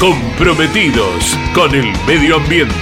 comprometidos 0.00 1.36
con 1.54 1.74
el 1.74 1.92
medio 2.06 2.36
ambiente. 2.36 2.74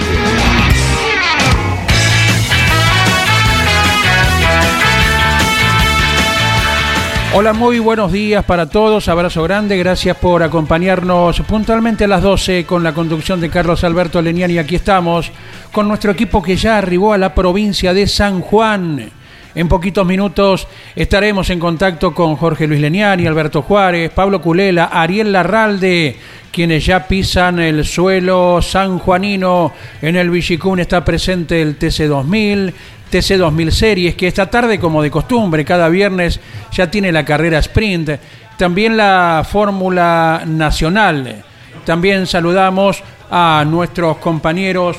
Hola, 7.33 7.51
muy 7.51 7.79
buenos 7.79 8.13
días 8.13 8.45
para 8.45 8.69
todos, 8.69 9.09
abrazo 9.09 9.43
grande, 9.43 9.77
gracias 9.77 10.15
por 10.15 10.41
acompañarnos 10.43 11.41
puntualmente 11.41 12.05
a 12.05 12.07
las 12.07 12.23
12 12.23 12.65
con 12.65 12.83
la 12.83 12.93
conducción 12.93 13.41
de 13.41 13.49
Carlos 13.49 13.83
Alberto 13.83 14.21
Leniani. 14.21 14.57
Aquí 14.57 14.75
estamos 14.75 15.29
con 15.73 15.89
nuestro 15.89 16.11
equipo 16.11 16.41
que 16.41 16.55
ya 16.55 16.77
arribó 16.77 17.11
a 17.11 17.17
la 17.17 17.35
provincia 17.35 17.93
de 17.93 18.07
San 18.07 18.39
Juan. 18.39 19.11
En 19.55 19.67
poquitos 19.67 20.05
minutos 20.05 20.67
estaremos 20.95 21.49
en 21.49 21.59
contacto 21.59 22.13
con 22.13 22.35
Jorge 22.35 22.67
Luis 22.67 22.79
Leniani, 22.79 23.25
Alberto 23.25 23.63
Juárez, 23.63 24.11
Pablo 24.11 24.41
Culela, 24.41 24.85
Ariel 24.85 25.31
Larralde, 25.31 26.15
quienes 26.51 26.85
ya 26.85 27.07
pisan 27.07 27.57
el 27.57 27.83
suelo 27.83 28.61
sanjuanino. 28.61 29.73
En 30.03 30.15
el 30.15 30.29
Villicún 30.29 30.79
está 30.79 31.03
presente 31.03 31.63
el 31.63 31.79
TC2000, 31.79 32.73
TC2000 33.11 33.69
Series, 33.71 34.15
que 34.15 34.27
esta 34.27 34.51
tarde, 34.51 34.79
como 34.79 35.01
de 35.01 35.09
costumbre, 35.09 35.65
cada 35.65 35.89
viernes 35.89 36.39
ya 36.71 36.91
tiene 36.91 37.11
la 37.11 37.25
carrera 37.25 37.57
sprint. 37.57 38.11
También 38.55 38.97
la 38.97 39.43
Fórmula 39.49 40.43
Nacional. 40.45 41.43
También 41.85 42.27
saludamos 42.27 43.01
a 43.31 43.65
nuestros 43.65 44.17
compañeros 44.17 44.97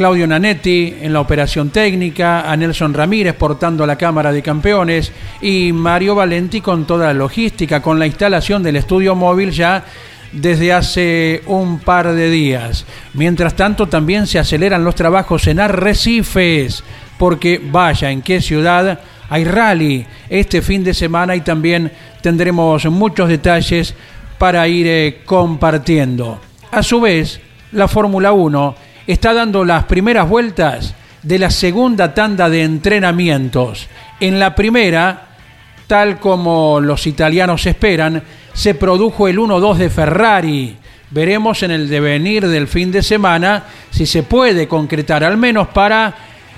Claudio 0.00 0.26
Nanetti 0.26 0.94
en 1.02 1.12
la 1.12 1.20
operación 1.20 1.68
técnica, 1.68 2.50
a 2.50 2.56
Nelson 2.56 2.94
Ramírez 2.94 3.34
portando 3.34 3.84
la 3.84 3.96
Cámara 3.96 4.32
de 4.32 4.40
Campeones 4.40 5.12
y 5.42 5.74
Mario 5.74 6.14
Valenti 6.14 6.62
con 6.62 6.86
toda 6.86 7.08
la 7.08 7.12
logística, 7.12 7.82
con 7.82 7.98
la 7.98 8.06
instalación 8.06 8.62
del 8.62 8.76
estudio 8.76 9.14
móvil 9.14 9.50
ya 9.50 9.84
desde 10.32 10.72
hace 10.72 11.42
un 11.48 11.80
par 11.80 12.14
de 12.14 12.30
días. 12.30 12.86
Mientras 13.12 13.54
tanto, 13.54 13.88
también 13.88 14.26
se 14.26 14.38
aceleran 14.38 14.84
los 14.84 14.94
trabajos 14.94 15.46
en 15.48 15.60
Arrecifes, 15.60 16.82
porque 17.18 17.60
vaya, 17.62 18.10
en 18.10 18.22
qué 18.22 18.40
ciudad 18.40 19.00
hay 19.28 19.44
rally 19.44 20.06
este 20.30 20.62
fin 20.62 20.82
de 20.82 20.94
semana 20.94 21.36
y 21.36 21.42
también 21.42 21.92
tendremos 22.22 22.86
muchos 22.86 23.28
detalles 23.28 23.94
para 24.38 24.66
ir 24.66 24.86
eh, 24.86 25.20
compartiendo. 25.26 26.40
A 26.70 26.82
su 26.82 27.02
vez, 27.02 27.38
la 27.72 27.86
Fórmula 27.86 28.32
1 28.32 28.88
está 29.12 29.32
dando 29.34 29.64
las 29.64 29.84
primeras 29.84 30.28
vueltas 30.28 30.94
de 31.22 31.38
la 31.38 31.50
segunda 31.50 32.14
tanda 32.14 32.48
de 32.48 32.62
entrenamientos. 32.62 33.88
En 34.20 34.38
la 34.38 34.54
primera, 34.54 35.28
tal 35.86 36.18
como 36.18 36.80
los 36.80 37.06
italianos 37.06 37.66
esperan, 37.66 38.22
se 38.52 38.74
produjo 38.74 39.28
el 39.28 39.38
1-2 39.38 39.76
de 39.76 39.90
Ferrari. 39.90 40.76
Veremos 41.10 41.62
en 41.62 41.72
el 41.72 41.88
devenir 41.88 42.46
del 42.46 42.68
fin 42.68 42.92
de 42.92 43.02
semana 43.02 43.64
si 43.90 44.06
se 44.06 44.22
puede 44.22 44.68
concretar, 44.68 45.24
al 45.24 45.36
menos 45.36 45.68
para 45.68 46.14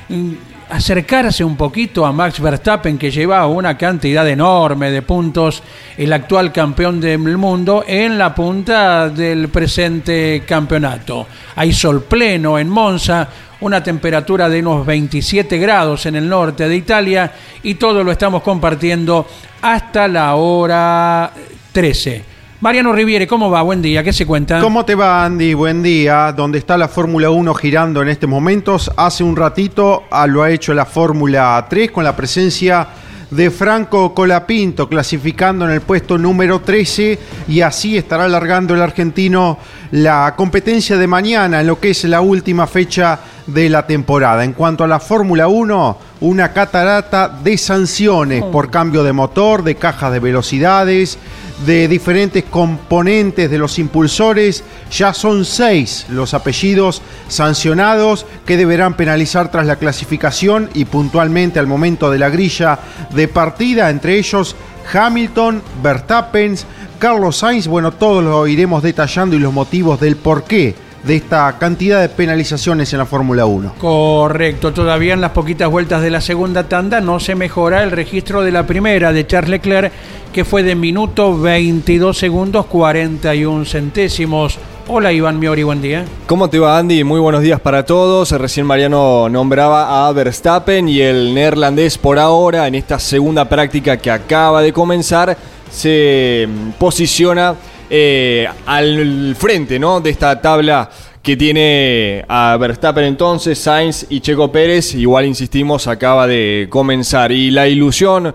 mm, 0.09 0.33
acercarse 0.73 1.45
un 1.45 1.55
poquito 1.55 2.07
a 2.07 2.13
Max 2.13 2.41
Verstappen, 2.41 2.97
que 2.97 3.11
lleva 3.11 3.47
una 3.47 3.77
cantidad 3.77 4.27
enorme 4.27 4.91
de 4.91 5.03
puntos, 5.03 5.63
el 5.99 6.11
actual 6.15 6.51
campeón 6.51 6.99
del 6.99 7.37
mundo, 7.37 7.85
en 7.87 8.17
la 8.17 8.35
punta 8.35 9.11
del 9.11 9.49
presente 9.49 10.43
campeonato. 10.47 11.27
Hay 11.57 11.75
sol 11.75 12.05
pleno 12.05 12.59
en 12.59 12.71
Monza, 12.71 13.29
una 13.61 13.83
temperatura 13.83 14.49
de 14.49 14.61
unos 14.61 14.87
27 14.87 15.59
grados 15.59 16.07
en 16.07 16.17
el 16.17 16.27
norte 16.27 16.67
de 16.67 16.75
Italia 16.75 17.31
y 17.63 17.75
todo 17.75 18.03
lo 18.03 18.11
estamos 18.11 18.43
compartiendo 18.43 19.27
hasta 19.61 20.09
la 20.09 20.35
hora 20.37 21.33
13. 21.73 22.32
Mariano 22.63 22.93
Riviere, 22.93 23.27
¿cómo 23.27 23.51
va? 23.51 23.61
Buen 23.63 23.83
día, 23.83 24.05
¿qué 24.05 24.13
se 24.13 24.25
cuenta? 24.25 24.61
¿Cómo 24.61 24.85
te 24.85 24.95
va, 24.95 25.25
Andy? 25.25 25.53
Buen 25.53 25.83
día. 25.83 26.31
¿Dónde 26.31 26.59
está 26.59 26.79
la 26.79 26.87
Fórmula 26.87 27.29
1 27.29 27.55
girando 27.55 28.01
en 28.01 28.09
estos 28.09 28.31
momentos? 28.31 28.89
Hace 28.97 29.25
un 29.25 29.35
ratito 29.35 30.05
ah, 30.13 30.29
lo 30.29 30.45
ha 30.45 30.51
hecho 30.53 30.73
la 30.73 30.87
Fórmula 30.87 31.67
3 31.69 31.91
con 31.91 32.05
la 32.05 32.15
presencia 32.15 32.87
de 33.33 33.51
Franco 33.51 34.15
Colapinto, 34.15 34.89
clasificando 34.89 35.65
en 35.65 35.73
el 35.73 35.81
puesto 35.81 36.17
número 36.17 36.61
13 36.61 37.19
y 37.49 37.63
así 37.63 37.97
estará 37.97 38.27
alargando 38.27 38.75
el 38.75 38.83
argentino 38.83 39.59
la 39.91 40.35
competencia 40.37 40.97
de 40.97 41.09
mañana 41.09 41.63
en 41.63 41.67
lo 41.67 41.81
que 41.81 41.91
es 41.91 42.05
la 42.05 42.21
última 42.21 42.69
fecha 42.69 43.19
de 43.47 43.69
la 43.69 43.87
temporada. 43.87 44.45
En 44.45 44.53
cuanto 44.53 44.85
a 44.85 44.89
la 44.89 45.01
Fórmula 45.01 45.49
1, 45.49 45.99
una 46.21 46.53
catarata 46.53 47.29
de 47.29 47.59
sanciones 47.59 48.45
por 48.45 48.71
cambio 48.71 49.03
de 49.03 49.13
motor, 49.13 49.63
de 49.65 49.75
cajas 49.75 50.13
de 50.13 50.21
velocidades, 50.21 51.19
de 51.67 51.87
diferentes 51.89 52.45
componentes 52.45 53.51
de 53.51 53.59
los 53.59 53.79
impulsores. 53.79 54.65
Ya 54.91 55.15
son 55.15 55.45
seis 55.45 56.07
los 56.09 56.35
apellidos 56.35 57.03
sancionados 57.29 58.27
que 58.47 58.57
deberán 58.57 58.95
penalizar 58.95 59.51
tras 59.51 59.67
la 59.67 59.77
clasificación 59.77 60.71
y 60.75 60.85
puntualmente 60.85 61.59
al 61.59 61.67
momento 61.67 62.11
de 62.11 62.19
la 62.19 62.31
grilla 62.31 62.79
de 63.11 63.29
partida, 63.29 63.91
entre 63.91 64.19
ellos 64.19 64.57
Hamilton, 64.93 65.63
Verstappen, 65.83 66.57
Carlos 66.99 67.39
Sainz. 67.39 67.67
Bueno, 67.67 67.93
todos 67.93 68.23
lo 68.23 68.47
iremos 68.47 68.83
detallando 68.83 69.37
y 69.37 69.39
los 69.39 69.53
motivos 69.53 70.01
del 70.01 70.17
por 70.17 70.45
qué 70.45 70.75
de 71.05 71.17
esta 71.17 71.59
cantidad 71.59 72.01
de 72.01 72.09
penalizaciones 72.09 72.93
en 72.93 72.99
la 72.99 73.07
Fórmula 73.07 73.47
1. 73.47 73.75
Correcto, 73.79 74.73
todavía 74.73 75.15
en 75.15 75.21
las 75.21 75.33
poquitas 75.33 75.69
vueltas 75.71 76.03
de 76.03 76.11
la 76.11 76.21
segunda 76.21 76.69
tanda 76.69 77.01
no 77.01 77.19
se 77.21 77.35
mejora 77.35 77.83
el 77.83 77.91
registro 77.91 78.43
de 78.43 78.53
la 78.53 78.67
primera 78.67 79.13
de 79.13 79.27
Charles 79.27 79.51
Leclerc, 79.51 79.93
que 80.33 80.45
fue 80.45 80.63
de 80.63 80.75
minuto 80.75 81.39
22 81.39 82.17
segundos 82.17 82.67
41 82.67 83.65
centésimos. 83.65 84.59
Hola 84.89 85.13
Iván 85.13 85.39
Miori, 85.39 85.63
buen 85.63 85.81
día. 85.81 86.05
¿Cómo 86.27 86.51
te 86.51 86.59
va 86.59 86.79
Andy? 86.79 87.05
Muy 87.05 87.21
buenos 87.21 87.43
días 87.43 87.61
para 87.61 87.85
todos. 87.85 88.31
Recién 88.33 88.67
Mariano 88.67 89.29
nombraba 89.29 90.09
a 90.09 90.13
Verstappen 90.13 90.89
y 90.89 91.01
el 91.01 91.35
neerlandés 91.35 91.99
por 91.99 92.19
ahora 92.19 92.67
en 92.67 92.75
esta 92.75 92.99
segunda 92.99 93.49
práctica 93.49 93.97
que 93.97 94.11
acaba 94.11 94.63
de 94.63 94.73
comenzar 94.73 95.37
se 95.71 96.49
posiciona 96.79 97.55
eh, 97.95 98.49
al 98.65 99.37
frente 99.37 99.79
¿no? 99.79 100.01
de 100.01 100.09
esta 100.09 100.41
tabla 100.41 100.89
que 101.23 101.37
tiene 101.37 102.25
a 102.27 102.57
Verstappen 102.59 103.05
entonces, 103.05 103.59
Sainz 103.59 104.07
y 104.09 104.21
Checo 104.21 104.51
Pérez. 104.51 104.95
Igual 104.95 105.27
insistimos, 105.27 105.87
acaba 105.87 106.27
de 106.27 106.69
comenzar. 106.71 107.33
Y 107.33 107.51
la 107.51 107.69
ilusión 107.69 108.35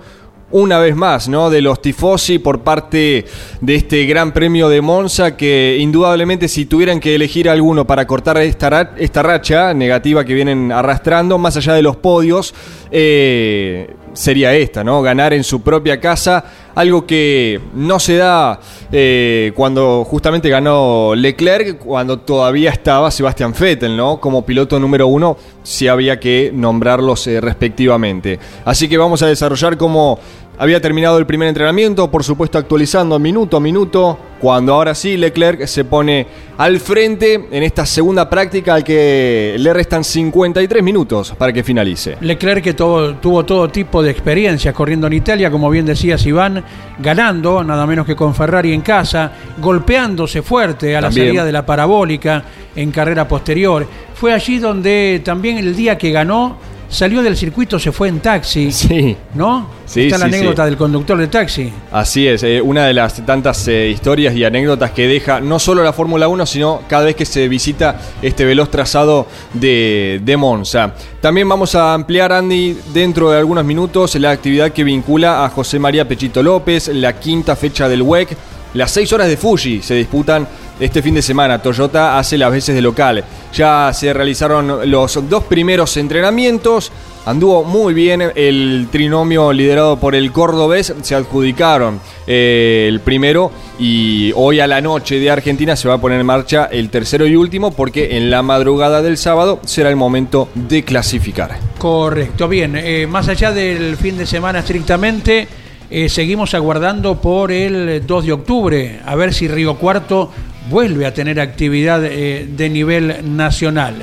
una 0.51 0.79
vez 0.79 0.95
más, 0.95 1.27
¿no? 1.27 1.49
De 1.49 1.61
los 1.61 1.81
tifosi 1.81 2.39
por 2.39 2.61
parte 2.61 3.25
de 3.59 3.75
este 3.75 4.05
Gran 4.05 4.31
Premio 4.31 4.69
de 4.69 4.81
Monza, 4.81 5.35
que 5.35 5.77
indudablemente 5.79 6.47
si 6.47 6.65
tuvieran 6.65 6.99
que 6.99 7.15
elegir 7.15 7.49
alguno 7.49 7.85
para 7.85 8.07
cortar 8.07 8.37
esta, 8.37 8.93
esta 8.97 9.23
racha 9.23 9.73
negativa 9.73 10.23
que 10.23 10.33
vienen 10.33 10.71
arrastrando, 10.71 11.37
más 11.37 11.57
allá 11.57 11.73
de 11.73 11.81
los 11.81 11.97
podios, 11.97 12.53
eh, 12.91 13.95
sería 14.13 14.53
esta, 14.53 14.83
¿no? 14.83 15.01
Ganar 15.01 15.33
en 15.33 15.43
su 15.43 15.61
propia 15.61 15.99
casa, 15.99 16.43
algo 16.75 17.05
que 17.05 17.59
no 17.75 17.99
se 17.99 18.17
da 18.17 18.59
eh, 18.91 19.51
cuando 19.55 20.03
justamente 20.05 20.49
ganó 20.49 21.13
Leclerc, 21.15 21.77
cuando 21.77 22.19
todavía 22.19 22.71
estaba 22.71 23.11
Sebastian 23.11 23.53
Vettel, 23.57 23.95
¿no? 23.95 24.19
Como 24.19 24.45
piloto 24.45 24.79
número 24.79 25.07
uno, 25.07 25.37
si 25.63 25.87
había 25.87 26.19
que 26.19 26.51
nombrarlos 26.53 27.27
eh, 27.27 27.41
respectivamente. 27.41 28.39
Así 28.65 28.87
que 28.87 28.97
vamos 28.97 29.21
a 29.21 29.27
desarrollar 29.27 29.77
cómo 29.77 30.19
Había 30.59 30.81
terminado 30.81 31.19
el 31.19 31.27
primer 31.27 31.49
entrenamiento, 31.49 32.09
por 32.09 32.23
supuesto 32.23 32.57
actualizando 32.57 33.19
minuto 33.19 33.57
a 33.57 33.59
minuto, 33.59 34.17
cuando 34.39 34.73
ahora 34.73 34.95
sí 34.95 35.15
Leclerc 35.15 35.67
se 35.67 35.85
pone 35.85 36.25
al 36.57 36.79
frente 36.79 37.47
en 37.51 37.61
esta 37.61 37.85
segunda 37.85 38.27
práctica 38.27 38.73
al 38.73 38.83
que 38.83 39.55
le 39.59 39.71
restan 39.71 40.03
53 40.03 40.81
minutos 40.81 41.35
para 41.37 41.53
que 41.53 41.63
finalice. 41.63 42.17
Leclerc 42.21 42.63
que 42.63 42.73
tuvo 42.73 43.45
todo 43.45 43.69
tipo 43.69 44.01
de 44.01 44.09
experiencias 44.09 44.73
corriendo 44.73 45.05
en 45.05 45.13
Italia, 45.13 45.51
como 45.51 45.69
bien 45.69 45.85
decías 45.85 46.25
Iván, 46.25 46.63
ganando 46.97 47.63
nada 47.63 47.85
menos 47.85 48.07
que 48.07 48.15
con 48.15 48.33
Ferrari 48.33 48.73
en 48.73 48.81
casa, 48.81 49.31
golpeándose 49.59 50.41
fuerte 50.41 50.95
a 50.95 51.01
la 51.01 51.11
salida 51.11 51.45
de 51.45 51.51
la 51.51 51.67
parabólica 51.67 52.43
en 52.75 52.89
carrera 52.89 53.27
posterior. 53.27 53.85
Fue 54.15 54.33
allí 54.33 54.57
donde 54.57 55.21
también 55.23 55.59
el 55.59 55.75
día 55.75 55.99
que 55.99 56.09
ganó 56.09 56.57
salió 56.89 57.21
del 57.21 57.35
circuito, 57.35 57.79
se 57.79 57.91
fue 57.91 58.07
en 58.07 58.19
taxi. 58.19 58.71
Sí. 58.77 59.17
¿No? 59.33 59.69
Sí, 59.85 60.05
Está 60.05 60.17
la 60.17 60.25
anécdota 60.25 60.65
del 60.65 60.77
conductor 60.77 61.17
de 61.17 61.27
taxi. 61.27 61.71
Así 61.91 62.27
es, 62.27 62.43
eh, 62.43 62.61
una 62.61 62.85
de 62.85 62.93
las 62.93 63.25
tantas 63.25 63.67
eh, 63.67 63.89
historias 63.89 64.35
y 64.35 64.43
anécdotas 64.43 64.91
que 64.91 65.07
deja 65.07 65.39
no 65.39 65.59
solo 65.59 65.83
la 65.83 65.93
Fórmula 65.93 66.27
1, 66.27 66.45
sino 66.45 66.81
cada 66.87 67.05
vez 67.05 67.15
que 67.15 67.25
se 67.25 67.47
visita 67.47 67.99
este 68.21 68.45
veloz 68.45 68.69
trazado 68.69 69.27
de, 69.53 70.21
de 70.23 70.37
Monza. 70.37 70.93
También 71.21 71.49
vamos 71.49 71.75
a 71.75 71.93
ampliar, 71.93 72.31
Andy, 72.31 72.77
dentro 72.93 73.31
de 73.31 73.39
algunos 73.39 73.65
minutos, 73.65 74.15
la 74.15 74.31
actividad 74.31 74.71
que 74.71 74.83
vincula 74.83 75.43
a 75.43 75.49
José 75.49 75.79
María 75.79 76.07
Pechito 76.07 76.43
López, 76.43 76.89
la 76.89 77.19
quinta 77.19 77.55
fecha 77.55 77.89
del 77.89 78.01
WEC. 78.01 78.37
Las 78.73 78.91
seis 78.91 79.11
horas 79.13 79.27
de 79.27 79.37
Fuji 79.37 79.81
se 79.81 79.95
disputan 79.95 80.47
este 80.79 81.01
fin 81.01 81.15
de 81.15 81.21
semana. 81.21 81.61
Toyota 81.61 82.17
hace 82.17 82.37
las 82.37 82.51
veces 82.51 82.75
de 82.75 82.81
local. 82.81 83.23
Ya 83.53 83.91
se 83.93 84.13
realizaron 84.13 84.89
los 84.89 85.29
dos 85.29 85.43
primeros 85.43 85.95
entrenamientos. 85.97 86.91
Anduvo 87.25 87.65
muy 87.65 87.93
bien 87.93 88.23
el 88.35 88.87
trinomio 88.89 89.51
liderado 89.51 89.97
por 89.97 90.15
el 90.15 90.31
cordobés. 90.31 90.93
Se 91.01 91.13
adjudicaron 91.13 91.99
eh, 92.25 92.85
el 92.87 93.01
primero 93.01 93.51
y 93.77 94.31
hoy 94.33 94.61
a 94.61 94.67
la 94.67 94.79
noche 94.79 95.19
de 95.19 95.29
Argentina 95.29 95.75
se 95.75 95.89
va 95.89 95.95
a 95.95 95.97
poner 95.97 96.21
en 96.21 96.25
marcha 96.25 96.69
el 96.71 96.89
tercero 96.89 97.27
y 97.27 97.35
último 97.35 97.71
porque 97.71 98.15
en 98.15 98.29
la 98.29 98.43
madrugada 98.43 99.01
del 99.01 99.17
sábado 99.17 99.59
será 99.65 99.89
el 99.89 99.97
momento 99.97 100.47
de 100.55 100.83
clasificar. 100.83 101.57
Correcto, 101.77 102.47
bien. 102.47 102.77
Eh, 102.77 103.07
más 103.07 103.27
allá 103.27 103.51
del 103.51 103.97
fin 103.97 104.17
de 104.17 104.25
semana 104.25 104.59
estrictamente, 104.59 105.49
eh, 105.89 106.07
seguimos 106.07 106.53
aguardando 106.53 107.19
por 107.19 107.51
el 107.51 108.07
2 108.07 108.25
de 108.25 108.31
octubre 108.31 108.99
a 109.05 109.15
ver 109.15 109.33
si 109.33 109.49
Río 109.49 109.75
Cuarto 109.75 110.31
vuelve 110.69 111.05
a 111.05 111.13
tener 111.13 111.39
actividad 111.39 112.03
eh, 112.05 112.47
de 112.49 112.69
nivel 112.69 113.35
nacional. 113.35 113.95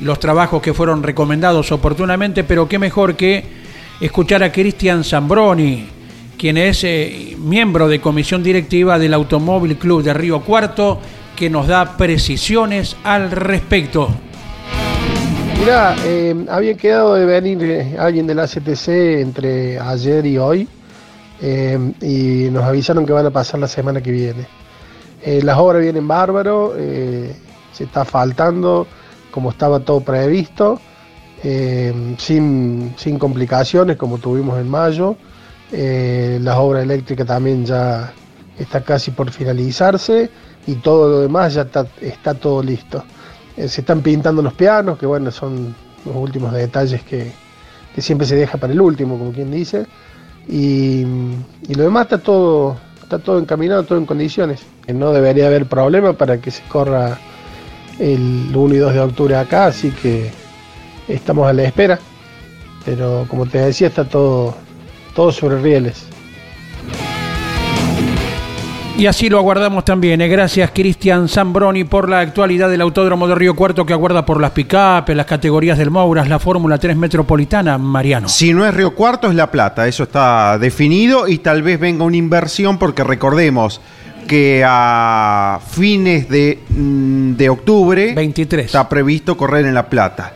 Los 0.00 0.20
trabajos 0.20 0.62
que 0.62 0.74
fueron 0.74 1.02
recomendados 1.02 1.72
oportunamente, 1.72 2.44
pero 2.44 2.68
qué 2.68 2.78
mejor 2.78 3.16
que 3.16 3.44
escuchar 4.00 4.42
a 4.42 4.52
Cristian 4.52 5.02
Zambroni, 5.02 5.88
quien 6.38 6.56
es 6.56 6.84
eh, 6.84 7.36
miembro 7.38 7.88
de 7.88 8.00
comisión 8.00 8.42
directiva 8.42 8.98
del 8.98 9.14
Automóvil 9.14 9.76
Club 9.76 10.02
de 10.02 10.14
Río 10.14 10.40
Cuarto, 10.40 11.00
que 11.34 11.50
nos 11.50 11.66
da 11.66 11.96
precisiones 11.96 12.96
al 13.02 13.30
respecto. 13.30 14.08
Mira, 15.58 15.96
eh, 16.04 16.34
había 16.48 16.74
quedado 16.74 17.14
de 17.14 17.24
venir 17.24 17.96
alguien 17.98 18.26
de 18.26 18.34
la 18.34 18.46
CTC 18.46 19.20
entre 19.20 19.78
ayer 19.78 20.24
y 20.26 20.38
hoy 20.38 20.68
y 21.40 22.48
nos 22.50 22.64
avisaron 22.64 23.06
que 23.06 23.12
van 23.12 23.26
a 23.26 23.30
pasar 23.30 23.60
la 23.60 23.68
semana 23.68 24.00
que 24.00 24.10
viene. 24.10 24.46
Eh, 25.22 25.40
las 25.42 25.58
obras 25.58 25.82
vienen 25.82 26.06
bárbaro, 26.06 26.74
eh, 26.76 27.34
se 27.72 27.84
está 27.84 28.04
faltando 28.04 28.86
como 29.30 29.50
estaba 29.50 29.80
todo 29.80 30.00
previsto, 30.00 30.80
eh, 31.42 32.14
sin, 32.18 32.94
complicaciones 33.18 33.96
como 33.96 34.18
tuvimos 34.18 34.58
en 34.58 34.68
mayo. 34.68 35.16
las 35.70 36.56
obras 36.56 36.82
eléctricas 36.84 37.26
también 37.26 37.64
ya 37.66 38.12
está 38.58 38.80
casi 38.82 39.10
por 39.10 39.30
finalizarse 39.30 40.30
y 40.66 40.74
todo 40.76 41.08
lo 41.08 41.20
demás 41.20 41.54
ya 41.54 41.68
está, 42.00 42.34
todo 42.34 42.62
listo. 42.62 43.04
se 43.56 43.80
están 43.80 44.00
pintando 44.00 44.42
los 44.42 44.54
pianos, 44.54 44.98
que 44.98 45.06
bueno, 45.06 45.30
son 45.30 45.74
los 46.04 46.16
últimos 46.16 46.52
detalles 46.52 47.02
que, 47.02 47.32
siempre 47.98 48.28
se 48.28 48.36
deja 48.36 48.58
para 48.58 48.72
el 48.72 48.80
último, 48.80 49.18
como 49.18 49.32
quien 49.32 49.50
dice. 49.50 49.84
Y, 50.48 51.02
y 51.68 51.74
lo 51.74 51.82
demás 51.82 52.04
está 52.04 52.18
todo, 52.18 52.76
está 53.08 53.18
todo 53.18 53.38
encaminado, 53.38 53.84
todo 53.84 53.96
en 53.96 54.04
condiciones. 54.04 54.60
No 54.86 55.14
debería 55.14 55.46
haber 55.46 55.64
problema 55.64 56.12
para 56.12 56.42
que 56.42 56.50
se 56.50 56.62
corra 56.64 57.18
el 57.98 58.54
1 58.54 58.74
y 58.74 58.76
2 58.76 58.92
de 58.92 59.00
octubre 59.00 59.34
acá, 59.34 59.64
así 59.64 59.90
que 59.90 60.30
estamos 61.08 61.48
a 61.48 61.54
la 61.54 61.64
espera. 61.64 61.98
Pero 62.84 63.24
como 63.28 63.46
te 63.46 63.58
decía, 63.58 63.88
está 63.88 64.04
todo, 64.04 64.54
todo 65.14 65.32
sobre 65.32 65.58
rieles. 65.58 66.07
Y 68.98 69.06
así 69.06 69.28
lo 69.28 69.38
aguardamos 69.38 69.84
también. 69.84 70.20
Eh. 70.20 70.26
Gracias, 70.26 70.72
Cristian 70.74 71.28
Zambroni, 71.28 71.84
por 71.84 72.08
la 72.08 72.18
actualidad 72.18 72.68
del 72.68 72.80
Autódromo 72.80 73.28
de 73.28 73.36
Río 73.36 73.54
Cuarto 73.54 73.86
que 73.86 73.92
aguarda 73.92 74.26
por 74.26 74.40
las 74.40 74.50
picapes, 74.50 75.14
las 75.14 75.24
categorías 75.24 75.78
del 75.78 75.92
Mouras, 75.92 76.28
la 76.28 76.40
Fórmula 76.40 76.78
3 76.78 76.96
Metropolitana, 76.96 77.78
Mariano. 77.78 78.28
Si 78.28 78.52
no 78.52 78.66
es 78.66 78.74
Río 78.74 78.96
Cuarto, 78.96 79.28
es 79.28 79.36
La 79.36 79.52
Plata. 79.52 79.86
Eso 79.86 80.02
está 80.02 80.58
definido 80.58 81.28
y 81.28 81.38
tal 81.38 81.62
vez 81.62 81.78
venga 81.78 82.02
una 82.02 82.16
inversión 82.16 82.76
porque 82.76 83.04
recordemos 83.04 83.80
que 84.26 84.64
a 84.66 85.60
fines 85.70 86.28
de, 86.28 86.58
mm, 86.68 87.34
de 87.34 87.50
octubre 87.50 88.14
23. 88.14 88.66
está 88.66 88.88
previsto 88.88 89.36
correr 89.36 89.64
en 89.64 89.74
La 89.74 89.88
Plata 89.88 90.32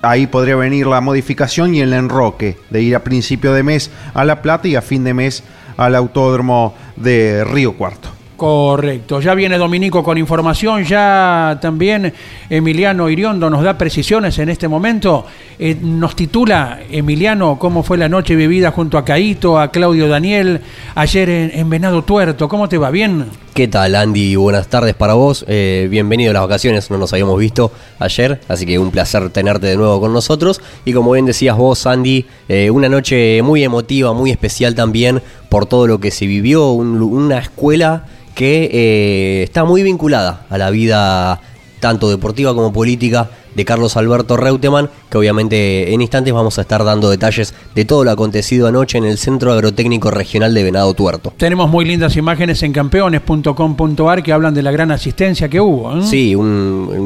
ahí 0.00 0.26
podría 0.26 0.56
venir 0.56 0.86
la 0.86 1.00
modificación 1.00 1.74
y 1.74 1.80
el 1.80 1.92
enroque 1.92 2.56
de 2.70 2.82
ir 2.82 2.94
a 2.94 3.04
principio 3.04 3.52
de 3.52 3.62
mes 3.62 3.90
a 4.12 4.24
La 4.24 4.42
Plata 4.42 4.68
y 4.68 4.76
a 4.76 4.82
fin 4.82 5.04
de 5.04 5.14
mes 5.14 5.42
al 5.76 5.94
autódromo 5.94 6.74
de 6.96 7.44
Río 7.44 7.76
Cuarto. 7.76 8.14
Correcto, 8.36 9.20
ya 9.20 9.32
viene 9.34 9.56
Dominico 9.56 10.02
con 10.02 10.18
información, 10.18 10.82
ya 10.82 11.56
también 11.62 12.12
Emiliano 12.50 13.08
Iriondo 13.08 13.48
nos 13.48 13.62
da 13.62 13.78
precisiones 13.78 14.36
en 14.40 14.48
este 14.48 14.66
momento. 14.66 15.24
Eh, 15.56 15.76
nos 15.80 16.16
titula 16.16 16.80
Emiliano 16.90 17.56
cómo 17.60 17.84
fue 17.84 17.96
la 17.96 18.08
noche 18.08 18.34
vivida 18.34 18.72
junto 18.72 18.98
a 18.98 19.04
Caito, 19.04 19.60
a 19.60 19.70
Claudio 19.70 20.08
Daniel, 20.08 20.60
ayer 20.96 21.30
en, 21.30 21.70
Venado 21.70 22.02
Tuerto. 22.02 22.48
¿Cómo 22.48 22.68
te 22.68 22.76
va? 22.76 22.90
¿Bien? 22.90 23.26
¿Qué 23.54 23.68
tal, 23.68 23.94
Andy? 23.94 24.34
Buenas 24.34 24.66
tardes 24.66 24.96
para 24.96 25.14
vos. 25.14 25.44
Eh, 25.46 25.86
bienvenido 25.88 26.32
a 26.32 26.34
las 26.34 26.42
vacaciones, 26.42 26.90
no 26.90 26.98
nos 26.98 27.12
habíamos 27.12 27.38
visto 27.38 27.70
ayer, 28.00 28.40
así 28.48 28.66
que 28.66 28.80
un 28.80 28.90
placer 28.90 29.30
tenerte 29.30 29.68
de 29.68 29.76
nuevo 29.76 30.00
con 30.00 30.12
nosotros. 30.12 30.60
Y 30.84 30.92
como 30.92 31.12
bien 31.12 31.24
decías 31.24 31.56
vos, 31.56 31.86
Andy, 31.86 32.26
eh, 32.48 32.68
una 32.72 32.88
noche 32.88 33.40
muy 33.42 33.62
emotiva, 33.62 34.12
muy 34.12 34.32
especial 34.32 34.74
también 34.74 35.22
por 35.54 35.66
todo 35.66 35.86
lo 35.86 36.00
que 36.00 36.10
se 36.10 36.26
vivió, 36.26 36.72
una 36.72 37.38
escuela 37.38 38.06
que 38.34 38.68
eh, 38.72 39.44
está 39.44 39.62
muy 39.62 39.84
vinculada 39.84 40.44
a 40.50 40.58
la 40.58 40.70
vida 40.70 41.40
tanto 41.84 42.08
deportiva 42.08 42.54
como 42.54 42.72
política 42.72 43.28
de 43.54 43.62
Carlos 43.66 43.98
Alberto 43.98 44.38
Reutemann, 44.38 44.88
que 45.10 45.18
obviamente 45.18 45.92
en 45.92 46.00
instantes 46.00 46.32
vamos 46.32 46.56
a 46.56 46.62
estar 46.62 46.82
dando 46.82 47.10
detalles 47.10 47.52
de 47.74 47.84
todo 47.84 48.04
lo 48.04 48.10
acontecido 48.10 48.66
anoche 48.66 48.96
en 48.96 49.04
el 49.04 49.18
Centro 49.18 49.52
Agrotécnico 49.52 50.10
Regional 50.10 50.54
de 50.54 50.62
Venado 50.62 50.94
Tuerto. 50.94 51.34
Tenemos 51.36 51.68
muy 51.68 51.84
lindas 51.84 52.16
imágenes 52.16 52.62
en 52.62 52.72
campeones.com.ar 52.72 54.22
que 54.22 54.32
hablan 54.32 54.54
de 54.54 54.62
la 54.62 54.70
gran 54.70 54.92
asistencia 54.92 55.50
que 55.50 55.60
hubo. 55.60 55.98
¿eh? 55.98 56.02
Sí, 56.02 56.34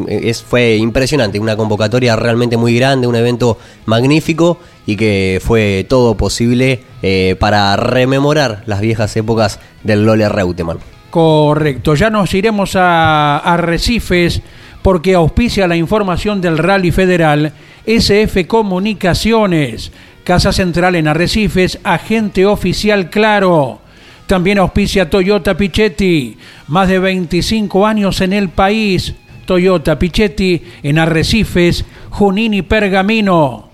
es, 0.07 0.45
fue 0.45 0.77
impresionante, 0.77 1.41
una 1.41 1.57
convocatoria 1.57 2.15
realmente 2.15 2.57
muy 2.57 2.79
grande, 2.79 3.09
un 3.09 3.17
evento 3.17 3.59
magnífico 3.87 4.59
y 4.87 4.95
que 4.95 5.43
fue 5.45 5.87
todo 5.89 6.17
posible 6.17 6.85
eh, 7.03 7.35
para 7.41 7.75
rememorar 7.75 8.63
las 8.67 8.81
viejas 8.81 9.17
épocas 9.17 9.59
del 9.83 10.07
Lole 10.07 10.29
Reutemann. 10.29 10.79
Correcto, 11.11 11.95
ya 11.95 12.11
nos 12.11 12.35
iremos 12.35 12.77
a 12.77 13.39
Arrecifes 13.39 14.43
porque 14.83 15.15
auspicia 15.15 15.67
la 15.67 15.77
información 15.77 16.41
del 16.41 16.59
Rally 16.59 16.91
Federal 16.91 17.53
SF 17.87 18.47
Comunicaciones, 18.47 19.93
Casa 20.25 20.53
Central 20.53 20.95
en 20.95 21.09
Arrecifes, 21.09 21.79
agente 21.85 22.45
oficial 22.47 23.11
claro. 23.11 23.81
También 24.27 24.59
auspicia 24.59 25.09
Toyota 25.09 25.57
Pichetti, 25.57 26.37
más 26.67 26.89
de 26.89 26.99
25 26.99 27.87
años 27.87 28.21
en 28.21 28.35
el 28.35 28.51
país. 28.51 29.15
Toyota 29.47 29.99
Pichetti 29.99 30.63
en 30.83 30.99
Arrecifes, 30.99 31.87
Junín 32.11 32.53
y 32.53 32.61
Pergamino. 32.61 33.71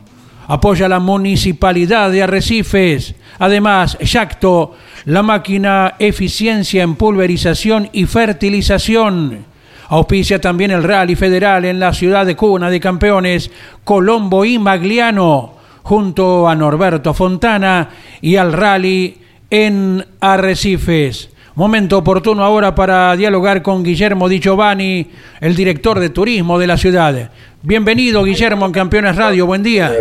Apoya 0.47 0.89
la 0.89 1.01
municipalidad 1.01 2.13
de 2.13 2.23
Arrecifes. 2.23 3.17
Además, 3.41 3.99
Yacto 3.99 4.77
la 5.07 5.25
máquina 5.25 5.97
eficiencia 5.99 6.85
en 6.85 6.95
pulverización 6.95 7.89
y 7.93 8.07
fertilización. 8.07 9.45
Auspicia 9.89 10.41
también 10.41 10.71
el 10.71 10.83
Rally 10.83 11.15
Federal 11.15 11.65
en 11.65 11.79
la 11.79 11.93
ciudad 11.93 12.25
de 12.25 12.37
Cuna 12.37 12.71
de 12.71 12.81
Campeones, 12.81 13.51
Colombo 13.85 14.45
y 14.45 14.59
Magliano, 14.59 15.55
junto 15.83 16.49
a 16.49 16.55
Norberto 16.55 17.13
Fontana 17.13 17.91
y 18.21 18.37
al 18.37 18.53
Rally 18.53 19.19
en 19.51 20.05
Arrecifes. 20.21 21.31
Momento 21.55 21.99
oportuno 21.99 22.43
ahora 22.43 22.75
para 22.75 23.15
dialogar 23.15 23.63
con 23.63 23.85
Guillermo 23.85 24.29
Di 24.29 24.41
Giovanni, 24.41 25.09
el 25.41 25.55
director 25.55 26.01
de 26.01 26.11
turismo 26.11 26.59
de 26.59 26.67
la 26.67 26.77
ciudad. 26.77 27.31
Bienvenido, 27.63 28.25
Guillermo, 28.25 28.67
en 28.67 28.73
Campeones 28.73 29.15
Radio. 29.15 29.47
Buen 29.47 29.63
día. 29.63 29.93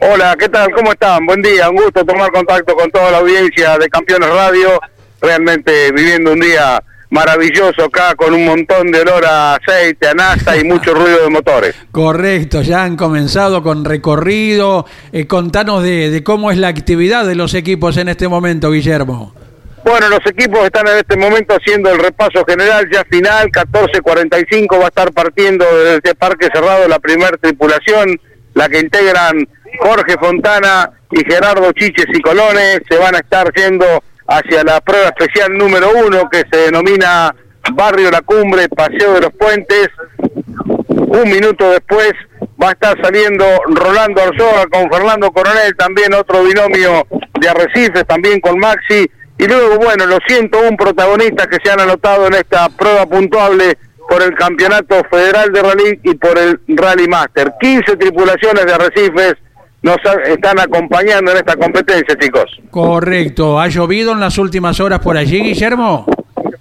Hola, 0.00 0.36
¿qué 0.38 0.50
tal? 0.50 0.70
¿Cómo 0.72 0.92
están? 0.92 1.24
Buen 1.24 1.40
día. 1.40 1.70
Un 1.70 1.76
gusto 1.76 2.04
tomar 2.04 2.30
contacto 2.30 2.74
con 2.74 2.90
toda 2.90 3.10
la 3.10 3.18
audiencia 3.18 3.78
de 3.78 3.88
Campeones 3.88 4.28
Radio. 4.28 4.78
Realmente 5.22 5.90
viviendo 5.92 6.32
un 6.32 6.40
día 6.40 6.82
maravilloso 7.10 7.84
acá 7.84 8.14
con 8.14 8.34
un 8.34 8.44
montón 8.44 8.90
de 8.90 9.00
olor 9.00 9.24
a 9.26 9.54
aceite, 9.54 10.08
a 10.08 10.14
nafta 10.14 10.56
y 10.56 10.64
mucho 10.64 10.94
ruido 10.94 11.24
de 11.24 11.30
motores. 11.30 11.74
Correcto, 11.90 12.62
ya 12.62 12.84
han 12.84 12.96
comenzado 12.96 13.62
con 13.62 13.84
recorrido. 13.84 14.86
Eh, 15.12 15.26
contanos 15.26 15.82
de, 15.82 16.10
de 16.10 16.22
cómo 16.22 16.50
es 16.50 16.58
la 16.58 16.68
actividad 16.68 17.26
de 17.26 17.34
los 17.34 17.54
equipos 17.54 17.96
en 17.96 18.08
este 18.08 18.28
momento, 18.28 18.70
Guillermo. 18.70 19.34
Bueno, 19.86 20.08
los 20.08 20.26
equipos 20.26 20.64
están 20.64 20.88
en 20.88 20.96
este 20.96 21.16
momento 21.16 21.54
haciendo 21.54 21.92
el 21.92 22.00
repaso 22.00 22.44
general 22.44 22.88
ya 22.92 23.04
final, 23.04 23.48
14.45 23.52 24.80
va 24.80 24.86
a 24.86 24.88
estar 24.88 25.12
partiendo 25.12 25.64
desde 25.64 25.94
este 25.98 26.14
parque 26.16 26.48
cerrado 26.52 26.88
la 26.88 26.98
primera 26.98 27.36
tripulación, 27.36 28.20
la 28.54 28.68
que 28.68 28.80
integran 28.80 29.46
Jorge 29.78 30.16
Fontana 30.18 30.90
y 31.12 31.24
Gerardo 31.24 31.70
Chiches 31.70 32.06
y 32.12 32.20
Colones, 32.20 32.80
se 32.88 32.98
van 32.98 33.14
a 33.14 33.18
estar 33.18 33.52
yendo 33.54 34.02
hacia 34.28 34.64
la 34.64 34.80
prueba 34.80 35.06
especial 35.06 35.56
número 35.56 35.90
uno 36.04 36.28
que 36.30 36.42
se 36.50 36.66
denomina 36.66 37.34
Barrio 37.72 38.10
La 38.10 38.22
Cumbre, 38.22 38.68
Paseo 38.68 39.14
de 39.14 39.20
los 39.22 39.32
Puentes. 39.32 39.88
Un 40.88 41.30
minuto 41.30 41.70
después 41.70 42.12
va 42.62 42.68
a 42.68 42.72
estar 42.72 42.96
saliendo 43.02 43.44
Rolando 43.66 44.22
Arzoga 44.22 44.66
con 44.70 44.90
Fernando 44.90 45.30
Coronel, 45.30 45.76
también 45.76 46.14
otro 46.14 46.42
binomio 46.44 47.06
de 47.38 47.48
Arrecifes, 47.48 48.06
también 48.06 48.40
con 48.40 48.58
Maxi 48.58 49.06
y 49.38 49.46
luego, 49.46 49.76
bueno, 49.76 50.06
los 50.06 50.20
101 50.26 50.76
protagonistas 50.76 51.46
que 51.46 51.58
se 51.62 51.70
han 51.70 51.80
anotado 51.80 52.26
en 52.26 52.34
esta 52.34 52.68
prueba 52.70 53.04
puntuable 53.06 53.76
por 54.08 54.22
el 54.22 54.34
Campeonato 54.34 55.02
Federal 55.10 55.52
de 55.52 55.62
Rally 55.62 56.00
y 56.04 56.14
por 56.14 56.38
el 56.38 56.60
Rally 56.68 57.06
Master. 57.06 57.52
15 57.60 57.96
tripulaciones 57.96 58.64
de 58.64 58.72
arrecifes 58.72 59.34
nos 59.86 59.98
están 60.26 60.58
acompañando 60.58 61.30
en 61.30 61.36
esta 61.36 61.54
competencia, 61.54 62.16
chicos. 62.18 62.44
Correcto. 62.70 63.60
¿Ha 63.60 63.68
llovido 63.68 64.12
en 64.12 64.20
las 64.20 64.36
últimas 64.36 64.80
horas 64.80 64.98
por 64.98 65.16
allí, 65.16 65.40
Guillermo? 65.40 66.04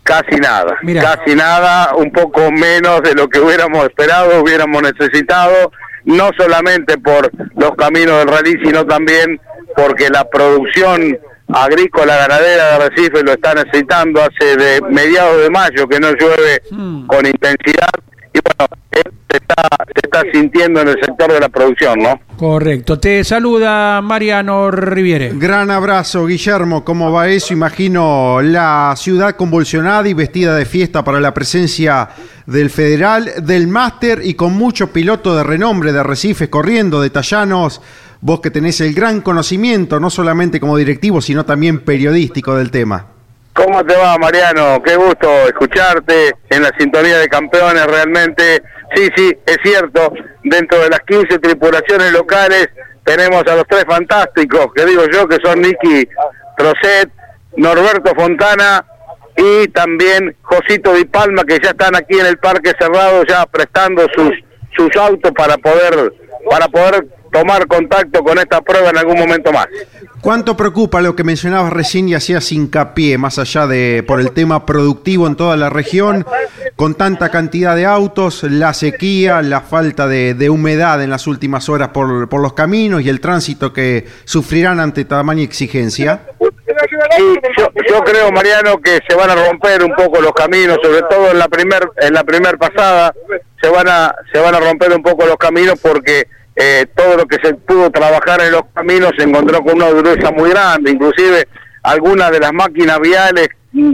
Casi 0.03 0.35
nada, 0.35 0.77
casi 1.01 1.35
nada, 1.35 1.95
un 1.95 2.11
poco 2.11 2.51
menos 2.51 3.01
de 3.01 3.15
lo 3.15 3.27
que 3.27 3.39
hubiéramos 3.39 3.83
esperado, 3.85 4.43
hubiéramos 4.43 4.83
necesitado, 4.83 5.71
no 6.03 6.29
solamente 6.37 6.99
por 6.99 7.31
los 7.55 7.71
caminos 7.71 8.19
del 8.19 8.27
rally, 8.27 8.59
sino 8.63 8.85
también 8.85 9.41
porque 9.75 10.09
la 10.09 10.23
producción 10.29 11.17
agrícola 11.47 12.17
ganadera 12.17 12.65
de 12.65 12.83
Arrecife 12.83 13.23
lo 13.23 13.31
está 13.31 13.55
necesitando 13.55 14.21
hace 14.21 14.55
de 14.55 14.81
mediados 14.91 15.41
de 15.41 15.49
mayo 15.49 15.87
que 15.87 15.99
no 15.99 16.11
llueve 16.11 16.61
hmm. 16.69 17.07
con 17.07 17.25
intensidad 17.25 17.89
y 18.35 18.39
bueno, 18.43 18.69
se 18.91 19.37
está, 19.37 20.23
sintiendo 20.31 20.81
en 20.81 20.89
el 20.89 20.95
sector 21.01 21.31
de 21.31 21.39
la 21.39 21.49
producción, 21.49 21.99
¿no? 21.99 22.19
Correcto. 22.37 22.99
Te 22.99 23.23
saluda 23.23 24.01
Mariano 24.01 24.71
Riviere. 24.71 25.31
Gran 25.35 25.71
abrazo, 25.71 26.25
Guillermo. 26.25 26.83
¿Cómo 26.83 27.11
va 27.11 27.27
eso? 27.29 27.53
Imagino 27.53 28.41
la 28.41 28.93
ciudad 28.97 29.35
convulsionada 29.35 30.07
y 30.07 30.13
vestida 30.13 30.55
de 30.55 30.65
fiesta 30.65 31.03
para 31.03 31.19
la 31.19 31.33
presencia 31.33 32.09
del 32.45 32.69
Federal, 32.69 33.31
del 33.41 33.67
Máster 33.67 34.21
y 34.23 34.33
con 34.33 34.53
mucho 34.53 34.91
piloto 34.91 35.35
de 35.35 35.43
renombre 35.43 35.93
de 35.93 35.99
Arrecifes 35.99 36.49
corriendo, 36.49 37.01
de 37.01 37.09
Tallanos 37.09 37.81
vos 38.21 38.39
que 38.39 38.51
tenés 38.51 38.81
el 38.81 38.93
gran 38.93 39.21
conocimiento, 39.21 39.99
no 39.99 40.09
solamente 40.09 40.59
como 40.59 40.77
directivo, 40.77 41.21
sino 41.21 41.45
también 41.45 41.81
periodístico 41.81 42.55
del 42.55 42.71
tema. 42.71 43.14
¿Cómo 43.55 43.85
te 43.85 43.95
va, 43.95 44.17
Mariano? 44.17 44.83
Qué 44.83 44.97
gusto 44.97 45.29
escucharte 45.47 46.35
en 46.49 46.61
la 46.61 46.71
sintonía 46.77 47.19
de 47.19 47.29
campeones, 47.29 47.87
realmente. 47.87 48.61
Sí, 48.93 49.07
sí, 49.15 49.33
es 49.45 49.57
cierto, 49.63 50.11
dentro 50.43 50.79
de 50.79 50.89
las 50.89 50.99
15 51.07 51.39
tripulaciones 51.39 52.11
locales 52.11 52.67
tenemos 53.05 53.43
a 53.47 53.55
los 53.55 53.63
tres 53.69 53.85
fantásticos, 53.87 54.67
que 54.75 54.85
digo 54.85 55.03
yo, 55.09 55.25
que 55.29 55.37
son 55.41 55.61
Nicky 55.61 56.05
Trocet, 56.57 57.09
Norberto 57.55 58.13
Fontana 58.13 58.85
y 59.37 59.69
también 59.69 60.35
Josito 60.41 60.93
Di 60.93 61.05
Palma, 61.05 61.45
que 61.45 61.57
ya 61.63 61.69
están 61.69 61.95
aquí 61.95 62.19
en 62.19 62.25
el 62.25 62.37
parque 62.37 62.73
cerrado, 62.77 63.23
ya 63.23 63.45
prestando 63.45 64.05
sus, 64.13 64.33
sus 64.75 64.93
autos 64.97 65.31
para 65.31 65.57
poder, 65.57 66.11
para 66.49 66.67
poder 66.67 67.07
tomar 67.35 67.67
contacto 67.67 68.23
con 68.23 68.37
esta 68.37 68.61
prueba 68.61 68.91
en 68.91 68.97
algún 68.97 69.17
momento 69.17 69.51
más. 69.51 69.67
¿Cuánto 70.21 70.55
preocupa 70.55 71.01
lo 71.01 71.15
que 71.15 71.23
mencionabas 71.23 71.73
recién 71.73 72.07
y 72.07 72.15
hacías 72.15 72.51
hincapié, 72.51 73.17
más 73.17 73.37
allá 73.37 73.67
de 73.67 74.03
por 74.07 74.21
el 74.21 74.31
tema 74.31 74.65
productivo 74.65 75.27
en 75.27 75.35
toda 75.35 75.57
la 75.57 75.69
región, 75.69 76.25
con 76.75 76.95
tanta 76.95 77.29
cantidad 77.29 77.75
de 77.75 77.85
autos, 77.85 78.43
la 78.43 78.73
sequía, 78.73 79.41
la 79.41 79.61
falta 79.61 80.07
de, 80.07 80.49
humedad 80.49 81.03
en 81.03 81.09
las 81.09 81.27
últimas 81.27 81.67
horas 81.69 81.89
por, 81.89 82.29
por, 82.29 82.41
los 82.41 82.53
caminos 82.53 83.01
y 83.01 83.09
el 83.09 83.19
tránsito 83.19 83.73
que 83.73 84.05
sufrirán 84.23 84.79
ante 84.79 85.03
tamaña 85.05 85.43
exigencia? 85.43 86.21
yo, 87.57 87.67
yo, 87.89 88.03
creo, 88.03 88.31
Mariano, 88.31 88.77
que 88.77 88.99
se 89.07 89.15
van 89.15 89.29
a 89.29 89.35
romper 89.35 89.83
un 89.83 89.93
poco 89.93 90.21
los 90.21 90.31
caminos, 90.31 90.77
sobre 90.81 91.01
todo 91.09 91.31
en 91.31 91.39
la 91.39 91.47
primer 91.47 91.89
en 91.97 92.13
la 92.13 92.23
primer 92.23 92.57
pasada, 92.57 93.13
se 93.61 93.69
van 93.69 93.87
a 93.87 94.15
se 94.33 94.39
van 94.39 94.55
a 94.55 94.59
romper 94.59 94.93
un 94.93 95.03
poco 95.03 95.25
los 95.25 95.37
caminos 95.37 95.79
porque 95.81 96.27
eh, 96.55 96.85
todo 96.95 97.17
lo 97.17 97.25
que 97.25 97.37
se 97.43 97.53
pudo 97.53 97.89
trabajar 97.91 98.41
en 98.41 98.51
los 98.51 98.63
caminos 98.73 99.11
se 99.17 99.23
encontró 99.23 99.63
con 99.63 99.75
una 99.75 99.89
dureza 99.89 100.31
muy 100.31 100.49
grande, 100.49 100.91
inclusive 100.91 101.47
algunas 101.83 102.31
de 102.31 102.39
las 102.39 102.53
máquinas 102.53 102.99
viales 102.99 103.49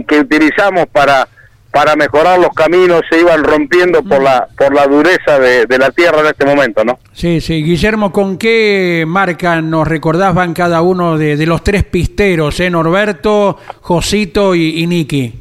que 0.06 0.20
utilizamos 0.20 0.86
para 0.92 1.28
para 1.72 1.96
mejorar 1.96 2.38
los 2.38 2.50
caminos 2.50 3.00
se 3.10 3.18
iban 3.18 3.42
rompiendo 3.42 4.02
por 4.02 4.22
la 4.22 4.46
por 4.56 4.74
la 4.74 4.86
dureza 4.86 5.38
de, 5.38 5.66
la 5.78 5.90
tierra 5.90 6.20
en 6.20 6.26
este 6.26 6.44
momento, 6.44 6.84
¿no? 6.84 6.98
Sí, 7.12 7.40
sí. 7.40 7.62
Guillermo, 7.64 8.12
¿con 8.12 8.36
qué 8.36 9.04
marca 9.06 9.60
nos 9.62 9.88
recordás 9.88 10.34
van 10.34 10.52
cada 10.52 10.82
uno 10.82 11.16
de, 11.16 11.46
los 11.46 11.64
tres 11.64 11.84
pisteros, 11.84 12.60
eh? 12.60 12.68
Norberto, 12.68 13.58
Josito 13.80 14.54
y, 14.54 14.82
y 14.82 14.86
Niki? 14.86 15.32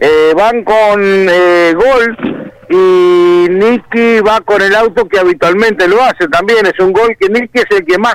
Eh, 0.00 0.32
van 0.36 0.62
con 0.62 1.02
eh, 1.02 1.74
Gol, 1.74 2.16
y 2.70 3.17
Nicky 3.48 4.20
va 4.20 4.40
con 4.40 4.62
el 4.62 4.74
auto 4.74 5.08
que 5.08 5.18
habitualmente 5.18 5.88
lo 5.88 6.02
hace 6.02 6.28
también, 6.28 6.66
es 6.66 6.78
un 6.78 6.92
gol 6.92 7.16
que 7.18 7.28
Nicky 7.28 7.58
es 7.58 7.66
el 7.70 7.84
que 7.84 7.98
más 7.98 8.14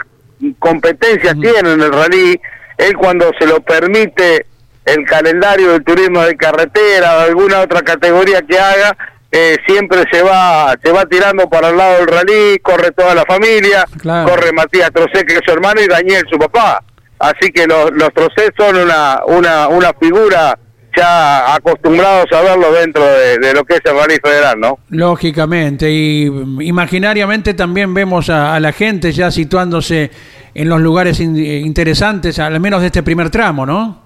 competencias 0.59 1.35
tiene 1.39 1.73
en 1.73 1.81
el 1.81 1.91
rally, 1.91 2.39
él 2.77 2.97
cuando 2.97 3.31
se 3.39 3.45
lo 3.45 3.61
permite 3.61 4.45
el 4.85 5.05
calendario 5.05 5.71
del 5.71 5.83
turismo 5.83 6.21
de 6.23 6.35
carretera 6.35 7.17
o 7.17 7.19
alguna 7.21 7.61
otra 7.61 7.81
categoría 7.81 8.41
que 8.41 8.59
haga, 8.59 8.97
eh, 9.31 9.57
siempre 9.65 10.03
se 10.11 10.21
va 10.21 10.75
se 10.83 10.91
va 10.91 11.05
tirando 11.05 11.49
para 11.49 11.69
el 11.69 11.77
lado 11.77 11.99
del 11.99 12.07
rally, 12.07 12.59
corre 12.59 12.91
toda 12.91 13.15
la 13.15 13.23
familia, 13.23 13.85
corre 14.01 14.51
Matías 14.51 14.91
Trocé 14.91 15.25
que 15.25 15.35
es 15.35 15.41
su 15.45 15.51
hermano 15.51 15.81
y 15.81 15.87
Daniel 15.87 16.23
su 16.29 16.37
papá, 16.37 16.83
así 17.19 17.51
que 17.51 17.65
los, 17.65 17.91
los 17.91 18.13
Trocé 18.13 18.51
son 18.57 18.75
una, 18.75 19.21
una, 19.25 19.69
una 19.69 19.93
figura 19.93 20.57
ya 20.95 21.55
acostumbrados 21.55 22.31
a 22.31 22.41
verlo 22.41 22.71
dentro 22.71 23.03
de, 23.03 23.53
lo 23.53 23.63
que 23.63 23.75
es 23.75 23.81
el 23.85 23.97
rally 23.97 24.17
federal, 24.23 24.59
¿no? 24.59 24.79
Lógicamente, 24.89 25.89
y 25.89 26.25
imaginariamente 26.61 27.53
también 27.53 27.93
vemos 27.93 28.29
a, 28.29 28.59
la 28.59 28.71
gente 28.71 29.11
ya 29.11 29.31
situándose 29.31 30.11
en 30.53 30.69
los 30.69 30.81
lugares 30.81 31.19
interesantes, 31.19 32.39
al 32.39 32.59
menos 32.59 32.81
de 32.81 32.87
este 32.87 33.03
primer 33.03 33.29
tramo, 33.29 33.65
¿no? 33.65 34.03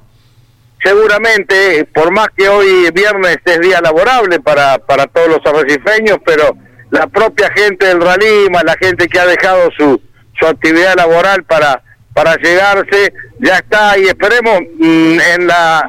Seguramente, 0.84 1.86
por 1.94 2.12
más 2.12 2.27
que 2.36 2.48
hoy 2.48 2.89
viernes 2.94 3.38
es 3.44 3.60
día 3.60 3.82
laborable 3.82 4.39
para, 4.39 4.77
para 4.77 5.08
todos 5.08 5.27
los 5.27 5.39
arrecifeños, 5.46 6.20
pero 6.24 6.56
la 6.91 7.08
propia 7.08 7.50
gente 7.51 7.88
del 7.88 8.00
rally, 8.00 8.50
más 8.51 8.63
la 8.63 8.75
gente 8.79 9.08
que 9.08 9.20
ha 9.20 9.25
dejado 9.25 9.70
su, 9.77 10.00
su 10.39 10.46
actividad 10.46 10.96
laboral 10.96 11.44
para, 11.44 11.84
para 12.18 12.36
llegarse, 12.38 13.14
ya 13.38 13.58
está 13.58 13.96
y 13.96 14.06
esperemos 14.06 14.60
mm, 14.80 15.20
en 15.36 15.46
la 15.46 15.88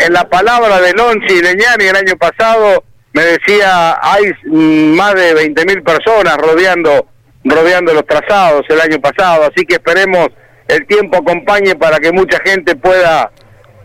en 0.00 0.12
la 0.12 0.28
palabra 0.28 0.80
de 0.80 0.92
Lonchi 0.92 1.40
Leñani 1.40 1.84
el 1.84 1.94
año 1.94 2.16
pasado 2.16 2.82
me 3.12 3.22
decía 3.22 3.96
hay 4.02 4.24
más 4.44 5.14
de 5.14 5.36
20.000 5.36 5.84
personas 5.84 6.36
rodeando 6.36 7.06
rodeando 7.44 7.94
los 7.94 8.04
trazados 8.06 8.62
el 8.70 8.80
año 8.80 9.00
pasado, 9.00 9.44
así 9.44 9.64
que 9.64 9.74
esperemos 9.74 10.30
el 10.66 10.84
tiempo 10.88 11.18
acompañe 11.18 11.76
para 11.76 11.98
que 11.98 12.10
mucha 12.10 12.40
gente 12.44 12.74
pueda 12.74 13.30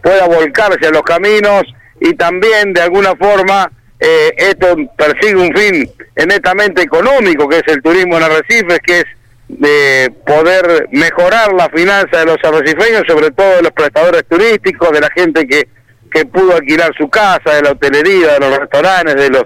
pueda 0.02 0.26
volcarse 0.26 0.88
a 0.88 0.92
los 0.92 1.04
caminos 1.04 1.62
y 2.02 2.16
también 2.16 2.74
de 2.74 2.82
alguna 2.82 3.16
forma 3.16 3.72
eh, 4.00 4.32
esto 4.36 4.76
persigue 4.98 5.36
un 5.36 5.56
fin 5.56 5.92
netamente 6.28 6.82
económico 6.82 7.48
que 7.48 7.58
es 7.58 7.68
el 7.68 7.84
turismo 7.84 8.18
en 8.18 8.24
arrecifes 8.24 8.80
que 8.84 9.02
es 9.02 9.06
de 9.48 10.14
poder 10.26 10.88
mejorar 10.92 11.54
la 11.54 11.70
finanza 11.70 12.20
de 12.20 12.26
los 12.26 12.38
arrecifeños, 12.44 13.04
sobre 13.08 13.32
todo 13.32 13.58
de 13.58 13.64
los 13.64 13.72
prestadores 13.72 14.24
turísticos, 14.30 14.92
de 14.92 15.02
la 15.02 15.10
gente 15.16 15.48
que, 15.48 15.68
que 16.12 16.26
pudo 16.26 16.56
alquilar 16.56 16.94
su 16.98 17.10
casa, 17.10 17.56
de 17.56 17.62
la 17.62 17.72
hotelería, 17.72 18.34
de 18.34 18.40
los 18.40 18.58
restaurantes, 18.58 19.16
de 19.16 19.30
los, 19.30 19.46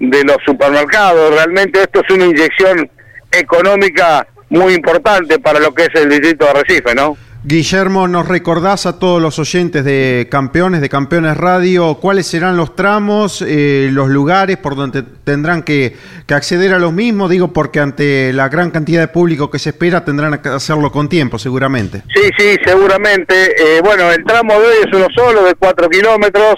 de 0.00 0.24
los 0.24 0.36
supermercados. 0.44 1.32
Realmente 1.32 1.82
esto 1.82 2.02
es 2.06 2.14
una 2.14 2.24
inyección 2.24 2.90
económica 3.30 4.26
muy 4.48 4.74
importante 4.74 5.38
para 5.38 5.60
lo 5.60 5.72
que 5.74 5.84
es 5.84 5.94
el 5.94 6.08
distrito 6.08 6.44
de 6.44 6.50
Arrecife, 6.50 6.94
¿no? 6.94 7.16
Guillermo, 7.48 8.08
¿nos 8.08 8.26
recordás 8.26 8.86
a 8.86 8.98
todos 8.98 9.22
los 9.22 9.38
oyentes 9.38 9.84
de 9.84 10.26
Campeones, 10.28 10.80
de 10.80 10.88
Campeones 10.88 11.36
Radio, 11.36 11.96
cuáles 12.00 12.26
serán 12.26 12.56
los 12.56 12.74
tramos, 12.74 13.40
eh, 13.46 13.88
los 13.92 14.08
lugares 14.08 14.56
por 14.56 14.74
donde 14.74 15.04
tendrán 15.04 15.62
que, 15.62 15.94
que, 16.26 16.34
acceder 16.34 16.74
a 16.74 16.80
los 16.80 16.92
mismos? 16.92 17.30
Digo, 17.30 17.52
porque 17.52 17.78
ante 17.78 18.32
la 18.32 18.48
gran 18.48 18.72
cantidad 18.72 19.00
de 19.00 19.06
público 19.06 19.48
que 19.48 19.60
se 19.60 19.68
espera 19.68 20.04
tendrán 20.04 20.42
que 20.42 20.48
hacerlo 20.48 20.90
con 20.90 21.08
tiempo, 21.08 21.38
seguramente. 21.38 22.02
Sí, 22.12 22.30
sí, 22.36 22.56
seguramente. 22.64 23.54
Eh, 23.56 23.80
bueno, 23.80 24.10
el 24.10 24.24
tramo 24.24 24.54
de 24.54 24.66
hoy 24.66 24.76
es 24.84 24.92
uno 24.92 25.06
solo, 25.14 25.44
de 25.44 25.54
cuatro 25.54 25.88
kilómetros, 25.88 26.56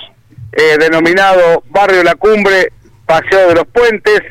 eh, 0.53 0.79
denominado 0.81 1.65
Barrio 1.69 2.03
La 2.03 2.15
Cumbre, 2.15 2.73
Paseo 3.05 3.49
de 3.49 3.57
los 3.57 3.67
Puentes. 3.67 4.23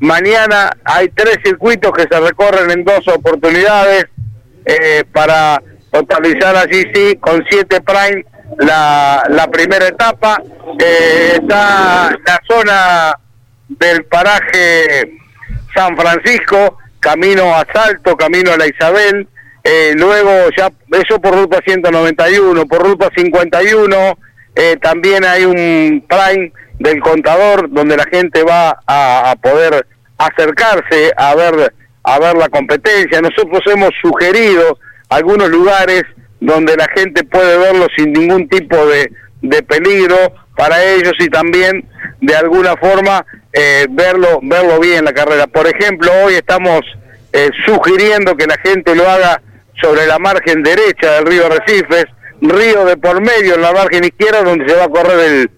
Mañana 0.00 0.74
hay 0.84 1.10
tres 1.14 1.36
circuitos 1.44 1.92
que 1.92 2.06
se 2.10 2.18
recorren 2.18 2.70
en 2.70 2.82
dos 2.82 3.06
oportunidades 3.08 4.06
para 5.12 5.60
totalizar 5.90 6.56
allí 6.56 6.84
sí 6.94 7.16
con 7.20 7.44
siete 7.50 7.80
prime 7.80 8.24
la, 8.58 9.24
la 9.28 9.46
primera 9.48 9.86
etapa. 9.88 10.40
Eh, 10.78 11.38
está 11.40 12.10
la 12.26 12.40
zona 12.48 13.18
del 13.68 14.04
paraje 14.04 15.18
San 15.74 15.96
Francisco, 15.96 16.78
camino 17.00 17.54
a 17.54 17.66
Salto, 17.72 18.16
camino 18.16 18.52
a 18.52 18.56
la 18.56 18.66
Isabel. 18.66 19.28
Eh, 19.64 19.92
luego 19.96 20.30
ya, 20.56 20.70
eso 20.92 21.20
por 21.20 21.34
ruta 21.34 21.58
191, 21.64 22.66
por 22.66 22.82
ruta 22.82 23.10
51, 23.14 24.18
eh, 24.54 24.76
también 24.80 25.24
hay 25.24 25.44
un 25.44 26.04
prime 26.08 26.52
del 26.78 27.00
contador 27.00 27.70
donde 27.70 27.96
la 27.96 28.04
gente 28.04 28.42
va 28.44 28.78
a, 28.86 29.30
a 29.30 29.36
poder 29.36 29.86
acercarse 30.16 31.12
a 31.16 31.34
ver 31.34 31.72
a 32.04 32.18
ver 32.18 32.36
la 32.36 32.48
competencia. 32.48 33.20
Nosotros 33.20 33.60
hemos 33.66 33.90
sugerido 34.00 34.78
algunos 35.08 35.48
lugares 35.48 36.02
donde 36.40 36.76
la 36.76 36.86
gente 36.94 37.24
puede 37.24 37.58
verlo 37.58 37.86
sin 37.96 38.12
ningún 38.12 38.48
tipo 38.48 38.86
de, 38.86 39.10
de 39.42 39.62
peligro 39.62 40.16
para 40.56 40.82
ellos 40.84 41.12
y 41.18 41.28
también 41.28 41.88
de 42.20 42.34
alguna 42.34 42.76
forma 42.76 43.24
eh, 43.52 43.86
verlo 43.90 44.40
verlo 44.42 44.80
bien 44.80 45.04
la 45.04 45.12
carrera. 45.12 45.46
Por 45.46 45.66
ejemplo, 45.66 46.10
hoy 46.24 46.34
estamos 46.34 46.80
eh, 47.32 47.50
sugiriendo 47.64 48.36
que 48.36 48.46
la 48.46 48.56
gente 48.58 48.94
lo 48.94 49.08
haga 49.08 49.40
sobre 49.80 50.06
la 50.06 50.18
margen 50.18 50.62
derecha 50.62 51.12
del 51.12 51.26
río 51.26 51.48
Recifes, 51.48 52.06
río 52.40 52.84
de 52.84 52.96
por 52.96 53.20
medio 53.20 53.54
en 53.54 53.62
la 53.62 53.72
margen 53.72 54.04
izquierda 54.04 54.42
donde 54.42 54.68
se 54.68 54.76
va 54.76 54.84
a 54.84 54.88
correr 54.88 55.18
el, 55.20 55.50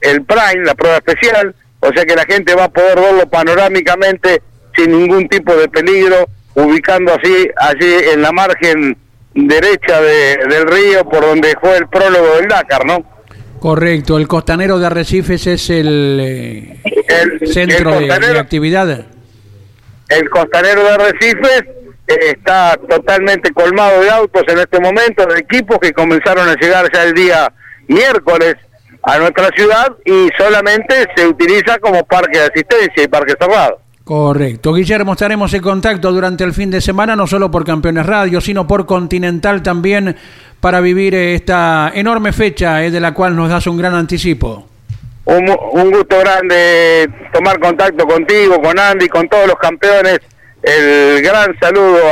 el 0.00 0.24
Prime, 0.24 0.64
la 0.64 0.74
prueba 0.74 0.96
especial, 0.96 1.54
o 1.80 1.90
sea 1.94 2.04
que 2.04 2.14
la 2.14 2.24
gente 2.24 2.54
va 2.54 2.64
a 2.64 2.68
poder 2.68 3.00
verlo 3.00 3.28
panorámicamente 3.28 4.42
sin 4.76 4.90
ningún 4.92 5.28
tipo 5.28 5.54
de 5.56 5.68
peligro 5.68 6.28
ubicando 6.54 7.12
así 7.14 7.48
allí 7.56 7.94
en 8.12 8.22
la 8.22 8.32
margen 8.32 8.96
derecha 9.34 10.00
de, 10.00 10.38
del 10.48 10.66
río 10.66 11.04
por 11.08 11.22
donde 11.22 11.54
fue 11.60 11.78
el 11.78 11.88
prólogo 11.88 12.36
del 12.36 12.48
Dakar, 12.48 12.84
¿no? 12.84 13.04
Correcto, 13.58 14.18
el 14.18 14.26
costanero 14.26 14.78
de 14.78 14.86
Arrecifes 14.86 15.46
es 15.46 15.70
el, 15.70 16.18
eh, 16.20 16.80
el 16.84 17.46
centro 17.46 17.98
el 17.98 18.08
de, 18.08 18.18
de, 18.18 18.38
actividad. 18.38 19.06
El 20.08 20.30
costanero 20.30 20.82
de 20.82 20.90
Arrecifes 20.90 21.62
eh, 22.08 22.32
está 22.36 22.76
totalmente 22.88 23.52
colmado 23.52 24.00
de 24.00 24.10
autos 24.10 24.42
en 24.48 24.58
este 24.58 24.80
momento, 24.80 25.24
de 25.26 25.38
equipos 25.38 25.78
que 25.78 25.92
comenzaron 25.92 26.48
a 26.48 26.54
llegar 26.56 26.90
ya 26.92 27.04
el 27.04 27.14
día 27.14 27.52
miércoles 27.86 28.56
a 29.04 29.18
nuestra 29.18 29.48
ciudad 29.56 29.96
y 30.04 30.28
solamente 30.36 31.06
se 31.14 31.26
utiliza 31.26 31.78
como 31.78 32.04
parque 32.04 32.38
de 32.38 32.44
asistencia 32.46 33.04
y 33.04 33.08
parque 33.08 33.34
cerrado. 33.40 33.81
Correcto. 34.12 34.74
Guillermo, 34.74 35.12
estaremos 35.12 35.54
en 35.54 35.62
contacto 35.62 36.12
durante 36.12 36.44
el 36.44 36.52
fin 36.52 36.70
de 36.70 36.82
semana, 36.82 37.16
no 37.16 37.26
solo 37.26 37.50
por 37.50 37.64
Campeones 37.64 38.04
Radio, 38.04 38.42
sino 38.42 38.66
por 38.66 38.84
Continental 38.84 39.62
también, 39.62 40.14
para 40.60 40.82
vivir 40.82 41.14
esta 41.14 41.90
enorme 41.94 42.34
fecha 42.34 42.84
eh, 42.84 42.90
de 42.90 43.00
la 43.00 43.14
cual 43.14 43.34
nos 43.34 43.48
das 43.48 43.66
un 43.66 43.78
gran 43.78 43.94
anticipo. 43.94 44.68
Un, 45.24 45.46
gusto 45.90 46.18
grande 46.18 47.08
tomar 47.32 47.58
contacto 47.58 48.06
contigo, 48.06 48.60
con 48.60 48.78
Andy, 48.78 49.08
con 49.08 49.26
todos 49.30 49.46
los 49.46 49.56
campeones. 49.56 50.18
El 50.62 51.22
gran 51.22 51.58
saludo 51.58 52.02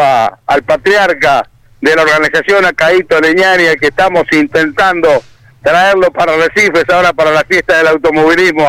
al 0.47 0.63
patriarca 0.63 1.47
de 1.83 1.97
la 1.97 2.01
organización, 2.01 2.65
a 2.65 2.73
Caíto 2.73 3.21
Leñani, 3.21 3.65
que 3.79 3.89
estamos 3.89 4.25
intentando 4.33 5.23
traerlo 5.63 6.11
para 6.11 6.35
Recifes, 6.35 6.89
ahora 6.89 7.13
para 7.13 7.31
la 7.31 7.45
fiesta 7.45 7.77
del 7.77 7.89
automovilismo 7.89 8.67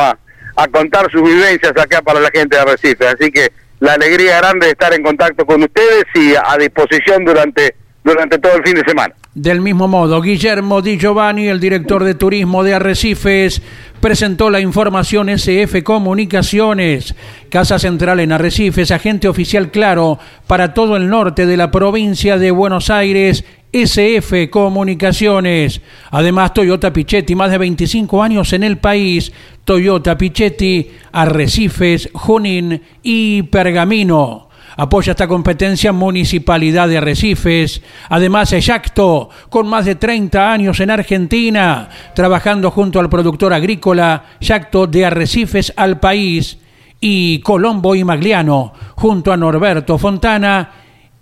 a 0.56 0.68
contar 0.68 1.10
sus 1.10 1.22
vivencias 1.22 1.72
acá 1.72 2.02
para 2.02 2.20
la 2.20 2.30
gente 2.30 2.56
de 2.56 2.64
Recife. 2.64 3.06
Así 3.06 3.30
que 3.30 3.52
la 3.80 3.94
alegría 3.94 4.38
grande 4.38 4.66
de 4.66 4.72
estar 4.72 4.92
en 4.94 5.02
contacto 5.02 5.44
con 5.44 5.62
ustedes 5.62 6.04
y 6.14 6.34
a 6.34 6.56
disposición 6.58 7.24
durante, 7.24 7.74
durante 8.04 8.38
todo 8.38 8.54
el 8.54 8.62
fin 8.62 8.76
de 8.76 8.84
semana. 8.84 9.14
Del 9.34 9.62
mismo 9.62 9.88
modo, 9.88 10.20
Guillermo 10.20 10.82
Di 10.82 10.98
Giovanni, 10.98 11.48
el 11.48 11.58
director 11.58 12.04
de 12.04 12.14
turismo 12.14 12.62
de 12.62 12.74
Arrecifes, 12.74 13.62
presentó 13.98 14.50
la 14.50 14.60
información 14.60 15.30
SF 15.30 15.82
Comunicaciones, 15.82 17.14
Casa 17.48 17.78
Central 17.78 18.20
en 18.20 18.32
Arrecifes, 18.32 18.90
agente 18.90 19.28
oficial 19.28 19.70
claro 19.70 20.18
para 20.46 20.74
todo 20.74 20.96
el 20.96 21.08
norte 21.08 21.46
de 21.46 21.56
la 21.56 21.70
provincia 21.70 22.36
de 22.36 22.50
Buenos 22.50 22.90
Aires 22.90 23.44
SF 23.72 24.50
Comunicaciones. 24.50 25.80
Además, 26.10 26.52
Toyota 26.52 26.92
Pichetti, 26.92 27.34
más 27.34 27.50
de 27.50 27.58
25 27.58 28.22
años 28.22 28.52
en 28.52 28.62
el 28.64 28.76
país. 28.78 29.32
Toyota 29.64 30.18
Pichetti, 30.18 30.90
Arrecifes, 31.10 32.10
Junín 32.12 32.82
y 33.02 33.42
Pergamino. 33.44 34.48
Apoya 34.76 35.12
esta 35.12 35.28
competencia 35.28 35.92
Municipalidad 35.92 36.88
de 36.88 36.98
Arrecifes. 36.98 37.82
Además, 38.08 38.52
Exacto, 38.52 39.30
con 39.48 39.66
más 39.66 39.84
de 39.84 39.94
30 39.94 40.52
años 40.52 40.80
en 40.80 40.90
Argentina, 40.90 41.88
trabajando 42.14 42.70
junto 42.70 43.00
al 43.00 43.08
productor 43.08 43.52
agrícola 43.52 44.24
Yacto 44.40 44.86
de 44.86 45.06
Arrecifes 45.06 45.72
al 45.76 45.98
país. 45.98 46.58
Y 47.00 47.40
Colombo 47.40 47.94
y 47.94 48.04
Magliano, 48.04 48.72
junto 48.94 49.32
a 49.32 49.36
Norberto 49.36 49.98
Fontana 49.98 50.70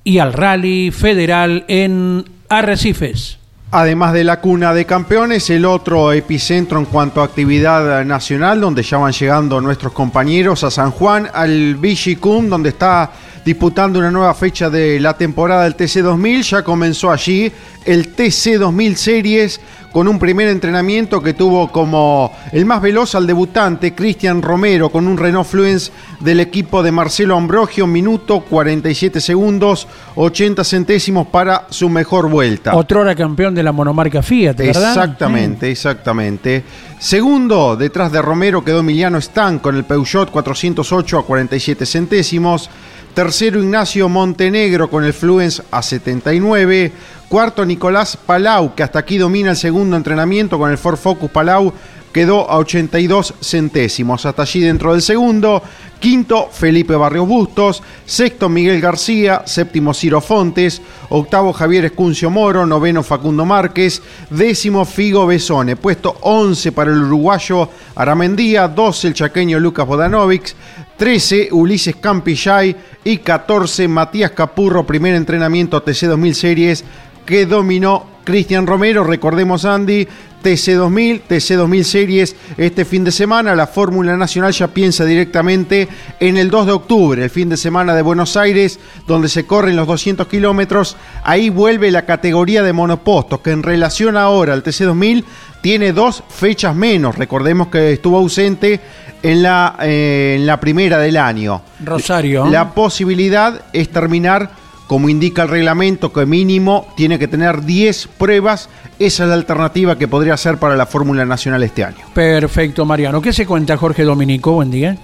y 0.04 0.18
al 0.18 0.32
Rally 0.32 0.90
Federal 0.90 1.64
en 1.68 2.24
Arrecifes. 2.50 3.38
Además 3.70 4.12
de 4.12 4.24
la 4.24 4.40
cuna 4.40 4.74
de 4.74 4.84
campeones, 4.84 5.48
el 5.50 5.64
otro 5.64 6.12
epicentro 6.12 6.80
en 6.80 6.86
cuanto 6.86 7.20
a 7.22 7.24
actividad 7.24 8.04
nacional, 8.04 8.60
donde 8.60 8.82
ya 8.82 8.98
van 8.98 9.12
llegando 9.12 9.60
nuestros 9.60 9.92
compañeros 9.92 10.64
a 10.64 10.72
San 10.72 10.90
Juan, 10.90 11.30
al 11.32 11.76
Vichicum, 11.76 12.48
donde 12.48 12.70
está 12.70 13.12
disputando 13.44 13.98
una 13.98 14.10
nueva 14.10 14.34
fecha 14.34 14.70
de 14.70 15.00
la 15.00 15.16
temporada 15.16 15.64
del 15.64 15.76
TC2000. 15.76 16.42
Ya 16.42 16.62
comenzó 16.62 17.10
allí 17.10 17.50
el 17.84 18.14
TC2000 18.14 18.94
Series 18.94 19.60
con 19.92 20.06
un 20.06 20.18
primer 20.18 20.48
entrenamiento 20.48 21.20
que 21.20 21.34
tuvo 21.34 21.72
como 21.72 22.32
el 22.52 22.64
más 22.64 22.80
veloz 22.80 23.14
al 23.14 23.26
debutante 23.26 23.94
Cristian 23.94 24.40
Romero 24.40 24.90
con 24.90 25.06
un 25.06 25.18
Renault 25.18 25.48
Fluence 25.48 25.90
del 26.20 26.40
equipo 26.40 26.82
de 26.82 26.92
Marcelo 26.92 27.36
Ambrogio, 27.36 27.86
minuto 27.86 28.40
47 28.40 29.20
segundos, 29.20 29.88
80 30.14 30.62
centésimos 30.64 31.26
para 31.26 31.66
su 31.70 31.88
mejor 31.88 32.28
vuelta. 32.28 32.76
Otro 32.76 33.02
era 33.02 33.14
campeón 33.14 33.54
de 33.54 33.62
la 33.62 33.72
monomarca 33.72 34.22
Fiat, 34.22 34.56
¿verdad? 34.56 34.90
Exactamente, 34.90 35.66
mm. 35.66 35.70
exactamente. 35.70 36.64
Segundo, 36.98 37.76
detrás 37.76 38.12
de 38.12 38.22
Romero 38.22 38.62
quedó 38.62 38.80
Emiliano 38.80 39.18
Stan 39.18 39.58
con 39.58 39.74
el 39.74 39.84
Peugeot 39.84 40.30
408 40.30 41.18
a 41.18 41.26
47 41.26 41.86
centésimos. 41.86 42.70
Tercero, 43.14 43.60
Ignacio 43.60 44.08
Montenegro 44.08 44.88
con 44.88 45.04
el 45.04 45.12
Fluence 45.12 45.62
a 45.70 45.82
79. 45.82 46.92
Cuarto, 47.28 47.64
Nicolás 47.64 48.16
Palau, 48.16 48.74
que 48.74 48.82
hasta 48.82 49.00
aquí 49.00 49.18
domina 49.18 49.50
el 49.50 49.56
segundo 49.56 49.96
entrenamiento 49.96 50.58
con 50.58 50.70
el 50.70 50.78
Ford 50.78 50.96
Focus 50.96 51.30
Palau, 51.30 51.72
quedó 52.12 52.50
a 52.50 52.58
82 52.58 53.34
centésimos. 53.40 54.26
Hasta 54.26 54.42
allí 54.42 54.60
dentro 54.60 54.92
del 54.92 55.02
segundo. 55.02 55.62
Quinto, 55.98 56.48
Felipe 56.50 56.94
Barrios 56.94 57.28
Bustos. 57.28 57.82
Sexto, 58.06 58.48
Miguel 58.48 58.80
García. 58.80 59.42
Séptimo, 59.44 59.92
Ciro 59.92 60.20
Fontes. 60.20 60.80
Octavo, 61.10 61.52
Javier 61.52 61.84
Escuncio 61.84 62.30
Moro. 62.30 62.64
Noveno, 62.66 63.02
Facundo 63.02 63.44
Márquez. 63.44 64.02
Décimo, 64.30 64.84
Figo 64.84 65.26
Besone. 65.26 65.76
Puesto 65.76 66.16
11 66.22 66.72
para 66.72 66.90
el 66.90 67.02
uruguayo 67.02 67.68
Aramendía. 67.94 68.66
12, 68.66 69.08
el 69.08 69.14
chaqueño 69.14 69.58
Lucas 69.58 69.86
Bodanovic. 69.86 70.54
13, 71.00 71.48
Ulises 71.52 71.96
Campillay. 71.96 72.76
Y 73.02 73.16
14, 73.16 73.88
Matías 73.88 74.32
Capurro. 74.32 74.86
Primer 74.86 75.14
entrenamiento 75.14 75.82
TC 75.82 76.08
2000 76.08 76.34
Series 76.34 76.84
que 77.24 77.46
dominó 77.46 78.06
Cristian 78.24 78.66
Romero, 78.66 79.04
recordemos 79.04 79.64
Andy, 79.64 80.06
TC2000, 80.42 81.22
TC2000 81.28 81.82
Series 81.84 82.36
este 82.56 82.84
fin 82.84 83.04
de 83.04 83.12
semana. 83.12 83.54
La 83.54 83.66
Fórmula 83.66 84.16
Nacional 84.16 84.52
ya 84.52 84.68
piensa 84.68 85.04
directamente 85.04 85.88
en 86.18 86.36
el 86.36 86.50
2 86.50 86.66
de 86.66 86.72
octubre, 86.72 87.22
el 87.22 87.30
fin 87.30 87.48
de 87.48 87.56
semana 87.56 87.94
de 87.94 88.02
Buenos 88.02 88.36
Aires, 88.36 88.78
donde 89.06 89.28
se 89.28 89.46
corren 89.46 89.76
los 89.76 89.86
200 89.86 90.26
kilómetros. 90.26 90.96
Ahí 91.24 91.50
vuelve 91.50 91.90
la 91.90 92.04
categoría 92.04 92.62
de 92.62 92.72
monopostos, 92.72 93.40
que 93.40 93.52
en 93.52 93.62
relación 93.62 94.16
ahora 94.16 94.52
al 94.52 94.62
TC2000 94.62 95.24
tiene 95.60 95.92
dos 95.92 96.22
fechas 96.28 96.74
menos. 96.74 97.16
Recordemos 97.16 97.68
que 97.68 97.92
estuvo 97.92 98.18
ausente 98.18 98.80
en 99.22 99.42
la, 99.42 99.76
eh, 99.82 100.36
en 100.38 100.46
la 100.46 100.58
primera 100.60 100.98
del 100.98 101.16
año. 101.16 101.62
Rosario. 101.84 102.46
La 102.46 102.72
posibilidad 102.72 103.62
es 103.72 103.88
terminar 103.90 104.50
como 104.86 105.08
indica 105.08 105.42
el 105.42 105.48
reglamento, 105.48 106.12
que 106.12 106.26
mínimo 106.26 106.88
tiene 106.96 107.16
que 107.16 107.28
tener 107.28 107.62
10 107.62 108.08
pruebas. 108.18 108.68
Esa 108.98 109.22
es 109.22 109.28
la 109.28 109.36
alternativa 109.36 109.96
que 109.96 110.08
podría 110.08 110.36
ser 110.36 110.58
para 110.58 110.74
la 110.74 110.84
Fórmula 110.84 111.24
Nacional 111.24 111.62
este 111.62 111.84
año. 111.84 111.98
Perfecto, 112.12 112.84
Mariano. 112.84 113.22
¿Qué 113.22 113.32
se 113.32 113.46
cuenta, 113.46 113.76
Jorge 113.76 114.02
Dominico? 114.02 114.50
Buen 114.50 114.72
día. 114.72 114.96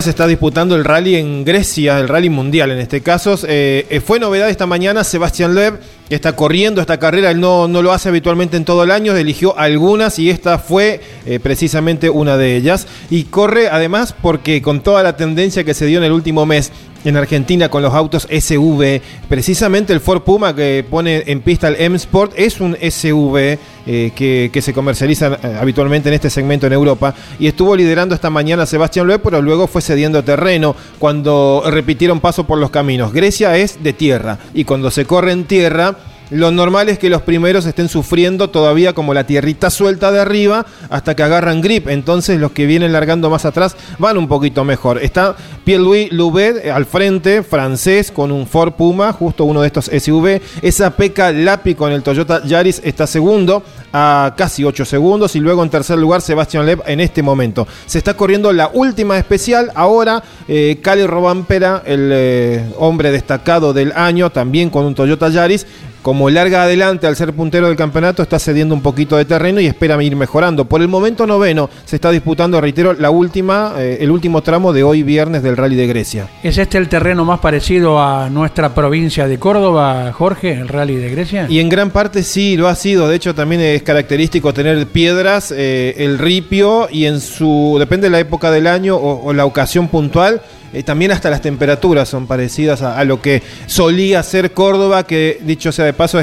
Se 0.00 0.10
está 0.10 0.26
disputando 0.26 0.76
el 0.76 0.84
rally 0.84 1.16
en 1.16 1.44
Grecia, 1.44 1.98
el 1.98 2.08
rally 2.08 2.28
mundial 2.28 2.70
en 2.70 2.78
este 2.78 3.00
caso. 3.00 3.38
Eh, 3.48 3.86
eh, 3.88 4.00
fue 4.00 4.20
novedad 4.20 4.48
esta 4.48 4.66
mañana, 4.66 5.04
Sebastián 5.04 5.54
Loeb 5.54 5.80
está 6.10 6.36
corriendo 6.36 6.80
esta 6.80 6.98
carrera, 6.98 7.30
él 7.30 7.40
no, 7.40 7.66
no, 7.66 7.82
lo 7.82 7.92
hace 7.92 8.08
habitualmente 8.10 8.56
en 8.56 8.64
todo 8.64 8.84
el 8.84 8.90
año, 8.92 9.16
eligió 9.16 9.58
algunas 9.58 10.18
y 10.18 10.30
esta 10.30 10.58
fue 10.58 11.00
eh, 11.24 11.40
precisamente 11.40 12.10
una 12.10 12.36
de 12.36 12.56
ellas. 12.56 12.86
Y 13.10 13.24
corre 13.24 13.68
además 13.68 14.14
porque 14.20 14.62
con 14.62 14.80
toda 14.80 15.02
la 15.02 15.16
tendencia 15.16 15.64
que 15.64 15.74
se 15.74 15.86
dio 15.86 15.98
en 15.98 16.04
el 16.04 16.12
último 16.12 16.46
mes 16.46 16.72
en 17.08 17.16
Argentina 17.16 17.68
con 17.68 17.82
los 17.82 17.94
autos 17.94 18.26
SV. 18.30 19.00
Precisamente 19.28 19.92
el 19.92 20.00
Ford 20.00 20.22
Puma 20.22 20.54
que 20.54 20.84
pone 20.88 21.24
en 21.26 21.40
pista 21.40 21.68
el 21.68 21.76
M-Sport 21.78 22.32
es 22.36 22.60
un 22.60 22.76
SV 22.76 23.58
eh, 23.86 24.12
que, 24.14 24.62
se 24.62 24.72
comercializa 24.72 25.38
eh, 25.42 25.58
habitualmente 25.60 26.08
en 26.08 26.14
este 26.14 26.30
segmento 26.30 26.66
en 26.66 26.72
Europa. 26.72 27.14
Y 27.38 27.46
estuvo 27.46 27.76
liderando 27.76 28.14
esta 28.14 28.30
mañana 28.30 28.66
Sebastián 28.66 29.06
Loeb, 29.06 29.20
pero 29.22 29.40
luego 29.40 29.66
fue 29.66 29.82
cediendo 29.82 30.24
terreno 30.24 30.74
cuando 30.98 31.62
repitieron 31.66 32.20
paso 32.20 32.44
por 32.44 32.58
los 32.58 32.70
caminos. 32.70 33.12
Grecia 33.12 33.56
es 33.56 33.82
de 33.82 33.92
tierra 33.92 34.38
y 34.54 34.64
cuando 34.64 34.90
se 34.90 35.04
corre 35.04 35.32
en 35.32 35.44
tierra 35.44 35.96
lo 36.30 36.50
normal 36.50 36.88
es 36.88 36.98
que 36.98 37.08
los 37.08 37.22
primeros 37.22 37.66
estén 37.66 37.88
sufriendo 37.88 38.50
todavía 38.50 38.94
como 38.94 39.14
la 39.14 39.24
tierrita 39.24 39.70
suelta 39.70 40.10
de 40.10 40.20
arriba 40.20 40.66
hasta 40.90 41.14
que 41.14 41.22
agarran 41.22 41.60
grip. 41.60 41.88
Entonces 41.88 42.40
los 42.40 42.50
que 42.50 42.66
vienen 42.66 42.92
largando 42.92 43.30
más 43.30 43.44
atrás 43.44 43.76
van 43.98 44.18
un 44.18 44.26
poquito 44.26 44.64
mejor. 44.64 44.98
Está 45.02 45.36
Pierre-Louis 45.64 46.12
Loubet 46.12 46.64
eh, 46.64 46.70
al 46.72 46.84
frente, 46.84 47.42
francés, 47.42 48.10
con 48.10 48.32
un 48.32 48.46
Ford 48.46 48.72
Puma, 48.72 49.12
justo 49.12 49.44
uno 49.44 49.60
de 49.60 49.68
estos 49.68 49.84
SUV. 49.86 50.40
Esa 50.62 50.90
Peca 50.90 51.30
Lapi 51.30 51.74
con 51.74 51.92
el 51.92 52.02
Toyota 52.02 52.42
Yaris 52.44 52.80
está 52.84 53.06
segundo 53.06 53.62
a 53.92 54.34
casi 54.36 54.64
8 54.64 54.84
segundos. 54.84 55.36
Y 55.36 55.40
luego 55.40 55.62
en 55.62 55.70
tercer 55.70 55.96
lugar 55.96 56.22
Sebastián 56.22 56.66
Lev 56.66 56.82
en 56.86 57.00
este 57.00 57.22
momento. 57.22 57.68
Se 57.86 57.98
está 57.98 58.14
corriendo 58.14 58.52
la 58.52 58.68
última 58.72 59.16
especial. 59.16 59.70
Ahora 59.76 60.24
eh, 60.48 60.78
Cali 60.82 61.06
Robampera, 61.06 61.82
el 61.86 62.10
eh, 62.12 62.64
hombre 62.78 63.12
destacado 63.12 63.72
del 63.72 63.92
año, 63.92 64.30
también 64.30 64.70
con 64.70 64.84
un 64.84 64.94
Toyota 64.94 65.28
Yaris 65.28 65.66
como 66.02 66.30
larga 66.30 66.62
adelante 66.62 67.06
al 67.06 67.16
ser 67.16 67.32
puntero 67.32 67.66
del 67.66 67.76
campeonato, 67.76 68.22
está 68.22 68.38
cediendo 68.38 68.74
un 68.74 68.82
poquito 68.82 69.16
de 69.16 69.24
terreno 69.24 69.60
y 69.60 69.66
espera 69.66 70.02
ir 70.02 70.16
mejorando. 70.16 70.66
Por 70.66 70.82
el 70.82 70.88
momento 70.88 71.26
noveno 71.26 71.68
se 71.84 71.96
está 71.96 72.10
disputando, 72.10 72.60
reitero, 72.60 72.92
la 72.92 73.10
última, 73.10 73.74
eh, 73.78 73.98
el 74.00 74.10
último 74.10 74.42
tramo 74.42 74.72
de 74.72 74.82
hoy 74.82 75.02
viernes 75.02 75.42
del 75.42 75.56
Rally 75.56 75.76
de 75.76 75.86
Grecia. 75.86 76.28
¿Es 76.42 76.58
este 76.58 76.78
el 76.78 76.88
terreno 76.88 77.24
más 77.24 77.40
parecido 77.40 78.00
a 78.00 78.28
nuestra 78.30 78.74
provincia 78.74 79.26
de 79.26 79.38
Córdoba, 79.38 80.12
Jorge, 80.12 80.52
el 80.52 80.68
Rally 80.68 80.96
de 80.96 81.10
Grecia? 81.10 81.46
Y 81.48 81.60
en 81.60 81.68
gran 81.68 81.90
parte 81.90 82.22
sí, 82.22 82.56
lo 82.56 82.68
ha 82.68 82.74
sido. 82.74 83.08
De 83.08 83.16
hecho, 83.16 83.34
también 83.34 83.60
es 83.60 83.82
característico 83.82 84.52
tener 84.52 84.86
piedras, 84.86 85.52
eh, 85.56 85.94
el 85.98 86.18
ripio 86.18 86.88
y 86.90 87.06
en 87.06 87.20
su, 87.20 87.76
depende 87.78 88.06
de 88.06 88.10
la 88.10 88.20
época 88.20 88.50
del 88.50 88.66
año 88.66 88.96
o 88.96 89.32
la 89.32 89.44
ocasión 89.44 89.88
puntual, 89.88 90.40
eh, 90.72 90.82
también 90.82 91.12
hasta 91.12 91.30
las 91.30 91.40
temperaturas 91.40 92.08
son 92.08 92.26
parecidas 92.26 92.82
a, 92.82 93.04
lo 93.04 93.20
que 93.20 93.42
solía 93.66 94.22
ser 94.22 94.52
Córdoba, 94.52 95.06
que 95.06 95.38
dicho 95.42 95.72
sea 95.72 95.84
de 95.84 95.92
paso 95.92 96.20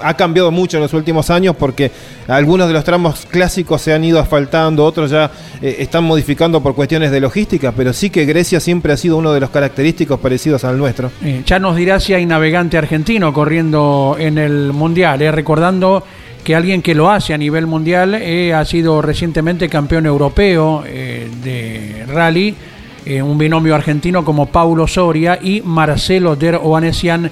ha 0.00 0.14
cambiado 0.14 0.50
mucho 0.50 0.76
en 0.76 0.82
los 0.82 0.94
últimos 0.94 1.30
años 1.30 1.54
porque 1.56 1.90
algunos 2.28 2.68
de 2.68 2.74
los 2.74 2.84
tramos 2.84 3.26
clásicos 3.26 3.82
se 3.82 3.92
han 3.92 4.04
ido 4.04 4.18
asfaltando, 4.18 4.84
otros 4.84 5.10
ya 5.10 5.30
eh, 5.60 5.76
están 5.80 6.04
modificando 6.04 6.62
por 6.62 6.74
cuestiones 6.74 7.10
de 7.10 7.20
logística, 7.20 7.72
pero 7.72 7.92
sí 7.92 8.10
que 8.10 8.24
Grecia 8.24 8.60
siempre 8.60 8.92
ha 8.92 8.96
sido 8.96 9.16
uno 9.16 9.32
de 9.32 9.40
los 9.40 9.50
característicos 9.50 10.18
parecidos 10.20 10.64
al 10.64 10.78
nuestro. 10.78 11.10
Eh, 11.22 11.42
ya 11.44 11.58
nos 11.58 11.76
dirá 11.76 12.00
si 12.00 12.14
hay 12.14 12.26
navegante 12.26 12.78
argentino 12.78 13.32
corriendo 13.32 14.16
en 14.18 14.38
el 14.38 14.72
Mundial, 14.72 15.20
recordando 15.32 16.04
que 16.44 16.56
alguien 16.56 16.82
que 16.82 16.94
lo 16.94 17.10
hace 17.10 17.34
a 17.34 17.38
nivel 17.38 17.68
mundial 17.68 18.14
ha 18.14 18.64
sido 18.64 19.00
recientemente 19.00 19.68
campeón 19.68 20.06
europeo 20.06 20.82
de 20.82 22.04
rally 22.08 22.56
eh, 23.04 23.22
un 23.22 23.38
binomio 23.38 23.74
argentino 23.74 24.24
como 24.24 24.46
Paulo 24.46 24.86
Soria 24.86 25.38
y 25.40 25.60
Marcelo 25.62 26.36
Der 26.36 26.58
Oanesian 26.62 27.30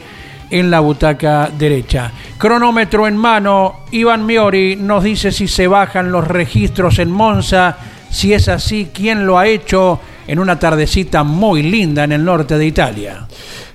en 0.50 0.70
la 0.70 0.80
butaca 0.80 1.50
derecha. 1.56 2.10
Cronómetro 2.36 3.06
en 3.06 3.16
mano, 3.16 3.80
Iván 3.92 4.26
Miori 4.26 4.76
nos 4.76 5.04
dice 5.04 5.30
si 5.32 5.46
se 5.46 5.66
bajan 5.66 6.10
los 6.10 6.26
registros 6.26 6.98
en 6.98 7.10
Monza, 7.10 7.76
si 8.10 8.32
es 8.32 8.48
así, 8.48 8.90
quién 8.92 9.26
lo 9.26 9.38
ha 9.38 9.46
hecho 9.46 10.00
en 10.26 10.38
una 10.38 10.58
tardecita 10.58 11.22
muy 11.22 11.62
linda 11.62 12.04
en 12.04 12.12
el 12.12 12.24
norte 12.24 12.58
de 12.58 12.66
Italia. 12.66 13.26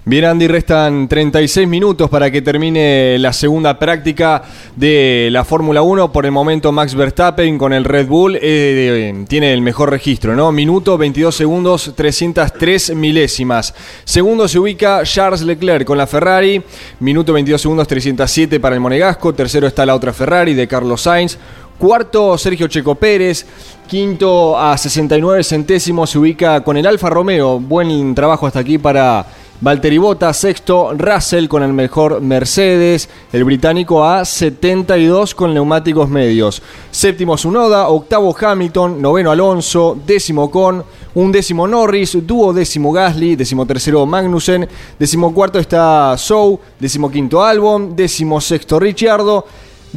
Bien, 0.07 0.23
Andy, 0.25 0.47
restan 0.47 1.07
36 1.07 1.67
minutos 1.67 2.11
para 2.11 2.29
que 2.29 2.43
termine 2.43 3.17
la 3.17 3.33
segunda 3.33 3.79
práctica 3.79 4.43
de 4.75 5.29
la 5.31 5.43
Fórmula 5.43 5.81
1. 5.81 6.11
Por 6.11 6.27
el 6.27 6.31
momento, 6.31 6.71
Max 6.71 6.93
Verstappen 6.93 7.57
con 7.57 7.73
el 7.73 7.83
Red 7.83 8.05
Bull 8.05 8.37
eh, 8.39 9.25
tiene 9.27 9.51
el 9.51 9.61
mejor 9.61 9.89
registro, 9.89 10.35
¿no? 10.35 10.51
Minuto 10.51 10.95
22 10.95 11.33
segundos, 11.33 11.91
303 11.95 12.93
milésimas. 12.93 13.73
Segundo 14.03 14.47
se 14.47 14.59
ubica 14.59 15.01
Charles 15.01 15.41
Leclerc 15.41 15.87
con 15.87 15.97
la 15.97 16.05
Ferrari. 16.05 16.61
Minuto 16.99 17.33
22 17.33 17.59
segundos, 17.59 17.87
307 17.87 18.59
para 18.59 18.75
el 18.75 18.81
Monegasco. 18.81 19.33
Tercero 19.33 19.65
está 19.65 19.87
la 19.87 19.95
otra 19.95 20.13
Ferrari 20.13 20.53
de 20.53 20.67
Carlos 20.67 21.01
Sainz. 21.01 21.35
Cuarto, 21.79 22.37
Sergio 22.37 22.67
Checo 22.67 22.93
Pérez. 22.93 23.47
Quinto, 23.87 24.55
a 24.55 24.77
69 24.77 25.43
centésimos, 25.43 26.11
se 26.11 26.19
ubica 26.19 26.63
con 26.63 26.77
el 26.77 26.85
Alfa 26.85 27.09
Romeo. 27.09 27.59
Buen 27.59 28.13
trabajo 28.13 28.45
hasta 28.45 28.59
aquí 28.59 28.77
para 28.77 29.25
Valtteri 29.65 29.97
Bottas, 29.97 30.37
sexto, 30.37 30.93
Russell 30.95 31.47
con 31.47 31.63
el 31.63 31.73
mejor 31.73 32.21
Mercedes, 32.21 33.09
el 33.33 33.43
británico 33.45 34.05
a 34.05 34.23
72 34.23 35.33
con 35.33 35.55
neumáticos 35.55 36.07
medios. 36.07 36.61
Séptimo 36.91 37.35
Sunoda, 37.35 37.89
octavo 37.89 38.35
Hamilton, 38.39 39.01
noveno 39.01 39.31
Alonso, 39.31 39.97
décimo 40.05 40.51
Con, 40.51 40.85
un 41.15 41.31
décimo 41.31 41.67
Norris, 41.67 42.15
décimo 42.53 42.91
Gasly, 42.91 43.35
décimo 43.35 43.65
tercero 43.65 44.05
Magnussen, 44.05 44.69
décimo 44.99 45.33
cuarto 45.33 45.57
está 45.57 46.15
Sou, 46.15 46.59
décimo 46.79 47.09
quinto 47.09 47.43
Albon, 47.43 47.95
décimo 47.95 48.39
sexto 48.39 48.79
Ricciardo, 48.79 49.47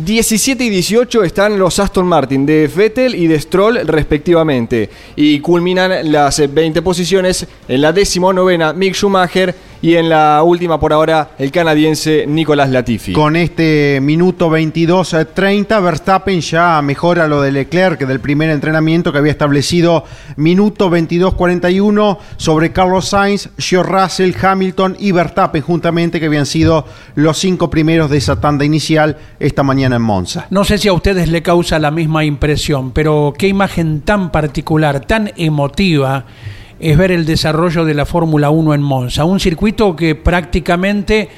17 0.04 0.64
y 0.64 0.70
18 0.70 1.24
están 1.24 1.58
los 1.58 1.78
Aston 1.78 2.06
Martin 2.06 2.46
de 2.46 2.68
Vettel 2.68 3.14
y 3.14 3.26
de 3.26 3.40
Stroll 3.40 3.86
respectivamente. 3.86 4.90
Y 5.16 5.40
culminan 5.40 6.12
las 6.12 6.42
20 6.52 6.82
posiciones 6.82 7.46
en 7.68 7.80
la 7.80 7.92
novena 8.32 8.72
Mick 8.72 8.94
Schumacher 8.94 9.54
y 9.80 9.94
en 9.94 10.08
la 10.08 10.42
última 10.42 10.80
por 10.80 10.92
ahora 10.92 11.30
el 11.38 11.50
canadiense 11.50 12.24
Nicolás 12.26 12.70
Latifi. 12.70 13.12
Con 13.12 13.36
este 13.36 14.00
minuto 14.02 14.50
22-30 14.50 15.82
Verstappen 15.82 16.40
ya 16.40 16.82
mejora 16.82 17.28
lo 17.28 17.40
de 17.42 17.52
Leclerc 17.52 18.00
del 18.00 18.20
primer 18.20 18.50
entrenamiento 18.50 19.12
que 19.12 19.18
había 19.18 19.32
establecido 19.32 20.04
minuto 20.36 20.90
22-41 20.90 22.18
sobre 22.36 22.72
Carlos 22.72 23.08
Sainz, 23.08 23.50
George 23.58 23.92
Russell, 23.92 24.32
Hamilton 24.40 24.96
y 24.98 25.12
Verstappen 25.12 25.62
juntamente 25.62 26.20
que 26.20 26.26
habían 26.26 26.46
sido 26.46 26.84
los 27.14 27.38
cinco 27.38 27.70
primeros 27.70 28.10
de 28.10 28.18
esa 28.18 28.40
tanda 28.40 28.64
inicial 28.64 29.16
esta 29.38 29.62
mañana 29.62 29.96
en 29.96 30.02
Monza. 30.02 30.46
No 30.50 30.64
sé 30.64 30.78
si 30.78 30.88
a 30.88 30.92
ustedes 30.92 31.28
le 31.28 31.42
causa 31.42 31.78
la 31.78 31.90
misma 31.90 32.24
impresión, 32.24 32.90
pero 32.90 33.32
qué 33.36 33.48
imagen 33.48 34.00
tan 34.00 34.30
particular, 34.30 35.00
tan 35.00 35.32
emotiva 35.36 36.24
es 36.80 36.96
ver 36.96 37.10
el 37.10 37.24
desarrollo 37.24 37.84
de 37.84 37.94
la 37.94 38.06
Fórmula 38.06 38.50
1 38.50 38.74
en 38.74 38.82
Monza, 38.82 39.24
un 39.24 39.40
circuito 39.40 39.96
que 39.96 40.14
prácticamente 40.14 41.28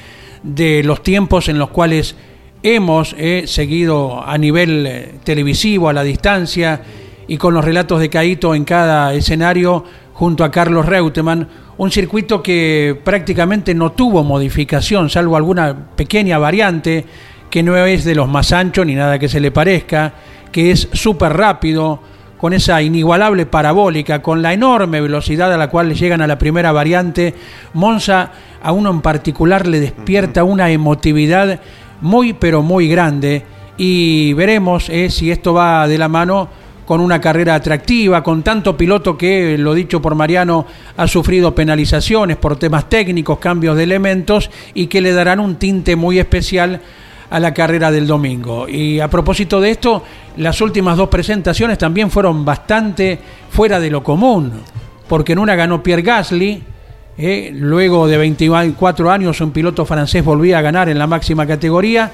de 0.43 0.83
los 0.83 1.03
tiempos 1.03 1.49
en 1.49 1.59
los 1.59 1.69
cuales 1.69 2.15
hemos 2.63 3.15
eh, 3.17 3.43
seguido 3.47 4.23
a 4.23 4.37
nivel 4.37 4.85
eh, 4.85 5.15
televisivo, 5.23 5.89
a 5.89 5.93
la 5.93 6.03
distancia 6.03 6.81
y 7.27 7.37
con 7.37 7.53
los 7.53 7.65
relatos 7.65 7.99
de 7.99 8.09
Caito 8.09 8.53
en 8.53 8.65
cada 8.65 9.13
escenario 9.13 9.83
junto 10.13 10.43
a 10.43 10.51
Carlos 10.51 10.85
Reutemann, 10.85 11.47
un 11.77 11.89
circuito 11.89 12.43
que 12.43 12.99
prácticamente 13.03 13.73
no 13.73 13.93
tuvo 13.93 14.23
modificación, 14.23 15.09
salvo 15.09 15.35
alguna 15.35 15.87
pequeña 15.95 16.37
variante 16.37 17.05
que 17.49 17.63
no 17.63 17.75
es 17.85 18.03
de 18.03 18.15
los 18.15 18.29
más 18.29 18.51
anchos 18.53 18.85
ni 18.85 18.93
nada 18.93 19.17
que 19.17 19.27
se 19.27 19.39
le 19.39 19.51
parezca, 19.51 20.13
que 20.51 20.71
es 20.71 20.87
súper 20.93 21.33
rápido, 21.33 21.99
con 22.41 22.53
esa 22.53 22.81
inigualable 22.81 23.45
parabólica, 23.45 24.23
con 24.23 24.41
la 24.41 24.51
enorme 24.51 24.99
velocidad 24.99 25.53
a 25.53 25.57
la 25.57 25.69
cual 25.69 25.93
llegan 25.93 26.21
a 26.21 26.27
la 26.27 26.39
primera 26.39 26.71
variante, 26.71 27.35
Monza 27.75 28.31
a 28.63 28.71
uno 28.71 28.89
en 28.89 29.01
particular 29.01 29.67
le 29.67 29.79
despierta 29.79 30.43
una 30.43 30.71
emotividad 30.71 31.59
muy 32.01 32.33
pero 32.33 32.63
muy 32.63 32.87
grande 32.87 33.43
y 33.77 34.33
veremos 34.33 34.89
eh, 34.89 35.11
si 35.11 35.29
esto 35.29 35.53
va 35.53 35.87
de 35.87 35.99
la 35.99 36.07
mano 36.07 36.49
con 36.83 36.99
una 36.99 37.21
carrera 37.21 37.53
atractiva, 37.53 38.23
con 38.23 38.41
tanto 38.41 38.75
piloto 38.75 39.15
que, 39.15 39.55
lo 39.59 39.75
dicho 39.75 40.01
por 40.01 40.15
Mariano, 40.15 40.65
ha 40.97 41.07
sufrido 41.07 41.53
penalizaciones 41.53 42.37
por 42.37 42.55
temas 42.55 42.89
técnicos, 42.89 43.37
cambios 43.37 43.77
de 43.77 43.83
elementos 43.83 44.49
y 44.73 44.87
que 44.87 44.99
le 44.99 45.13
darán 45.13 45.39
un 45.39 45.57
tinte 45.57 45.95
muy 45.95 46.17
especial 46.17 46.81
a 47.31 47.39
la 47.39 47.53
carrera 47.53 47.91
del 47.91 48.07
domingo. 48.07 48.67
Y 48.67 48.99
a 48.99 49.07
propósito 49.09 49.61
de 49.61 49.71
esto, 49.71 50.03
las 50.41 50.59
últimas 50.59 50.97
dos 50.97 51.09
presentaciones 51.09 51.77
también 51.77 52.09
fueron 52.09 52.43
bastante 52.43 53.19
fuera 53.49 53.79
de 53.79 53.91
lo 53.91 54.03
común, 54.03 54.51
porque 55.07 55.33
en 55.33 55.39
una 55.39 55.55
ganó 55.55 55.81
Pierre 55.83 56.01
Gasly, 56.01 56.63
Eh, 57.17 57.51
luego 57.53 58.07
de 58.07 58.17
24 58.17 59.11
años, 59.11 59.41
un 59.41 59.51
piloto 59.51 59.85
francés 59.85 60.23
volvía 60.23 60.57
a 60.57 60.61
ganar 60.61 60.89
en 60.89 60.97
la 60.97 61.05
máxima 61.05 61.45
categoría. 61.45 62.09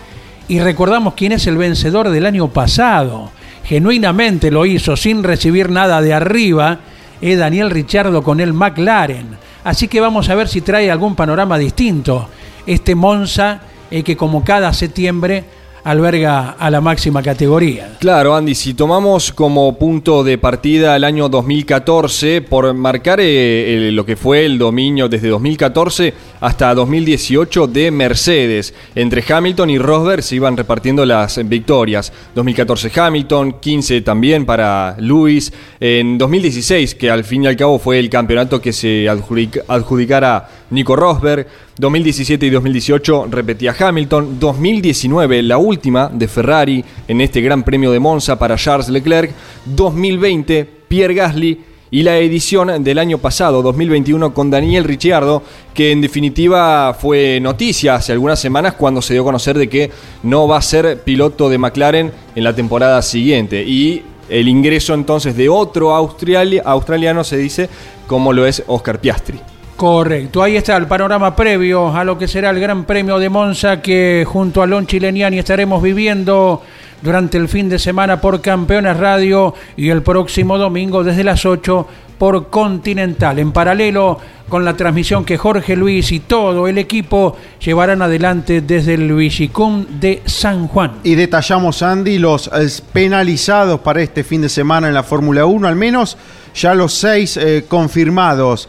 Y 0.50 0.60
recordamos 0.60 1.13
quién 1.13 1.32
es 1.32 1.48
el 1.48 1.56
vencedor 1.56 2.10
del 2.10 2.26
año 2.26 2.50
pasado. 2.50 3.30
Genuinamente 3.63 4.52
lo 4.52 4.66
hizo 4.66 4.98
sin 4.98 5.24
recibir 5.24 5.70
nada 5.70 6.02
de 6.02 6.13
arriba. 6.13 6.80
Es 7.22 7.38
Daniel 7.38 7.70
Ricciardo 7.70 8.22
con 8.24 8.42
el 8.42 8.54
McLaren. 8.54 9.38
Así 9.63 9.88
que 9.88 10.02
vamos 10.02 10.30
a 10.30 10.36
ver 10.36 10.50
si 10.50 10.62
trae 10.62 10.90
algún 10.92 11.16
panorama 11.16 11.58
distinto. 11.58 12.28
Este 12.66 12.96
Monza, 12.96 13.62
eh, 13.92 14.04
que 14.04 14.18
como 14.18 14.44
cada 14.44 14.74
septiembre 14.74 15.46
alberga 15.88 16.50
a 16.60 16.69
la 16.69 16.82
máxima 16.82 17.23
categoría. 17.23 17.95
Claro, 18.00 18.36
Andy, 18.36 18.56
si 18.56 18.73
tomamos 18.73 19.32
como 19.32 19.78
punto 19.78 20.21
de 20.21 20.38
partida 20.38 20.97
el 20.97 21.06
año 21.06 21.30
2014, 21.30 22.41
por 22.41 22.73
marcar 22.73 23.19
eh, 23.21 23.89
lo 23.93 24.06
que 24.06 24.17
fue 24.17 24.45
el 24.45 24.58
dominio 24.58 25.08
desde 25.08 25.30
2014 25.30 26.13
hasta 26.41 26.76
2018 26.76 27.67
de 27.67 27.91
Mercedes, 27.91 28.73
entre 28.95 29.23
Hamilton 29.28 29.69
y 29.69 29.78
Rosberg 29.78 30.23
se 30.23 30.36
iban 30.36 30.58
repartiendo 30.58 31.06
las 31.06 31.39
victorias. 31.47 32.12
2014 32.36 32.91
Hamilton, 32.93 33.54
15 33.62 34.02
también 34.02 34.45
para 34.45 34.97
Lewis, 35.00 35.54
en 35.80 36.17
2016, 36.17 36.95
que 36.95 37.10
al 37.10 37.23
fin 37.23 37.45
y 37.45 37.47
al 37.47 37.56
cabo 37.56 37.80
fue 37.80 37.97
el 37.97 38.10
campeonato 38.10 38.60
que 38.60 38.73
se 38.73 39.08
adjudicara 39.08 40.50
Nico 40.69 40.95
Rosberg, 40.95 41.47
2017 41.77 42.45
y 42.45 42.49
2018 42.49 43.27
repetía 43.30 43.75
Hamilton, 43.77 44.39
2019 44.39 45.41
la 45.43 45.58
última 45.58 46.10
de 46.10 46.27
Ferrari 46.27 46.84
en 47.08 47.21
este 47.21 47.41
Gran 47.41 47.63
Premio 47.63 47.91
de 47.91 47.99
Monza 47.99 48.38
para 48.38 48.58
Charles 48.58 48.89
Leclerc, 48.89 49.32
2020 49.65 50.65
Pierre 50.88 51.13
Gasly 51.13 51.60
y 51.89 52.03
la 52.03 52.17
edición 52.17 52.84
del 52.84 52.99
año 52.99 53.17
pasado, 53.17 53.62
2021, 53.62 54.34
con 54.34 54.49
Daniel 54.49 54.84
Ricciardo, 54.84 55.41
que 55.73 55.91
en 55.91 56.01
definitiva 56.01 56.93
fue 56.93 57.39
noticia 57.39 57.95
hace 57.95 58.12
algunas 58.12 58.39
semanas 58.39 58.73
cuando 58.73 59.01
se 59.01 59.13
dio 59.13 59.21
a 59.21 59.25
conocer 59.25 59.58
de 59.58 59.69
que 59.69 59.91
no 60.23 60.47
va 60.47 60.58
a 60.58 60.62
ser 60.62 61.01
piloto 61.03 61.49
de 61.49 61.58
McLaren 61.58 62.12
en 62.36 62.43
la 62.43 62.53
temporada 62.53 63.01
siguiente. 63.01 63.63
Y 63.63 64.03
el 64.30 64.49
ingreso 64.49 64.93
entonces 64.93 65.38
de 65.38 65.47
otro 65.47 65.95
australiano 65.95 67.23
se 67.23 67.38
dice 67.38 67.69
como 68.06 68.34
lo 68.34 68.45
es 68.45 68.63
Oscar 68.67 68.99
Piastri. 68.99 69.39
Correcto, 69.78 70.42
ahí 70.42 70.56
está 70.56 70.76
el 70.76 70.88
panorama 70.88 71.36
previo 71.36 71.96
a 71.96 72.04
lo 72.04 72.18
que 72.18 72.28
será 72.28 72.50
el 72.50 72.60
Gran 72.60 72.86
Premio 72.86 73.20
de 73.20 73.30
Monza 73.30 73.80
que 73.80 74.26
junto 74.28 74.63
a 74.63 74.66
Lon 74.66 74.88
Chileniani 74.88 75.38
estaremos 75.38 75.84
viviendo 75.84 76.63
durante 77.04 77.38
el 77.38 77.48
fin 77.48 77.70
de 77.70 77.78
semana 77.78 78.20
por 78.20 78.42
Campeones 78.42 78.98
Radio 78.98 79.54
y 79.76 79.90
el 79.90 80.02
próximo 80.02 80.58
domingo 80.58 81.04
desde 81.04 81.24
las 81.24 81.46
8 81.46 81.88
por 82.18 82.50
Continental. 82.50 83.38
En 83.38 83.52
paralelo 83.52 84.20
con 84.50 84.66
la 84.66 84.76
transmisión 84.76 85.24
que 85.24 85.38
Jorge 85.38 85.76
Luis 85.76 86.12
y 86.12 86.22
todo 86.22 86.68
el 86.68 86.80
equipo 86.80 87.38
llevarán 87.63 88.02
adelante 88.02 88.62
desde 88.62 88.96
el 88.96 89.13
Vigicum 89.13 89.86
de 90.00 90.24
San 90.26 90.68
Juan. 90.68 90.94
Y 91.04 91.13
detallamos, 91.13 91.84
Andy, 91.84 92.18
los 92.18 92.50
penalizados 92.92 93.82
para 93.82 94.02
este 94.02 94.24
fin 94.24 94.42
de 94.42 94.50
semana 94.50 94.88
en 94.88 94.96
la 94.96 95.04
Fórmula 95.04 95.46
1, 95.46 95.68
al 95.68 95.76
menos 95.76 96.18
ya 96.56 96.74
los 96.74 96.94
seis 96.96 97.38
eh, 97.38 97.66
confirmados 97.68 98.68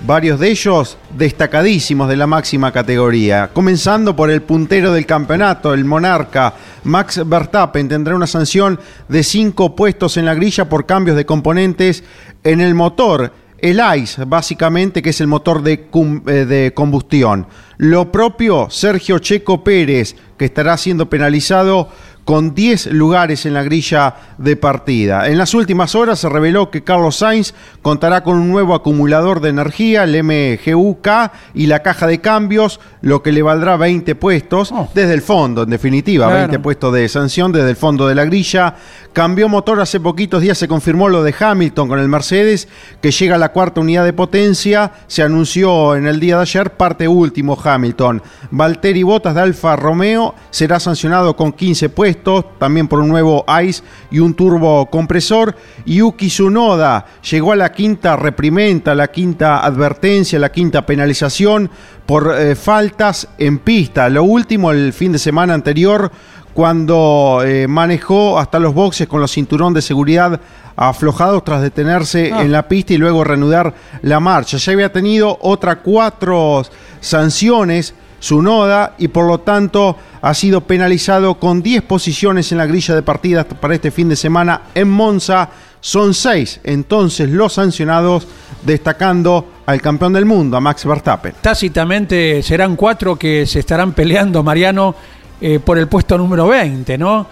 varios 0.00 0.38
de 0.38 0.50
ellos 0.50 0.96
destacadísimos 1.16 2.08
de 2.08 2.16
la 2.16 2.26
máxima 2.26 2.72
categoría. 2.72 3.50
Comenzando 3.52 4.14
por 4.14 4.30
el 4.30 4.42
puntero 4.42 4.92
del 4.92 5.06
campeonato, 5.06 5.74
el 5.74 5.84
monarca 5.84 6.54
Max 6.84 7.20
Verstappen 7.26 7.88
tendrá 7.88 8.14
una 8.14 8.26
sanción 8.26 8.78
de 9.08 9.22
cinco 9.22 9.74
puestos 9.74 10.16
en 10.16 10.24
la 10.24 10.34
grilla 10.34 10.68
por 10.68 10.86
cambios 10.86 11.16
de 11.16 11.26
componentes 11.26 12.04
en 12.44 12.60
el 12.60 12.74
motor. 12.74 13.32
El 13.58 13.80
ICE, 13.96 14.24
básicamente, 14.24 15.02
que 15.02 15.10
es 15.10 15.20
el 15.20 15.26
motor 15.26 15.62
de, 15.62 15.88
eh, 15.92 16.32
de 16.44 16.72
combustión. 16.74 17.48
Lo 17.76 18.12
propio, 18.12 18.68
Sergio 18.70 19.18
Checo 19.18 19.64
Pérez, 19.64 20.14
que 20.36 20.44
estará 20.44 20.76
siendo 20.76 21.10
penalizado 21.10 21.88
con 22.28 22.54
10 22.54 22.92
lugares 22.92 23.46
en 23.46 23.54
la 23.54 23.62
grilla 23.62 24.14
de 24.36 24.54
partida. 24.54 25.28
En 25.28 25.38
las 25.38 25.54
últimas 25.54 25.94
horas 25.94 26.18
se 26.18 26.28
reveló 26.28 26.70
que 26.70 26.84
Carlos 26.84 27.16
Sainz 27.16 27.54
contará 27.80 28.22
con 28.22 28.36
un 28.36 28.50
nuevo 28.50 28.74
acumulador 28.74 29.40
de 29.40 29.48
energía, 29.48 30.04
el 30.04 30.22
MGUK, 30.22 31.08
y 31.54 31.68
la 31.68 31.82
caja 31.82 32.06
de 32.06 32.20
cambios, 32.20 32.80
lo 33.00 33.22
que 33.22 33.32
le 33.32 33.40
valdrá 33.40 33.78
20 33.78 34.14
puestos 34.16 34.72
oh. 34.72 34.90
desde 34.94 35.14
el 35.14 35.22
fondo, 35.22 35.62
en 35.62 35.70
definitiva, 35.70 36.26
20 36.26 36.58
puestos 36.58 36.92
de 36.92 37.08
sanción 37.08 37.50
desde 37.50 37.70
el 37.70 37.76
fondo 37.76 38.06
de 38.06 38.14
la 38.14 38.26
grilla. 38.26 38.74
Cambió 39.14 39.48
motor 39.48 39.80
hace 39.80 39.98
poquitos 39.98 40.42
días, 40.42 40.58
se 40.58 40.68
confirmó 40.68 41.08
lo 41.08 41.22
de 41.22 41.34
Hamilton 41.36 41.88
con 41.88 41.98
el 41.98 42.08
Mercedes, 42.08 42.68
que 43.00 43.10
llega 43.10 43.36
a 43.36 43.38
la 43.38 43.52
cuarta 43.52 43.80
unidad 43.80 44.04
de 44.04 44.12
potencia. 44.12 44.92
Se 45.06 45.22
anunció 45.22 45.96
en 45.96 46.06
el 46.06 46.20
día 46.20 46.36
de 46.36 46.42
ayer, 46.42 46.76
parte 46.76 47.08
último 47.08 47.58
Hamilton. 47.58 48.22
Valtteri 48.50 49.02
Bottas 49.02 49.34
de 49.34 49.40
Alfa 49.40 49.76
Romeo 49.76 50.34
será 50.50 50.78
sancionado 50.78 51.34
con 51.34 51.52
15 51.52 51.88
puestos, 51.88 52.17
también 52.58 52.88
por 52.88 53.00
un 53.00 53.08
nuevo 53.08 53.44
ICE 53.62 53.82
y 54.10 54.18
un 54.18 54.34
turbo 54.34 54.86
compresor. 54.86 55.54
Yuki 55.86 56.28
Tsunoda 56.28 57.06
llegó 57.30 57.52
a 57.52 57.56
la 57.56 57.72
quinta 57.72 58.16
reprimenda, 58.16 58.94
la 58.94 59.08
quinta 59.08 59.64
advertencia, 59.64 60.38
la 60.38 60.52
quinta 60.52 60.84
penalización 60.84 61.70
por 62.06 62.34
eh, 62.36 62.54
faltas 62.54 63.28
en 63.38 63.58
pista. 63.58 64.08
Lo 64.08 64.24
último, 64.24 64.70
el 64.70 64.92
fin 64.92 65.12
de 65.12 65.18
semana 65.18 65.54
anterior, 65.54 66.10
cuando 66.54 67.42
eh, 67.44 67.68
manejó 67.68 68.38
hasta 68.38 68.58
los 68.58 68.74
boxes 68.74 69.06
con 69.06 69.20
los 69.20 69.30
cinturón 69.30 69.74
de 69.74 69.82
seguridad 69.82 70.40
aflojados 70.74 71.44
tras 71.44 71.62
detenerse 71.62 72.32
ah. 72.32 72.42
en 72.42 72.52
la 72.52 72.66
pista 72.66 72.94
y 72.94 72.98
luego 72.98 73.24
reanudar 73.24 73.74
la 74.02 74.20
marcha. 74.20 74.56
Ya 74.56 74.72
había 74.72 74.92
tenido 74.92 75.38
otras 75.40 75.78
cuatro 75.84 76.62
sanciones 77.00 77.94
su 78.18 78.42
noda 78.42 78.94
y 78.98 79.08
por 79.08 79.26
lo 79.26 79.38
tanto 79.38 79.96
ha 80.20 80.34
sido 80.34 80.62
penalizado 80.62 81.34
con 81.34 81.62
10 81.62 81.82
posiciones 81.82 82.50
en 82.52 82.58
la 82.58 82.66
grilla 82.66 82.94
de 82.94 83.02
partidas 83.02 83.46
para 83.46 83.74
este 83.74 83.90
fin 83.90 84.08
de 84.08 84.16
semana 84.16 84.62
en 84.74 84.90
Monza. 84.90 85.50
Son 85.80 86.12
6 86.12 86.60
entonces 86.64 87.30
los 87.30 87.52
sancionados 87.52 88.26
destacando 88.64 89.46
al 89.66 89.80
campeón 89.80 90.12
del 90.12 90.24
mundo, 90.24 90.56
a 90.56 90.60
Max 90.60 90.84
Verstappen. 90.84 91.34
Tácitamente 91.40 92.42
serán 92.42 92.74
cuatro 92.74 93.16
que 93.16 93.46
se 93.46 93.60
estarán 93.60 93.92
peleando, 93.92 94.42
Mariano, 94.42 94.94
eh, 95.40 95.60
por 95.60 95.78
el 95.78 95.86
puesto 95.86 96.18
número 96.18 96.48
20, 96.48 96.98
¿no? 96.98 97.26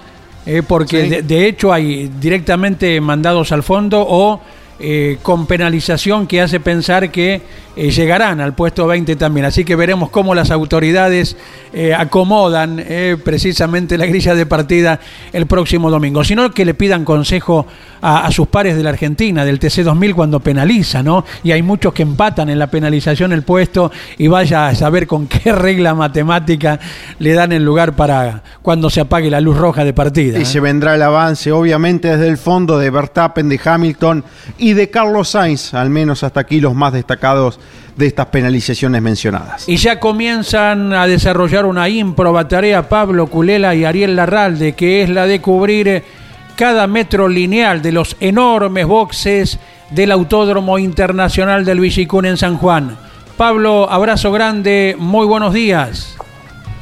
Eh, 0.46 0.62
porque 0.62 1.22
de, 1.22 1.48
hecho 1.48 1.72
hay 1.72 2.06
directamente 2.20 3.00
mandados 3.00 3.50
al 3.50 3.64
fondo 3.64 4.04
o 4.08 4.40
eh, 4.78 5.16
con 5.22 5.46
penalización 5.46 6.26
que 6.26 6.42
hace 6.42 6.60
pensar 6.60 7.10
que 7.10 7.40
eh, 7.76 7.90
llegarán 7.90 8.42
al 8.42 8.54
puesto 8.54 8.86
20 8.86 9.16
también. 9.16 9.46
Así 9.46 9.64
que 9.64 9.74
veremos 9.74 10.10
cómo 10.10 10.34
las 10.34 10.50
autoridades 10.50 11.36
eh, 11.72 11.94
acomodan 11.94 12.84
precisamente 13.24 13.96
la 13.96 14.06
grilla 14.06 14.34
de 14.34 14.44
partida 14.44 15.00
el 15.32 15.46
próximo 15.46 15.90
domingo. 15.90 16.24
Sino 16.24 16.50
que 16.50 16.64
le 16.64 16.74
pidan 16.74 17.04
consejo 17.04 17.66
a, 18.02 18.30
sus 18.30 18.48
pares 18.48 18.76
de 18.76 18.82
la 18.82 18.90
Argentina, 18.90 19.44
del 19.44 19.58
TC2000, 19.58 20.14
cuando 20.14 20.40
penaliza, 20.40 21.02
¿no? 21.02 21.24
Y 21.42 21.52
hay 21.52 21.62
muchos 21.62 21.92
que 21.92 22.02
empatan 22.02 22.50
en 22.50 22.58
la 22.58 22.68
penalización 22.68 23.32
el 23.32 23.42
puesto 23.42 23.90
y 24.18 24.28
vaya 24.28 24.68
a 24.68 24.74
saber 24.74 25.06
con 25.06 25.26
qué 25.28 25.52
regla 25.52 25.94
matemática 25.94 26.78
le 27.18 27.32
dan 27.32 27.52
el 27.52 27.64
lugar 27.64 27.94
para 27.96 28.42
cuando 28.62 28.90
se 28.90 29.00
apague 29.00 29.30
la 29.30 29.40
luz 29.40 29.56
roja 29.56 29.84
de 29.84 29.92
partida. 29.92 30.38
Y 30.38 30.44
se 30.44 30.60
vendrá 30.60 30.94
el 30.94 31.02
avance, 31.02 31.50
obviamente, 31.52 32.08
desde 32.08 32.28
el 32.28 32.36
fondo 32.36 32.78
de 32.78 32.90
Verstappen, 32.90 33.48
de 33.48 33.60
Hamilton 33.62 34.24
y 34.58 34.65
de 34.72 34.90
Carlos 34.90 35.30
Sainz, 35.30 35.74
al 35.74 35.90
menos 35.90 36.22
hasta 36.22 36.40
aquí 36.40 36.60
los 36.60 36.74
más 36.74 36.92
destacados 36.92 37.58
de 37.96 38.06
estas 38.06 38.26
penalizaciones 38.26 39.00
mencionadas. 39.02 39.68
Y 39.68 39.76
ya 39.76 39.98
comienzan 40.00 40.92
a 40.92 41.06
desarrollar 41.06 41.66
una 41.66 41.88
ímproba 41.88 42.48
tarea 42.48 42.88
Pablo 42.88 43.26
Culela 43.28 43.74
y 43.74 43.84
Ariel 43.84 44.16
Larralde, 44.16 44.74
que 44.74 45.02
es 45.02 45.10
la 45.10 45.26
de 45.26 45.40
cubrir 45.40 46.04
cada 46.56 46.86
metro 46.86 47.28
lineal 47.28 47.82
de 47.82 47.92
los 47.92 48.16
enormes 48.20 48.86
boxes 48.86 49.58
del 49.90 50.12
Autódromo 50.12 50.78
Internacional 50.78 51.64
del 51.64 51.80
Villicún 51.80 52.26
en 52.26 52.36
San 52.36 52.56
Juan. 52.56 52.96
Pablo, 53.36 53.90
abrazo 53.90 54.32
grande, 54.32 54.96
muy 54.98 55.26
buenos 55.26 55.52
días. 55.52 56.16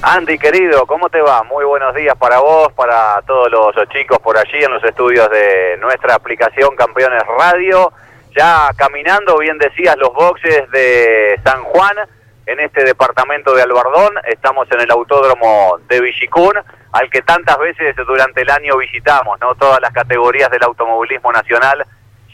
Andy, 0.07 0.39
querido, 0.39 0.85
¿cómo 0.85 1.09
te 1.09 1.23
va? 1.23 1.45
Muy 1.45 1.65
buenos 1.65 1.95
días 1.95 2.15
para 2.19 2.39
vos, 2.39 2.71
para 2.75 3.23
todos 3.23 3.51
los 3.51 3.89
chicos 3.89 4.19
por 4.19 4.37
allí 4.37 4.63
en 4.63 4.71
los 4.71 4.85
estudios 4.85 5.31
de 5.31 5.79
nuestra 5.81 6.15
aplicación 6.15 6.77
Campeones 6.77 7.23
Radio 7.39 7.91
ya 8.37 8.69
caminando, 8.77 9.39
bien 9.39 9.57
decías, 9.57 9.97
los 9.97 10.13
boxes 10.13 10.71
de 10.73 11.41
San 11.43 11.65
Juan, 11.65 11.97
en 12.45 12.61
este 12.61 12.85
departamento 12.85 13.55
de 13.55 13.63
Albardón, 13.63 14.13
estamos 14.27 14.71
en 14.73 14.83
el 14.83 14.91
autódromo 14.91 15.79
de 15.89 16.03
Villicún, 16.03 16.53
al 16.93 17.09
que 17.09 17.23
tantas 17.23 17.59
veces 17.59 17.97
durante 18.07 18.43
el 18.43 18.51
año 18.51 18.77
visitamos, 18.77 19.41
¿no? 19.41 19.55
Todas 19.55 19.81
las 19.81 19.93
categorías 19.93 20.51
del 20.51 20.65
automovilismo 20.65 21.33
nacional 21.33 21.83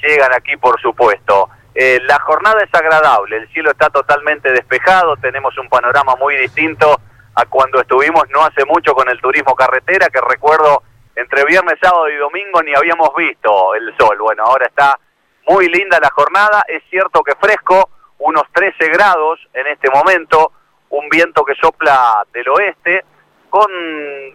llegan 0.02 0.32
aquí, 0.32 0.56
por 0.56 0.80
supuesto. 0.80 1.48
Eh, 1.76 2.00
la 2.02 2.18
jornada 2.18 2.64
es 2.64 2.74
agradable, 2.74 3.36
el 3.36 3.48
cielo 3.52 3.70
está 3.70 3.90
totalmente 3.90 4.50
despejado, 4.50 5.16
tenemos 5.18 5.56
un 5.56 5.68
panorama 5.68 6.16
muy 6.16 6.34
distinto 6.34 7.00
a 7.34 7.46
cuando 7.46 7.80
estuvimos 7.80 8.24
no 8.30 8.42
hace 8.42 8.64
mucho 8.64 8.94
con 8.94 9.08
el 9.08 9.20
turismo 9.20 9.54
carretera, 9.54 10.08
que 10.08 10.20
recuerdo 10.20 10.82
entre 11.16 11.44
viernes, 11.44 11.78
sábado 11.80 12.08
y 12.08 12.16
domingo 12.16 12.62
ni 12.62 12.74
habíamos 12.74 13.10
visto 13.16 13.74
el 13.74 13.94
sol. 13.96 14.16
Bueno, 14.20 14.44
ahora 14.44 14.66
está 14.66 14.98
muy 15.46 15.68
linda 15.68 15.98
la 16.00 16.10
jornada, 16.10 16.64
es 16.68 16.82
cierto 16.90 17.22
que 17.22 17.34
fresco, 17.34 17.90
unos 18.18 18.44
13 18.52 18.88
grados 18.88 19.40
en 19.54 19.66
este 19.66 19.90
momento, 19.90 20.52
un 20.90 21.08
viento 21.08 21.44
que 21.44 21.54
sopla 21.54 22.24
del 22.32 22.48
oeste 22.48 23.04
con 23.48 23.70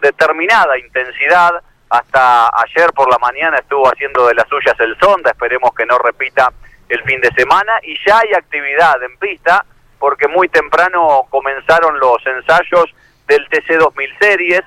determinada 0.00 0.78
intensidad. 0.78 1.62
Hasta 1.88 2.50
ayer 2.62 2.92
por 2.92 3.10
la 3.10 3.18
mañana 3.18 3.58
estuvo 3.58 3.86
haciendo 3.86 4.26
de 4.26 4.34
las 4.34 4.48
suyas 4.48 4.78
el 4.80 4.98
sonda, 4.98 5.30
esperemos 5.30 5.72
que 5.74 5.86
no 5.86 5.98
repita 5.98 6.52
el 6.88 7.02
fin 7.02 7.20
de 7.20 7.32
semana 7.32 7.78
y 7.82 7.96
ya 8.04 8.18
hay 8.18 8.32
actividad 8.34 9.02
en 9.02 9.16
pista 9.18 9.64
porque 9.98 10.28
muy 10.28 10.48
temprano 10.48 11.26
comenzaron 11.30 11.98
los 11.98 12.24
ensayos 12.26 12.86
del 13.26 13.48
TC 13.48 13.78
2000 13.78 14.18
Series 14.20 14.62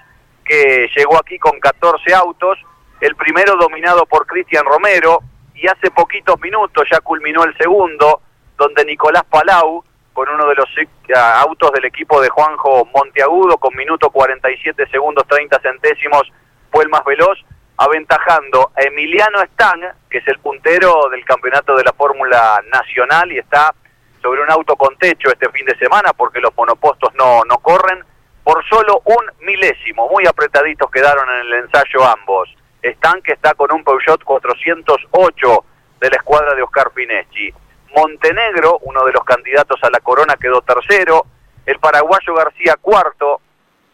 que 0.45 0.89
llegó 0.95 1.17
aquí 1.17 1.37
con 1.37 1.59
14 1.59 2.13
autos, 2.15 2.57
el 3.01 3.15
primero 3.15 3.55
dominado 3.55 4.05
por 4.05 4.25
Cristian 4.25 4.65
Romero 4.65 5.19
y 5.53 5.67
hace 5.67 5.91
poquitos 5.91 6.39
minutos 6.41 6.87
ya 6.91 6.99
culminó 7.01 7.43
el 7.43 7.55
segundo 7.57 8.21
donde 8.57 8.83
Nicolás 8.85 9.23
Palau 9.29 9.83
con 10.13 10.27
uno 10.27 10.47
de 10.47 10.55
los 10.55 10.67
autos 11.15 11.71
del 11.71 11.85
equipo 11.85 12.19
de 12.19 12.29
Juanjo 12.29 12.85
Monteagudo 12.93 13.57
con 13.57 13.75
minuto 13.75 14.09
47 14.09 14.87
segundos 14.89 15.25
30 15.27 15.59
centésimos 15.61 16.23
fue 16.71 16.83
el 16.83 16.89
más 16.89 17.05
veloz 17.05 17.37
aventajando 17.77 18.71
a 18.75 18.81
Emiliano 18.81 19.39
Stang, 19.53 19.81
que 20.09 20.17
es 20.17 20.27
el 20.27 20.39
puntero 20.39 21.07
del 21.09 21.23
campeonato 21.23 21.77
de 21.77 21.83
la 21.83 21.93
Fórmula 21.93 22.61
Nacional 22.69 23.31
y 23.31 23.39
está 23.39 23.73
sobre 24.21 24.41
un 24.41 24.51
auto 24.51 24.75
con 24.75 24.95
techo 24.97 25.29
este 25.29 25.49
fin 25.49 25.65
de 25.65 25.77
semana 25.77 26.13
porque 26.13 26.39
los 26.39 26.55
monopostos 26.55 27.13
no, 27.15 27.43
no 27.45 27.57
corren, 27.59 28.03
por 28.43 28.63
solo 28.67 29.01
un 29.05 29.45
milésimo. 29.45 30.09
Muy 30.09 30.25
apretaditos 30.25 30.89
quedaron 30.91 31.29
en 31.29 31.47
el 31.47 31.53
ensayo 31.65 32.03
ambos. 32.03 32.49
Stang 32.83 33.21
que 33.21 33.33
está 33.33 33.53
con 33.53 33.71
un 33.71 33.83
Peugeot 33.83 34.23
408 34.23 35.65
de 35.99 36.09
la 36.09 36.15
escuadra 36.15 36.55
de 36.55 36.63
Oscar 36.63 36.91
Pineschi. 36.91 37.53
Montenegro, 37.95 38.79
uno 38.83 39.05
de 39.05 39.11
los 39.11 39.23
candidatos 39.23 39.79
a 39.83 39.89
la 39.89 39.99
corona, 39.99 40.35
quedó 40.39 40.61
tercero. 40.61 41.25
El 41.65 41.79
paraguayo 41.79 42.33
García 42.33 42.75
cuarto. 42.81 43.41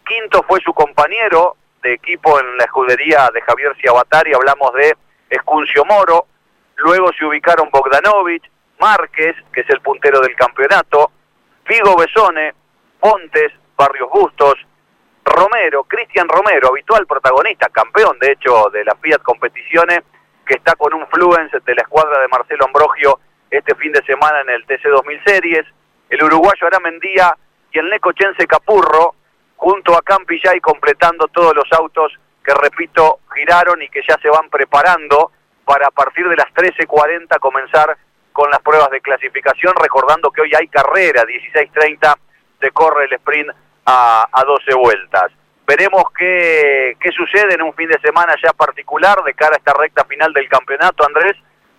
Quinto 0.05 0.43
fue 0.47 0.59
su 0.61 0.73
compañero, 0.73 1.57
de 1.81 1.93
equipo 1.93 2.39
en 2.39 2.57
la 2.57 2.65
escudería 2.65 3.29
de 3.33 3.41
Javier 3.41 3.75
Ciabatari, 3.81 4.33
hablamos 4.33 4.73
de 4.73 4.95
Escuncio 5.29 5.85
Moro, 5.85 6.25
luego 6.77 7.11
se 7.17 7.25
ubicaron 7.25 7.69
Bogdanovich, 7.71 8.43
Márquez, 8.79 9.35
que 9.53 9.61
es 9.61 9.69
el 9.69 9.81
puntero 9.81 10.19
del 10.19 10.35
campeonato, 10.35 11.11
Figo 11.63 11.95
Besone, 11.95 12.53
Pontes, 12.99 13.51
Barrios 13.75 14.09
Bustos, 14.09 14.55
Romero, 15.23 15.83
Cristian 15.85 16.27
Romero, 16.29 16.69
habitual 16.69 17.07
protagonista, 17.07 17.69
campeón 17.69 18.17
de 18.19 18.31
hecho 18.31 18.69
de 18.71 18.85
las 18.85 18.99
Fiat 18.99 19.21
Competiciones, 19.21 20.01
que 20.45 20.55
está 20.55 20.75
con 20.75 20.93
un 20.93 21.07
Fluence 21.07 21.59
de 21.65 21.75
la 21.75 21.81
escuadra 21.81 22.19
de 22.21 22.27
Marcelo 22.27 22.65
Ambrogio 22.65 23.19
este 23.49 23.73
fin 23.75 23.91
de 23.91 24.03
semana 24.05 24.41
en 24.41 24.49
el 24.49 24.65
TC 24.65 24.83
2000 24.89 25.23
Series, 25.25 25.65
el 26.09 26.23
uruguayo 26.23 26.67
Aramendía 26.67 27.35
y 27.71 27.79
el 27.79 27.89
necochense 27.89 28.45
Capurro, 28.45 29.15
junto 29.55 29.97
a 29.97 30.01
Campillay 30.01 30.59
completando 30.59 31.27
todos 31.27 31.55
los 31.55 31.65
autos 31.71 32.13
que, 32.43 32.53
repito, 32.53 33.19
giraron 33.33 33.81
y 33.81 33.89
que 33.89 34.01
ya 34.07 34.17
se 34.21 34.29
van 34.29 34.49
preparando 34.49 35.31
para 35.65 35.87
a 35.87 35.91
partir 35.91 36.27
de 36.29 36.35
las 36.35 36.47
13.40 36.53 37.39
comenzar 37.39 37.97
con 38.35 38.51
las 38.51 38.59
pruebas 38.59 38.89
de 38.91 38.99
clasificación, 38.99 39.73
recordando 39.81 40.29
que 40.29 40.41
hoy 40.41 40.51
hay 40.53 40.67
carrera, 40.67 41.23
16.30 41.23 42.15
se 42.59 42.71
corre 42.71 43.05
el 43.05 43.13
sprint 43.13 43.49
a, 43.85 44.27
a 44.29 44.43
12 44.43 44.73
vueltas. 44.73 45.31
Veremos 45.65 46.03
qué, 46.17 46.97
qué 46.99 47.11
sucede 47.13 47.53
en 47.53 47.61
un 47.61 47.73
fin 47.75 47.87
de 47.87 47.97
semana 47.99 48.35
ya 48.43 48.51
particular 48.51 49.23
de 49.23 49.33
cara 49.35 49.53
a 49.53 49.57
esta 49.57 49.73
recta 49.73 50.03
final 50.03 50.33
del 50.33 50.49
campeonato, 50.49 51.05
Andrés, 51.05 51.37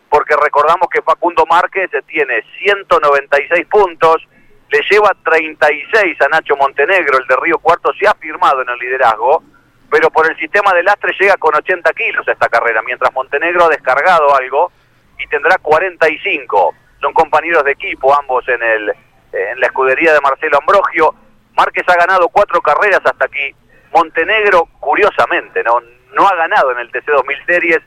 porque 0.08 0.34
recordamos 0.34 0.88
que 0.88 1.02
Facundo 1.02 1.44
Márquez 1.44 1.90
tiene 2.06 2.42
196 2.58 3.66
puntos, 3.66 4.26
le 4.70 4.80
lleva 4.90 5.14
36 5.26 6.18
a 6.22 6.28
Nacho 6.28 6.56
Montenegro, 6.56 7.18
el 7.18 7.26
de 7.26 7.36
Río 7.36 7.58
Cuarto 7.58 7.92
se 8.00 8.08
ha 8.08 8.14
firmado 8.14 8.62
en 8.62 8.70
el 8.70 8.78
liderazgo, 8.78 9.42
pero 9.90 10.08
por 10.08 10.30
el 10.30 10.38
sistema 10.38 10.72
de 10.72 10.84
lastre 10.84 11.14
llega 11.20 11.36
con 11.36 11.54
80 11.54 11.92
kilos 11.92 12.26
a 12.26 12.32
esta 12.32 12.48
carrera, 12.48 12.80
mientras 12.80 13.12
Montenegro 13.12 13.66
ha 13.66 13.68
descargado 13.68 14.34
algo 14.34 14.72
y 15.18 15.26
tendrá 15.28 15.56
45. 15.58 16.74
Son 17.00 17.12
compañeros 17.12 17.64
de 17.64 17.72
equipo 17.72 18.14
ambos 18.18 18.46
en, 18.48 18.62
el, 18.62 18.92
en 19.32 19.60
la 19.60 19.66
escudería 19.66 20.12
de 20.12 20.20
Marcelo 20.20 20.58
Ambrogio. 20.58 21.14
Márquez 21.54 21.84
ha 21.88 21.96
ganado 21.96 22.28
cuatro 22.28 22.60
carreras 22.60 23.00
hasta 23.04 23.24
aquí. 23.24 23.54
Montenegro, 23.92 24.68
curiosamente, 24.80 25.62
no, 25.62 25.80
no 26.14 26.26
ha 26.28 26.34
ganado 26.34 26.72
en 26.72 26.78
el 26.78 26.90
TC 26.90 27.06
2000 27.06 27.46
Series 27.46 27.82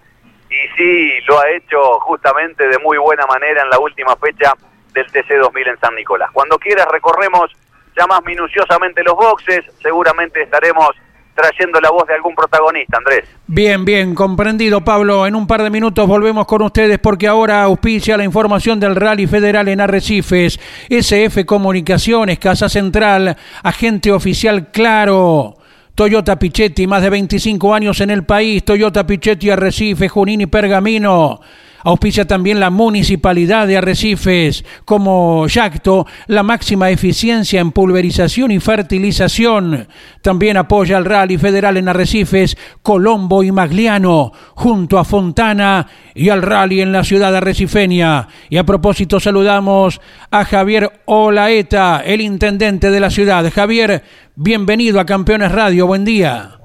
y 0.50 0.68
sí 0.76 1.22
lo 1.28 1.40
ha 1.40 1.50
hecho 1.50 2.00
justamente 2.00 2.68
de 2.68 2.80
muy 2.80 2.98
buena 2.98 3.26
manera 3.28 3.62
en 3.62 3.70
la 3.70 3.80
última 3.80 4.16
fecha 4.16 4.54
del 4.94 5.06
TC2000 5.12 5.70
en 5.70 5.80
San 5.80 5.96
Nicolás. 5.96 6.32
Cuando 6.34 6.58
quieras 6.58 6.88
recorremos 6.88 7.52
ya 7.96 8.08
más 8.08 8.24
minuciosamente 8.24 9.04
los 9.04 9.16
boxes, 9.16 9.66
seguramente 9.82 10.42
estaremos 10.42 10.96
trayendo 11.40 11.80
la 11.80 11.90
voz 11.92 12.08
de 12.08 12.16
algún 12.16 12.36
protagonista, 12.36 12.98
Andrés. 12.98 13.28
Bien, 13.48 13.86
bien, 13.86 14.14
comprendido, 14.14 14.84
Pablo. 14.84 15.26
En 15.26 15.36
un 15.36 15.48
par 15.48 15.64
de 15.64 15.70
minutos 15.70 16.08
volvemos 16.08 16.46
con 16.46 16.62
ustedes 16.62 17.00
porque 17.00 17.28
ahora 17.28 17.64
auspicia 17.64 18.18
la 18.18 18.24
información 18.24 18.80
del 18.80 18.96
Rally 18.96 19.28
Federal 19.28 19.68
en 19.68 19.82
Arrecifes, 19.82 20.60
SF 20.90 21.46
Comunicaciones, 21.46 22.40
Casa 22.40 22.68
Central, 22.70 23.38
agente 23.64 24.12
oficial 24.12 24.72
Claro. 24.72 25.56
Toyota 25.96 26.40
Pichetti, 26.40 26.88
más 26.88 27.02
de 27.02 27.10
25 27.10 27.74
años 27.74 28.00
en 28.00 28.10
el 28.10 28.24
país. 28.24 28.64
Toyota 28.64 29.06
Pichetti, 29.06 29.50
Arrecife, 29.50 30.08
Junín 30.08 30.42
y 30.42 30.46
Pergamino. 30.46 31.42
Auspicia 31.84 32.28
también 32.28 32.60
la 32.60 32.70
municipalidad 32.70 33.68
de 33.68 33.78
Arrecifes, 33.78 34.66
como 34.86 35.48
Yacto, 35.48 36.06
la 36.28 36.44
máxima 36.44 36.90
eficiencia 36.90 37.62
en 37.62 37.72
pulverización 37.72 38.52
y 38.52 38.60
fertilización. 38.60 39.88
También 40.22 40.58
apoya 40.58 40.98
al 40.98 41.06
Rally 41.06 41.38
Federal 41.38 41.78
en 41.78 41.88
Arrecifes, 41.88 42.58
Colombo 42.82 43.44
y 43.44 43.52
Magliano, 43.52 44.32
junto 44.56 45.00
a 45.00 45.06
Fontana 45.06 45.88
y 46.14 46.30
al 46.30 46.42
Rally 46.42 46.82
en 46.82 46.92
la 46.92 47.04
ciudad 47.04 47.36
arrecifeña. 47.36 48.28
Y 48.50 48.58
a 48.58 48.66
propósito 48.66 49.20
saludamos 49.20 50.02
a 50.32 50.46
Javier 50.46 51.02
Olaeta, 51.06 52.02
el 52.06 52.22
intendente 52.22 52.92
de 52.92 53.00
la 53.00 53.10
ciudad. 53.10 53.50
Javier, 53.54 54.04
bienvenido 54.36 55.00
a 55.00 55.06
Campeones 55.06 55.52
Radio, 55.52 55.88
buen 55.88 56.04
día. 56.04 56.60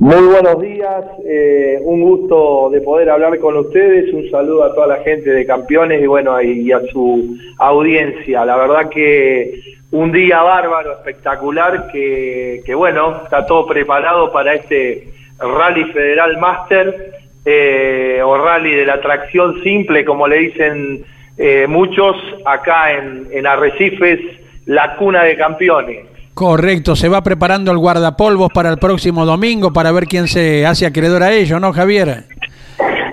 Muy 0.00 0.28
buenos 0.28 0.62
días, 0.62 1.04
eh, 1.26 1.78
un 1.82 2.00
gusto 2.00 2.70
de 2.72 2.80
poder 2.80 3.10
hablar 3.10 3.38
con 3.38 3.54
ustedes, 3.58 4.10
un 4.14 4.30
saludo 4.30 4.64
a 4.64 4.74
toda 4.74 4.86
la 4.86 5.02
gente 5.02 5.28
de 5.28 5.44
Campeones 5.44 6.02
y 6.02 6.06
bueno, 6.06 6.40
y, 6.40 6.72
a 6.72 6.80
su 6.90 7.36
audiencia. 7.58 8.46
La 8.46 8.56
verdad 8.56 8.88
que 8.88 9.60
un 9.90 10.10
día 10.10 10.40
bárbaro, 10.40 10.94
espectacular, 10.94 11.92
que, 11.92 12.62
bueno, 12.74 13.24
está 13.24 13.44
todo 13.44 13.66
preparado 13.66 14.32
para 14.32 14.54
este 14.54 15.06
Rally 15.38 15.84
Federal 15.92 16.38
Master 16.38 17.12
eh, 17.44 18.22
o 18.24 18.38
Rally 18.38 18.76
de 18.76 18.86
la 18.86 18.94
atracción 18.94 19.62
simple, 19.62 20.06
como 20.06 20.26
le 20.26 20.38
dicen 20.38 21.04
eh, 21.36 21.66
muchos, 21.68 22.16
acá 22.46 22.94
en 22.94 23.46
Arrecifes, 23.46 24.20
la 24.64 24.96
cuna 24.96 25.24
de 25.24 25.36
campeones. 25.36 26.09
Correcto, 26.40 26.96
se 26.96 27.10
va 27.10 27.20
preparando 27.20 27.70
el 27.70 27.76
guardapolvos 27.76 28.50
para 28.50 28.70
el 28.70 28.78
próximo 28.78 29.26
domingo 29.26 29.74
para 29.74 29.92
ver 29.92 30.04
quién 30.04 30.26
se 30.26 30.64
hace 30.64 30.86
acreedor 30.86 31.22
a 31.22 31.34
ello, 31.34 31.60
¿no, 31.60 31.70
Javier? 31.70 32.24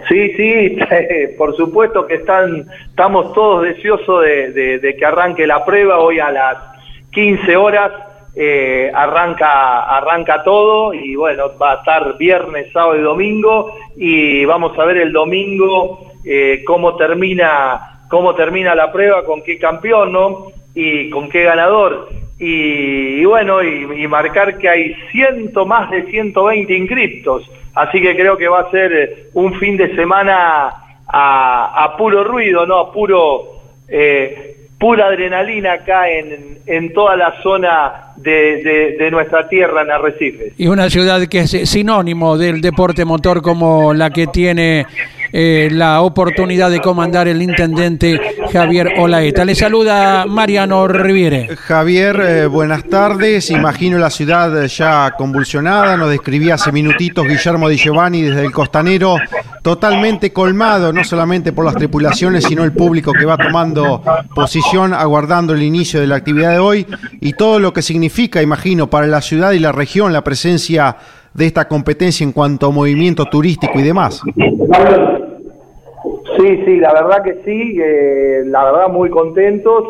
Sí, 0.07 0.31
sí, 0.37 0.77
por 1.37 1.53
supuesto 1.57 2.07
que 2.07 2.13
están, 2.13 2.65
estamos 2.87 3.33
todos 3.33 3.63
deseosos 3.63 4.23
de, 4.23 4.95
que 4.97 5.05
arranque 5.05 5.45
la 5.45 5.65
prueba. 5.65 5.99
Hoy 5.99 6.19
a 6.19 6.31
las 6.31 6.57
15 7.11 7.57
horas 7.57 7.91
eh, 8.33 8.89
arranca, 8.95 9.81
arranca 9.97 10.41
todo 10.45 10.93
y 10.93 11.13
bueno, 11.17 11.51
va 11.61 11.73
a 11.73 11.75
estar 11.79 12.17
viernes, 12.17 12.71
sábado 12.71 12.95
y 12.95 13.01
domingo 13.01 13.75
y 13.97 14.45
vamos 14.45 14.79
a 14.79 14.85
ver 14.85 14.99
el 14.99 15.11
domingo 15.11 16.13
eh, 16.23 16.63
cómo 16.65 16.95
termina, 16.95 18.05
cómo 18.09 18.35
termina 18.35 18.73
la 18.73 18.89
prueba, 18.89 19.25
con 19.25 19.41
qué 19.41 19.59
campeón, 19.59 20.13
¿no? 20.13 20.45
Y 20.73 21.09
con 21.09 21.27
qué 21.27 21.43
ganador 21.43 22.26
y, 22.39 23.26
bueno, 23.26 23.63
y, 23.63 24.08
marcar 24.08 24.58
que 24.58 24.69
hay 24.69 24.95
ciento 25.12 25.65
más 25.65 25.89
de 25.89 26.04
120 26.04 26.73
inscriptos. 26.73 27.50
Así 27.73 28.02
que 28.02 28.15
creo 28.15 28.38
que 28.38 28.47
va 28.47 28.62
a 28.62 28.71
ser 28.71 28.93
eh, 28.93 29.30
un 29.34 29.54
fin 29.56 29.78
de 29.78 29.95
semana 29.95 30.69
a, 31.08 31.95
puro 31.97 32.23
ruido, 32.23 32.65
¿no? 32.65 32.78
A 32.78 32.91
puro, 32.91 33.62
eh, 33.88 34.56
pura 34.80 35.08
adrenalina 35.08 35.73
acá 35.73 36.10
en, 36.10 36.60
en 36.65 36.93
toda 36.93 37.15
la 37.15 37.41
zona 37.41 38.06
de, 38.17 38.95
de, 38.97 39.12
nuestra 39.12 39.48
tierra 39.48 39.83
en 39.83 39.91
Arrecifes. 39.91 40.54
Y 40.58 40.67
una 40.67 40.89
ciudad 40.89 41.25
que 41.27 41.39
es 41.39 41.52
sinónimo 41.69 42.37
del 42.37 42.62
deporte 42.62 43.06
motor 43.06 43.41
como 43.41 43.94
la 43.94 44.10
que 44.10 44.27
tiene 44.27 44.85
eh, 45.31 45.69
la 45.71 46.02
oportunidad 46.02 46.71
de 46.71 46.79
comandar 46.79 47.27
el 47.27 47.41
intendente 47.41 48.19
Javier 48.52 48.94
Olaeta. 48.98 49.44
Le 49.44 49.56
saluda 49.56 50.25
Mariano 50.25 50.87
Riviere. 50.87 51.56
Javier, 51.56 52.19
eh, 52.21 52.46
buenas 52.48 52.85
tardes. 52.85 53.52
Imagino 53.52 53.98
la 53.98 54.10
ciudad 54.10 54.65
ya 54.65 55.12
convulsionada. 55.17 55.98
Nos 55.98 56.10
describía 56.10 56.56
hace 56.56 56.71
minutitos 56.71 57.27
Guillermo 57.27 57.69
Di 57.69 57.77
Giovanni 57.77 58.21
desde 58.21 58.46
el 58.46 58.52
Costanero 58.52 59.17
totalmente 59.62 60.31
colmado, 60.31 60.94
no 60.94 61.04
solamente 61.04 61.52
por 61.52 61.65
las 61.65 61.75
tripulaciones, 61.75 62.46
sino 62.46 62.63
el 62.63 62.71
público 62.71 63.12
que 63.12 63.25
va 63.25 63.37
tomando 63.37 64.02
posición 64.33 64.94
aguardando 64.94 65.54
el 65.54 65.62
inicio 65.62 66.00
de 66.00 66.08
la 66.08 66.15
actividad 66.15 66.52
de 66.52 66.60
hoy 66.60 66.87
y 67.19 67.33
todo 67.33 67.60
lo 67.60 67.73
que 67.73 67.81
significa, 67.81 68.06
imagino, 68.41 68.89
para 68.89 69.08
la 69.08 69.21
ciudad 69.21 69.51
y 69.51 69.60
la 69.60 69.71
región 69.71 70.13
la 70.13 70.23
presencia 70.23 70.97
de 71.33 71.45
esta 71.45 71.67
competencia 71.67 72.23
en 72.23 72.31
cuanto 72.31 72.67
a 72.67 72.71
movimiento 72.71 73.25
turístico 73.25 73.79
y 73.79 73.83
demás. 73.83 74.21
Sí, 76.37 76.62
sí, 76.65 76.77
la 76.77 76.93
verdad 76.93 77.23
que 77.23 77.41
sí, 77.45 77.77
eh, 77.81 78.43
la 78.45 78.63
verdad 78.63 78.89
muy 78.89 79.10
contentos. 79.10 79.83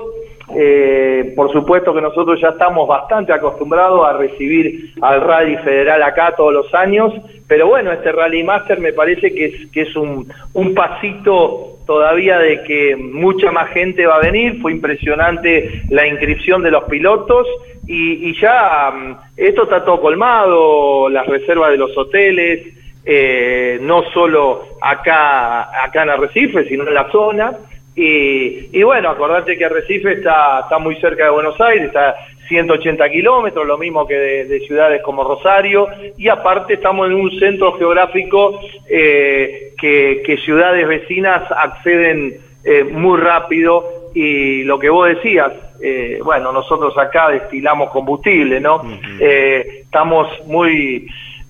Eh, 0.55 1.33
por 1.35 1.51
supuesto 1.51 1.93
que 1.93 2.01
nosotros 2.01 2.39
ya 2.41 2.49
estamos 2.49 2.87
bastante 2.87 3.33
acostumbrados 3.33 4.07
a 4.07 4.13
recibir 4.13 4.93
al 5.01 5.21
Rally 5.21 5.57
Federal 5.57 6.01
acá 6.01 6.33
todos 6.37 6.53
los 6.53 6.73
años, 6.73 7.13
pero 7.47 7.67
bueno, 7.67 7.91
este 7.91 8.11
Rally 8.13 8.43
Master 8.43 8.79
me 8.79 8.93
parece 8.93 9.33
que 9.33 9.45
es, 9.45 9.71
que 9.71 9.81
es 9.81 9.95
un, 9.95 10.31
un 10.53 10.73
pasito 10.73 11.77
todavía 11.85 12.39
de 12.39 12.63
que 12.63 12.95
mucha 12.95 13.51
más 13.51 13.69
gente 13.71 14.05
va 14.05 14.15
a 14.15 14.21
venir, 14.21 14.61
fue 14.61 14.71
impresionante 14.71 15.81
la 15.89 16.07
inscripción 16.07 16.63
de 16.63 16.71
los 16.71 16.85
pilotos 16.85 17.45
y, 17.85 18.29
y 18.29 18.39
ya 18.39 18.91
mm, 18.91 19.15
esto 19.35 19.63
está 19.63 19.83
todo 19.83 19.99
colmado, 19.99 21.09
las 21.09 21.27
reservas 21.27 21.71
de 21.71 21.77
los 21.77 21.97
hoteles, 21.97 22.67
eh, 23.09 23.79
no 23.81 24.03
solo 24.11 24.65
acá, 24.81 25.83
acá 25.83 26.03
en 26.03 26.09
Arrecife, 26.09 26.67
sino 26.67 26.85
en 26.85 26.93
la 26.93 27.09
zona. 27.09 27.53
Y, 27.97 28.69
y 28.71 28.83
bueno, 28.83 29.09
acordate 29.09 29.57
que 29.57 29.65
Arrecife 29.65 30.13
está, 30.13 30.59
está 30.61 30.77
muy 30.77 30.95
cerca 30.97 31.23
de 31.23 31.31
Buenos 31.31 31.59
Aires, 31.59 31.87
está 31.87 32.15
180 32.47 33.09
kilómetros, 33.09 33.65
lo 33.65 33.77
mismo 33.77 34.05
que 34.05 34.13
de, 34.13 34.59
ciudades 34.67 35.01
como 35.01 35.23
Rosario, 35.23 35.87
y 36.15 36.29
aparte 36.29 36.75
estamos 36.75 37.07
en 37.07 37.15
un 37.15 37.31
centro 37.39 37.73
geográfico 37.73 38.59
eh, 38.87 39.73
que, 39.79 40.21
que, 40.23 40.37
ciudades 40.37 40.87
vecinas 40.87 41.43
acceden 41.51 42.37
eh, 42.63 42.83
muy 42.83 43.19
rápido 43.19 43.83
y 44.13 44.63
lo 44.63 44.77
que 44.77 44.89
vos 44.89 45.09
decías, 45.09 45.51
eh, 45.81 46.19
bueno, 46.23 46.51
nosotros 46.51 46.97
acá 46.97 47.29
destilamos 47.29 47.89
combustible, 47.91 48.59
¿no? 48.59 48.81
eh, 49.19 49.81
estamos 49.83 50.27
muy 50.45 51.07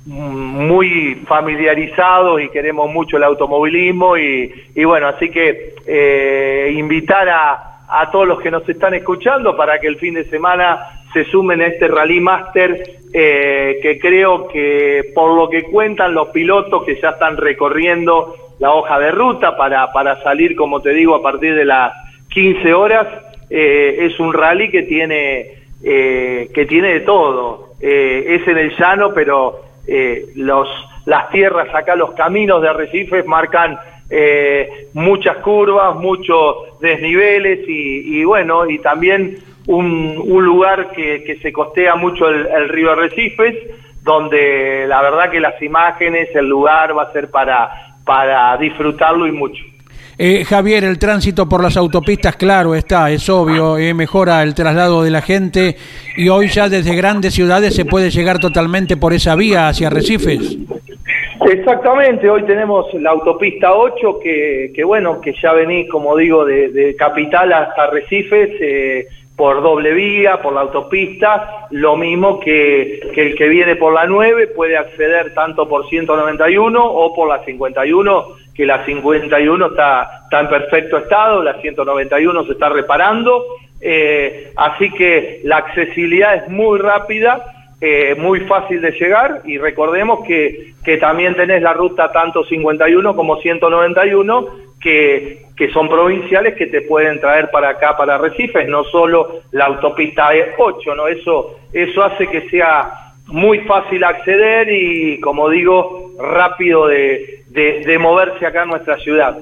muy 0.07 1.15
familiarizados 1.27 2.41
y 2.41 2.47
queremos 2.47 2.89
mucho 2.89 3.17
el 3.17 3.23
automovilismo 3.23 4.17
y, 4.17 4.53
bueno, 4.85 5.07
así 5.07 5.29
que 5.29 5.75
eh, 5.85 6.71
invitar 6.73 7.27
a, 7.27 7.81
a 7.89 8.09
todos 8.09 8.25
los 8.25 8.39
que 8.39 8.49
nos 8.49 8.67
están 8.69 8.93
escuchando 8.93 9.57
para 9.57 9.79
que 9.79 9.87
el 9.87 9.97
fin 9.97 10.13
de 10.13 10.23
semana 10.29 10.79
se 11.11 11.25
sumen 11.25 11.61
a 11.61 11.67
este 11.67 11.89
Rally 11.89 12.21
Master 12.21 12.83
eh, 13.13 13.79
que 13.81 13.99
creo 13.99 14.47
que 14.47 15.11
por 15.13 15.35
lo 15.35 15.49
que 15.49 15.63
cuentan 15.63 16.13
los 16.13 16.29
pilotos 16.29 16.85
que 16.85 16.99
ya 17.01 17.09
están 17.09 17.35
recorriendo 17.35 18.35
la 18.59 18.73
hoja 18.73 18.99
de 18.99 19.11
ruta 19.11 19.57
para, 19.57 19.91
para 19.91 20.21
salir, 20.23 20.55
como 20.55 20.81
te 20.81 20.91
digo, 20.91 21.15
a 21.15 21.21
partir 21.21 21.53
de 21.53 21.65
las 21.65 21.91
15 22.29 22.73
horas, 22.73 23.07
eh, 23.49 23.97
es 23.99 24.19
un 24.19 24.33
rally 24.33 24.71
que 24.71 24.83
tiene, 24.83 25.51
que 25.81 26.65
tiene 26.67 26.93
de 26.93 26.99
todo. 27.01 27.67
Es 27.79 28.47
en 28.47 28.57
el 28.57 28.75
llano, 28.75 29.13
pero 29.13 29.66
eh, 29.87 30.27
los, 30.35 30.67
las 31.05 31.29
tierras 31.29 31.73
acá, 31.73 31.95
los 31.95 32.11
caminos 32.11 32.61
de 32.61 32.69
arrecifes 32.69 33.25
marcan 33.25 33.79
eh, 34.09 34.87
muchas 34.93 35.37
curvas, 35.37 35.95
muchos 35.95 36.79
desniveles 36.79 37.67
y, 37.67 38.19
y, 38.19 38.23
bueno, 38.23 38.69
y 38.69 38.79
también 38.79 39.37
un, 39.67 40.21
un 40.25 40.45
lugar 40.45 40.91
que, 40.91 41.23
que, 41.23 41.37
se 41.39 41.51
costea 41.51 41.95
mucho 41.95 42.29
el, 42.29 42.47
el, 42.47 42.69
río 42.69 42.91
Arrecifes, 42.91 43.55
donde 44.03 44.85
la 44.87 45.01
verdad 45.01 45.29
que 45.29 45.41
las 45.41 45.61
imágenes, 45.61 46.29
el 46.35 46.47
lugar 46.47 46.97
va 46.97 47.03
a 47.03 47.11
ser 47.11 47.29
para, 47.29 47.97
para 48.05 48.55
disfrutarlo 48.57 49.27
y 49.27 49.31
mucho. 49.31 49.63
Eh, 50.19 50.43
Javier, 50.45 50.83
el 50.83 50.97
tránsito 50.97 51.47
por 51.47 51.61
las 51.61 51.77
autopistas, 51.77 52.35
claro, 52.37 52.73
está, 52.73 53.11
es 53.11 53.29
obvio, 53.29 53.77
eh, 53.77 53.93
mejora 53.93 54.41
el 54.41 54.55
traslado 54.55 55.03
de 55.03 55.11
la 55.11 55.21
gente 55.21 55.75
y 56.15 56.27
hoy 56.27 56.47
ya 56.47 56.69
desde 56.69 56.95
grandes 56.95 57.35
ciudades 57.35 57.75
se 57.75 57.85
puede 57.85 58.09
llegar 58.09 58.39
totalmente 58.39 58.97
por 58.97 59.13
esa 59.13 59.35
vía 59.35 59.67
hacia 59.67 59.91
Recifes. 59.91 60.57
Exactamente, 61.45 62.27
hoy 62.27 62.41
tenemos 62.45 62.91
la 62.95 63.11
autopista 63.11 63.75
8 63.75 64.19
que, 64.19 64.71
que 64.73 64.83
bueno, 64.83 65.21
que 65.21 65.35
ya 65.39 65.53
venís, 65.53 65.87
como 65.87 66.17
digo, 66.17 66.43
de, 66.45 66.95
Capital 66.97 67.53
hasta 67.53 67.85
Recifes 67.91 68.49
eh, 68.59 69.07
por 69.35 69.61
doble 69.61 69.93
vía, 69.93 70.41
por 70.41 70.51
la 70.53 70.61
autopista, 70.61 71.67
lo 71.69 71.95
mismo 71.95 72.39
que, 72.39 73.07
que, 73.13 73.21
el 73.21 73.35
que 73.35 73.47
viene 73.49 73.75
por 73.75 73.93
la 73.93 74.07
9 74.07 74.47
puede 74.47 74.77
acceder 74.77 75.35
tanto 75.35 75.69
por 75.69 75.87
191 75.87 76.83
o 76.83 77.13
por 77.13 77.29
la 77.29 77.45
51 77.45 78.46
que 78.57 78.65
la 78.65 78.83
51 78.85 79.67
está, 79.67 80.21
está 80.23 80.39
en 80.39 80.49
perfecto 80.49 80.97
estado, 80.97 81.43
la 81.43 81.61
191 81.61 82.45
se 82.45 82.53
está 82.53 82.69
reparando, 82.69 83.45
eh, 83.79 84.51
así 84.55 84.89
que 84.89 85.41
la 85.43 85.57
accesibilidad 85.57 86.35
es 86.35 86.49
muy 86.49 86.79
rápida, 86.79 87.53
eh, 87.79 88.15
muy 88.17 88.39
fácil 88.41 88.81
de 88.81 88.91
llegar 88.93 89.41
y 89.45 89.59
recordemos 89.59 90.25
que, 90.25 90.73
que 90.83 90.97
también 90.97 91.35
tenés 91.35 91.61
la 91.61 91.73
ruta 91.73 92.11
tanto 92.11 92.43
51 92.43 93.15
como 93.15 93.37
191 93.37 94.47
que, 94.81 95.43
que 95.55 95.69
son 95.69 95.87
provinciales 95.87 96.55
que 96.55 96.65
te 96.65 96.81
pueden 96.81 97.19
traer 97.19 97.51
para 97.51 97.69
acá, 97.69 97.95
para 97.95 98.17
Recifes, 98.17 98.67
no 98.67 98.83
solo 98.85 99.41
la 99.51 99.65
autopista 99.65 100.29
8, 100.57 100.95
¿no? 100.95 101.07
Eso, 101.07 101.59
eso 101.71 102.03
hace 102.03 102.25
que 102.27 102.49
sea 102.49 102.91
muy 103.27 103.59
fácil 103.59 104.03
acceder 104.03 104.67
y, 104.71 105.19
como 105.19 105.49
digo, 105.49 106.13
rápido 106.17 106.87
de, 106.87 107.43
de, 107.57 107.83
de 107.85 107.97
moverse 107.97 108.45
acá 108.45 108.63
en 108.63 108.69
nuestra 108.69 108.97
ciudad. 108.99 109.35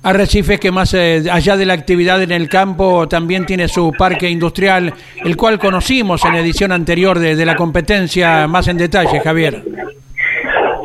Arrecifes 0.00 0.60
que 0.60 0.70
más 0.70 0.94
eh, 0.94 1.24
allá 1.30 1.56
de 1.56 1.66
la 1.66 1.74
actividad 1.74 2.22
en 2.22 2.30
el 2.30 2.48
campo 2.48 3.08
también 3.08 3.44
tiene 3.44 3.66
su 3.66 3.92
parque 3.92 4.28
industrial, 4.28 4.94
el 5.24 5.36
cual 5.36 5.58
conocimos 5.58 6.24
en 6.24 6.34
la 6.34 6.40
edición 6.40 6.70
anterior 6.70 7.18
de, 7.18 7.34
de 7.34 7.44
la 7.44 7.56
competencia 7.56 8.46
más 8.46 8.68
en 8.68 8.78
detalle, 8.78 9.18
Javier. 9.18 9.60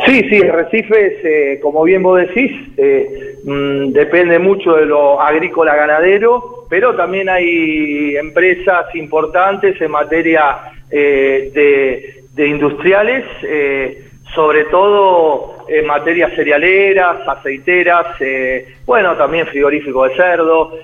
Sí, 0.08 0.22
sí, 0.30 0.42
Arrecifes, 0.42 1.14
eh, 1.24 1.60
como 1.62 1.84
bien 1.84 2.02
vos 2.02 2.20
decís, 2.20 2.52
eh, 2.76 3.38
mmm, 3.46 3.92
depende 3.92 4.40
mucho 4.40 4.74
de 4.74 4.88
lo 4.88 5.22
agrícola 5.22 5.76
ganadero, 5.76 6.66
pero 6.70 6.96
también 6.96 7.30
hay 7.30 8.16
empresas 8.18 8.94
importantes 8.96 9.80
en 9.80 9.92
materia 9.92 10.74
de, 10.90 12.24
de, 12.34 12.48
industriales, 12.48 13.24
sobre 14.36 14.66
todo 14.66 15.66
en 15.68 15.86
materias 15.86 16.34
cerealeras, 16.36 17.28
aceiteras, 17.28 18.08
eh, 18.20 18.76
bueno, 18.86 19.16
también 19.16 19.48
frigorífico 19.48 20.08
de 20.08 20.16
cerdo. 20.16 20.78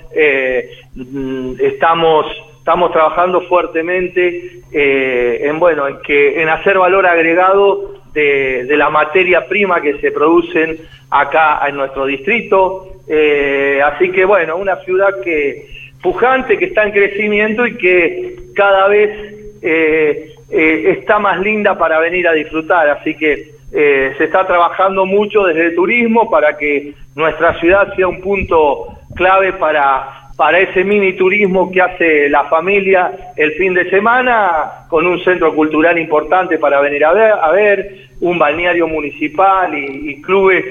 Mm, 0.95 1.54
estamos 1.60 2.26
estamos 2.58 2.91
trabajando 2.91 3.41
fuertemente 3.41 4.62
en 4.72 5.60
bueno 5.60 5.88
en 5.88 6.02
que 6.02 6.39
en 6.39 6.50
hacer 6.50 6.78
valor 6.78 7.08
agregado 7.08 8.00
de, 8.14 8.76
la 8.78 8.89
materia 8.89 9.47
prima 9.47 9.82
que 9.82 10.00
se 10.00 10.12
producen 10.12 10.78
acá 11.10 11.62
en 11.68 11.76
nuestro 11.76 12.06
distrito. 12.06 12.88
Eh, 13.08 13.82
así 13.84 14.12
que 14.12 14.26
bueno, 14.26 14.58
una 14.58 14.78
ciudad 14.78 15.22
que 15.24 15.68
pujante, 16.02 16.58
que 16.58 16.66
está 16.66 16.84
en 16.84 16.91
crecimiento 16.91 17.66
y 17.66 17.78
que 17.78 18.36
cada 18.56 18.88
vez 18.88 19.36
eh, 19.62 20.36
eh, 20.52 20.95
está 20.97 21.20
más 21.20 21.39
linda 21.39 21.78
para 21.78 22.00
venir 22.00 22.28
a 22.28 22.34
disfrutar. 22.34 22.89
Así 22.89 23.16
que 23.16 23.52
eh, 23.72 24.14
se 24.18 24.24
está 24.24 24.45
trabajando 24.47 25.06
mucho 25.06 25.43
desde 25.43 25.68
el 25.68 25.76
turismo 25.76 26.30
para 26.30 26.58
que 26.58 26.93
nuestra 27.16 27.60
ciudad 27.60 27.93
sea 27.95 28.08
un 28.08 28.22
punto 28.22 28.88
clave 29.16 29.54
para 29.54 30.20
para 30.39 30.58
ese 30.60 30.86
mini 30.86 31.18
turismo 31.18 31.70
que 31.70 31.82
hace 31.82 32.30
la 32.30 32.45
familia 32.45 33.34
el 33.36 33.52
fin 33.56 33.74
de 33.74 33.89
semana, 33.89 34.86
con 34.88 35.06
un 35.06 35.22
centro 35.22 35.54
cultural 35.54 36.00
importante 36.00 36.58
para 36.58 36.80
venir 36.80 37.04
a 37.04 37.12
ver, 37.12 37.34
a 37.34 37.52
ver 37.52 38.08
un 38.22 38.39
balneario 38.39 38.88
municipal 38.88 39.78
y, 39.78 40.22
clubes 40.22 40.64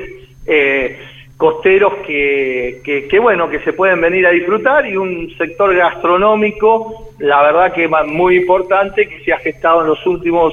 eh, 0.47 0.99
costeros 1.39 1.95
que, 2.05 2.81
que, 2.85 3.07
que, 3.07 3.19
bueno, 3.21 3.49
que 3.49 3.61
se 3.61 3.73
pueden 3.73 4.01
venir 4.01 4.27
a 4.27 4.31
disfrutar 4.31 4.85
y 4.87 4.97
un 4.97 5.31
sector 5.39 5.75
gastronómico, 5.75 7.13
la 7.21 7.41
verdad 7.43 7.73
que 7.73 7.89
muy 7.89 8.37
importante, 8.37 9.09
que 9.09 9.25
se 9.25 9.33
ha 9.33 9.39
gestado 9.39 9.83
en 9.83 9.87
los 9.87 10.05
últimos, 10.05 10.53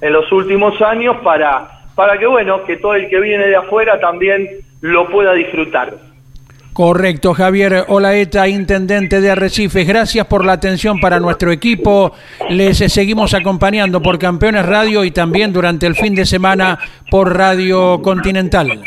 en 0.00 0.12
los 0.12 0.32
últimos 0.32 0.80
años 0.80 1.18
para, 1.22 1.82
para 1.94 2.18
que 2.18 2.26
bueno, 2.26 2.64
que 2.64 2.78
todo 2.78 2.94
el 2.94 3.08
que 3.10 3.20
viene 3.20 3.46
de 3.46 3.56
afuera 3.56 4.00
también 4.00 4.48
lo 4.80 5.06
pueda 5.10 5.34
disfrutar. 5.34 5.98
Correcto, 6.72 7.34
Javier 7.34 7.84
Olaeta, 7.88 8.48
intendente 8.48 9.20
de 9.20 9.30
Arrecifes. 9.30 9.86
Gracias 9.86 10.26
por 10.26 10.46
la 10.46 10.54
atención 10.54 10.98
para 11.00 11.20
nuestro 11.20 11.52
equipo. 11.52 12.12
Les 12.48 12.78
seguimos 12.78 13.34
acompañando 13.34 14.00
por 14.00 14.18
Campeones 14.18 14.64
Radio 14.64 15.04
y 15.04 15.10
también 15.10 15.52
durante 15.52 15.86
el 15.86 15.94
fin 15.94 16.14
de 16.14 16.24
semana 16.24 16.78
por 17.10 17.36
Radio 17.36 18.00
Continental. 18.00 18.82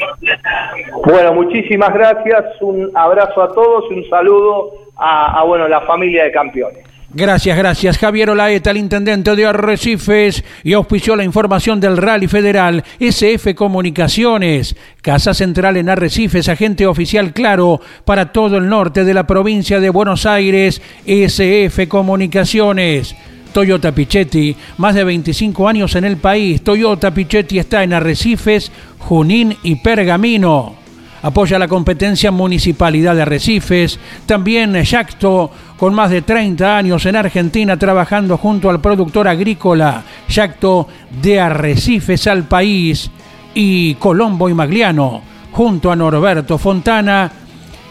Bueno, 1.06 1.34
muchísimas 1.34 1.94
gracias. 1.94 2.44
Un 2.62 2.92
abrazo 2.96 3.42
a 3.44 3.54
todos 3.54 3.86
y 3.92 3.94
un 3.94 4.10
saludo 4.10 4.74
a, 4.96 5.40
a 5.40 5.44
bueno, 5.44 5.68
la 5.68 5.82
familia 5.82 6.24
de 6.24 6.32
campeones. 6.32 6.84
Gracias, 7.18 7.58
gracias. 7.58 7.98
Javier 7.98 8.32
Olaeta, 8.32 8.72
el 8.72 8.78
intendente 8.78 9.36
de 9.38 9.46
Arrecifes, 9.46 10.44
y 10.64 10.74
auspició 10.74 11.16
la 11.16 11.24
información 11.24 11.80
del 11.80 11.96
Rally 11.96 12.28
Federal, 12.28 12.84
SF 13.00 13.56
Comunicaciones, 13.56 14.76
Casa 15.02 15.34
Central 15.34 15.78
en 15.78 15.88
Arrecifes, 15.88 16.50
agente 16.50 16.86
oficial 16.86 17.32
claro 17.32 17.80
para 18.04 18.34
todo 18.34 18.58
el 18.58 18.68
norte 18.68 19.06
de 19.06 19.14
la 19.14 19.26
provincia 19.26 19.80
de 19.80 19.90
Buenos 19.92 20.26
Aires, 20.26 20.82
SF 21.06 21.88
Comunicaciones. 21.88 23.16
Toyota 23.54 23.94
Pichetti, 23.94 24.54
más 24.78 24.96
de 24.96 25.06
25 25.06 25.70
años 25.70 25.96
en 25.96 26.04
el 26.04 26.18
país. 26.18 26.62
Toyota 26.62 27.12
Pichetti 27.12 27.60
está 27.60 27.84
en 27.84 27.94
Arrecifes, 27.94 28.70
Junín 29.00 29.56
y 29.64 29.78
Pergamino 29.78 30.85
apoya 31.26 31.58
la 31.58 31.68
competencia 31.68 32.30
Municipalidad 32.30 33.16
de 33.16 33.24
Arrecifes, 33.24 34.00
también 34.28 34.76
Yacto, 34.76 35.50
con 35.76 35.92
más 35.92 36.12
de 36.12 36.22
30 36.22 36.78
años 36.78 37.04
en 37.08 37.16
Argentina 37.16 37.78
trabajando 37.78 38.38
junto 38.38 38.70
al 38.70 38.80
productor 38.80 39.28
agrícola 39.28 40.04
Yacto 40.30 40.88
de 41.20 41.40
Arrecifes 41.40 42.28
al 42.28 42.44
país, 42.44 43.10
y 43.56 43.96
Colombo 43.96 44.50
y 44.50 44.54
Magliano, 44.54 45.24
junto 45.52 45.92
a 45.92 45.96
Norberto 45.96 46.60
Fontana 46.60 47.32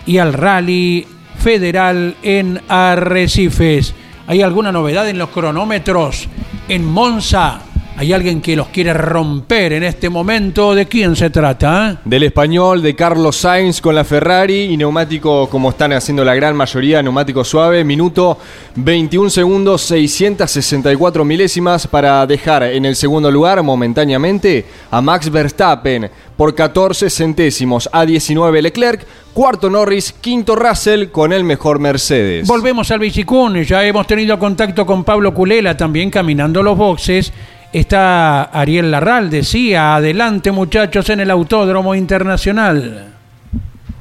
y 0.07 0.18
al 0.18 0.32
Rally 0.32 1.05
Federal 1.37 2.14
en 2.22 2.61
Arrecifes. 2.68 3.95
¿Hay 4.28 4.43
alguna 4.43 4.70
novedad 4.70 5.09
en 5.09 5.18
los 5.18 5.30
cronómetros? 5.30 6.28
En 6.68 6.85
Monza 6.85 7.62
hay 7.97 8.12
alguien 8.12 8.40
que 8.40 8.57
los 8.57 8.68
quiere 8.68 8.92
romper 8.92 9.72
en 9.74 9.84
este 9.84 10.11
momento. 10.11 10.74
¿De 10.74 10.86
quién 10.86 11.14
se 11.14 11.30
trata? 11.30 11.92
eh? 11.92 11.99
Del 12.05 12.24
español, 12.24 12.82
de 12.82 12.97
Carlos 12.97 13.36
Sainz 13.36 13.80
con 13.80 13.95
la 13.95 14.05
Ferrari 14.05 14.62
y 14.64 14.76
neumático, 14.76 15.49
como 15.49 15.70
están 15.70 15.92
haciendo 15.92 16.24
la 16.24 16.34
gran 16.34 16.57
mayoría, 16.57 17.03
neumático 17.03 17.45
suave, 17.45 17.84
minuto 17.84 18.38
21 18.76 19.30
segundos, 19.30 19.82
664 19.82 21.24
milésimas 21.24 21.86
para 21.86 22.26
dejar 22.26 22.64
en 22.64 22.84
el 22.84 22.97
segundo 22.97 23.30
lugar 23.30 23.62
momentáneamente 23.62 24.66
a 24.90 25.01
Max 25.01 25.30
Verstappen 25.30 26.11
por 26.36 26.55
14 26.55 27.09
centésimos, 27.11 27.88
a 27.92 28.05
19 28.05 28.61
Leclerc, 28.61 29.07
cuarto 29.32 29.70
Norris, 29.70 30.12
quinto 30.20 30.57
Russell 30.57 31.09
con 31.11 31.32
el 31.32 31.45
mejor 31.45 31.78
Mercedes. 31.78 32.49
Volvemos 32.49 32.90
al 32.90 32.99
Bicicún. 32.99 33.62
Ya 33.62 33.84
hemos 33.84 34.07
tenido 34.07 34.36
contacto 34.38 34.84
con 34.84 35.05
Pablo 35.05 35.32
Culela 35.32 35.76
también 35.76 36.11
caminando 36.11 36.62
los 36.62 36.76
boxes. 36.76 37.32
Está 37.75 38.45
Ariel 38.45 38.93
Larral, 38.93 39.31
decía, 39.31 39.97
adelante 39.97 40.53
muchachos 40.53 41.11
en 41.11 41.18
el 41.18 41.29
Autódromo 41.29 41.97
Internacional. 41.97 43.12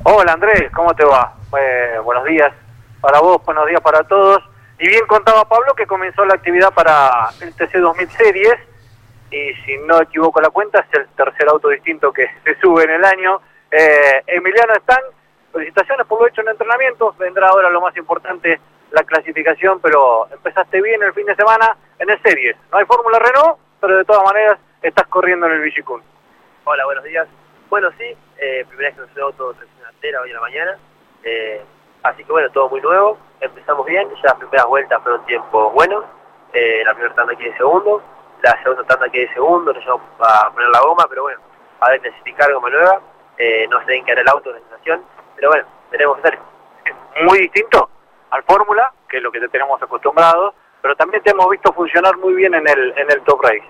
Hola 0.03 0.33
Andrés, 0.33 0.69
¿cómo 0.75 0.93
te 0.93 1.03
va? 1.03 1.33
Eh, 1.59 1.97
buenos 2.03 2.23
días 2.25 2.53
para 3.01 3.19
vos, 3.19 3.43
buenos 3.43 3.67
días 3.67 3.81
para 3.81 4.03
todos. 4.03 4.43
Y 4.77 4.87
bien 4.87 5.03
contaba 5.07 5.49
Pablo 5.49 5.73
que 5.73 5.87
comenzó 5.87 6.23
la 6.23 6.35
actividad 6.35 6.71
para 6.71 7.31
el 7.41 7.51
TC 7.55 7.79
2000 7.79 8.09
Series 8.11 8.53
y 9.31 9.55
si 9.65 9.75
no 9.87 10.03
equivoco 10.03 10.39
la 10.39 10.51
cuenta 10.51 10.81
es 10.81 10.99
el 10.99 11.07
tercer 11.07 11.49
auto 11.49 11.69
distinto 11.69 12.13
que 12.13 12.27
se 12.43 12.55
sube 12.59 12.83
en 12.83 12.91
el 12.91 13.03
año. 13.03 13.41
Eh, 13.71 14.21
Emiliano 14.27 14.73
Están, 14.75 15.01
felicitaciones 15.51 16.05
por 16.05 16.21
lo 16.21 16.27
hecho 16.27 16.41
en 16.41 16.49
entrenamiento, 16.49 17.15
vendrá 17.17 17.47
ahora 17.47 17.71
lo 17.71 17.81
más 17.81 17.97
importante, 17.97 18.59
la 18.93 19.03
clasificación, 19.03 19.79
pero 19.81 20.27
empezaste 20.31 20.79
bien 20.81 21.01
el 21.01 21.13
fin 21.13 21.25
de 21.25 21.35
semana 21.35 21.75
en 21.97 22.09
el 22.11 22.21
Series. 22.21 22.55
No 22.71 22.77
hay 22.77 22.85
Fórmula 22.85 23.17
Renault, 23.17 23.57
pero 23.81 23.97
de 23.97 24.05
todas 24.05 24.23
maneras 24.23 24.59
estás 24.83 25.07
corriendo 25.07 25.47
en 25.47 25.53
el 25.53 25.61
Vigicún. 25.61 26.03
Hola, 26.63 26.85
buenos 26.85 27.03
días. 27.03 27.27
Bueno, 27.71 27.89
sí, 27.97 28.15
eh, 28.37 28.63
primera 28.67 28.89
vez 28.89 28.95
que 28.95 29.01
nos 29.01 29.23
auto 29.23 29.53
tracción 29.53 30.15
hoy 30.21 30.29
en 30.29 30.35
la 30.35 30.41
mañana. 30.41 30.77
Eh, 31.23 31.61
así 32.03 32.23
que 32.23 32.31
bueno, 32.31 32.51
todo 32.51 32.69
muy 32.69 32.81
nuevo. 32.81 33.17
Empezamos 33.41 33.83
bien, 33.87 34.07
ya 34.09 34.21
las 34.25 34.35
primeras 34.35 34.67
vueltas 34.67 35.01
fueron 35.01 35.25
tiempos 35.25 35.73
buenos. 35.73 36.05
Eh, 36.53 36.83
la 36.85 36.93
primera 36.93 37.15
tanda 37.15 37.35
15 37.35 37.57
segundos, 37.57 38.03
la 38.43 38.61
segunda 38.61 38.83
tanda 38.83 39.09
15 39.09 39.33
segundos, 39.33 39.73
nos 39.73 39.83
llevamos 39.83 40.07
a 40.19 40.51
poner 40.51 40.69
la 40.69 40.81
goma, 40.81 41.05
pero 41.09 41.23
bueno, 41.23 41.39
a 41.79 41.89
ver, 41.89 42.01
necesitar 42.03 42.53
goma 42.53 42.69
nueva. 42.69 43.01
Eh, 43.39 43.65
no 43.71 43.83
sé 43.85 43.95
en 43.95 44.05
qué 44.05 44.11
hará 44.11 44.21
el 44.21 44.29
auto 44.29 44.53
de 44.53 44.59
sensación, 44.59 45.03
pero 45.35 45.49
bueno, 45.49 45.65
tenemos 45.89 46.19
que 46.19 46.27
hacer. 46.27 46.39
muy 47.25 47.39
distinto 47.39 47.89
al 48.33 48.43
Fórmula, 48.43 48.91
que 49.07 49.17
es 49.17 49.23
lo 49.23 49.31
que 49.31 49.39
te 49.39 49.47
tenemos 49.47 49.81
acostumbrados, 49.81 50.55
pero 50.81 50.95
también 50.95 51.21
te 51.21 51.31
hemos 51.31 51.47
visto 51.49 51.71
funcionar 51.71 52.17
muy 52.17 52.33
bien 52.33 52.53
en 52.55 52.67
el, 52.67 52.93
en 52.97 53.11
el 53.11 53.21
Top 53.21 53.41
Race. 53.43 53.63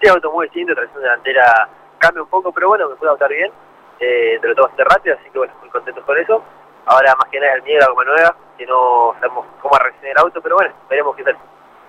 Sí, 0.00 0.08
auto 0.08 0.32
muy 0.32 0.46
distinto, 0.46 0.74
tracción 0.74 1.02
delantera 1.02 1.68
cambia 1.98 2.22
un 2.22 2.28
poco, 2.28 2.52
pero 2.52 2.68
bueno, 2.68 2.88
me 2.88 2.96
pude 2.96 3.10
adaptar 3.10 3.28
bien. 3.28 3.52
Eh, 4.00 4.40
lo 4.42 4.54
tengo 4.54 4.66
bastante 4.66 4.94
rápido, 4.94 5.16
así 5.20 5.30
que 5.30 5.38
bueno, 5.38 5.52
muy 5.60 5.68
contento 5.68 6.02
con 6.04 6.18
eso. 6.18 6.42
Ahora 6.86 7.14
más 7.16 7.28
que 7.30 7.38
nada 7.38 7.52
el 7.52 7.62
miedo 7.62 7.78
a 7.78 7.84
la 7.84 7.90
goma 7.90 8.04
nueva, 8.04 8.36
que 8.56 8.66
no 8.66 9.14
sabemos 9.20 9.46
cómo 9.60 9.78
reaccionar 9.78 10.10
el 10.10 10.18
auto, 10.18 10.40
pero 10.40 10.56
bueno, 10.56 10.74
veremos 10.88 11.14
qué 11.14 11.24
tal. 11.24 11.36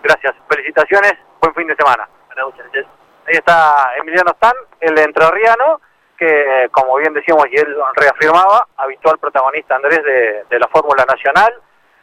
Gracias, 0.03 0.35
felicitaciones, 0.49 1.13
buen 1.41 1.55
fin 1.55 1.67
de 1.67 1.75
semana. 1.75 2.07
Bueno, 2.27 2.47
muchas 2.47 2.65
gracias. 2.65 2.85
Ahí 3.25 3.35
está 3.35 3.95
Emiliano 3.97 4.31
Stan, 4.31 4.53
el 4.81 4.99
entrerriano, 4.99 5.79
que 6.17 6.67
como 6.71 6.97
bien 6.97 7.13
decíamos 7.13 7.47
y 7.49 7.55
él 7.55 7.75
reafirmaba, 7.95 8.67
habitual 8.75 9.17
protagonista 9.17 9.77
Andrés 9.77 10.03
de, 10.03 10.43
de 10.49 10.59
la 10.59 10.67
Fórmula 10.67 11.05
Nacional, 11.05 11.53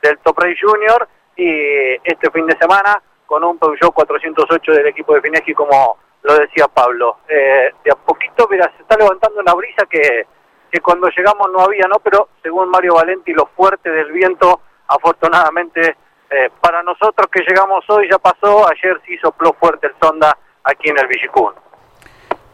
del 0.03 0.18
Top 0.18 0.38
Race 0.38 0.59
Junior, 0.61 1.09
y 1.36 1.96
este 2.05 2.30
fin 2.30 2.46
de 2.46 2.57
semana 2.59 3.01
con 3.26 3.44
un 3.44 3.59
Peugeot 3.59 3.94
408 3.94 4.72
del 4.72 4.88
equipo 4.88 5.14
de 5.14 5.20
Fineschi, 5.20 5.55
como 5.55 5.96
lo 6.22 6.34
decía 6.38 6.66
Pablo. 6.68 7.18
Eh, 7.28 7.72
de 7.84 7.90
a 7.90 7.94
poquito, 7.94 8.48
mira, 8.51 8.70
se 8.76 8.82
está 8.82 8.96
levantando 8.96 9.40
una 9.40 9.55
brisa 9.55 9.86
que, 9.88 10.26
que 10.70 10.80
cuando 10.80 11.09
llegamos 11.09 11.51
no 11.53 11.61
había, 11.61 11.86
¿no? 11.88 11.96
Pero 12.03 12.28
según 12.42 12.68
Mario 12.68 12.94
Valenti, 12.94 13.32
lo 13.32 13.46
fuerte 13.57 13.90
del 13.90 14.11
viento, 14.12 14.61
afortunadamente, 14.88 15.96
eh, 16.30 16.51
para 16.61 16.82
nosotros 16.82 17.28
que 17.30 17.42
llegamos 17.48 17.84
hoy 17.88 18.09
ya 18.11 18.18
pasó, 18.18 18.68
ayer 18.68 19.01
sí 19.07 19.16
sopló 19.18 19.55
fuerte 19.59 19.86
el 19.86 19.94
sonda 20.03 20.36
aquí 20.64 20.90
en 20.90 20.98
el 20.98 21.07
Villicún. 21.07 21.53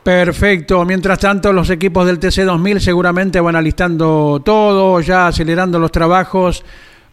Perfecto. 0.03 0.85
Mientras 0.85 1.19
tanto, 1.19 1.53
los 1.53 1.69
equipos 1.69 2.07
del 2.07 2.21
TC2000 2.21 2.79
seguramente 2.79 3.41
van 3.41 3.57
alistando 3.57 4.41
todo, 4.45 5.01
ya 5.01 5.27
acelerando 5.27 5.79
los 5.79 5.91
trabajos 5.91 6.65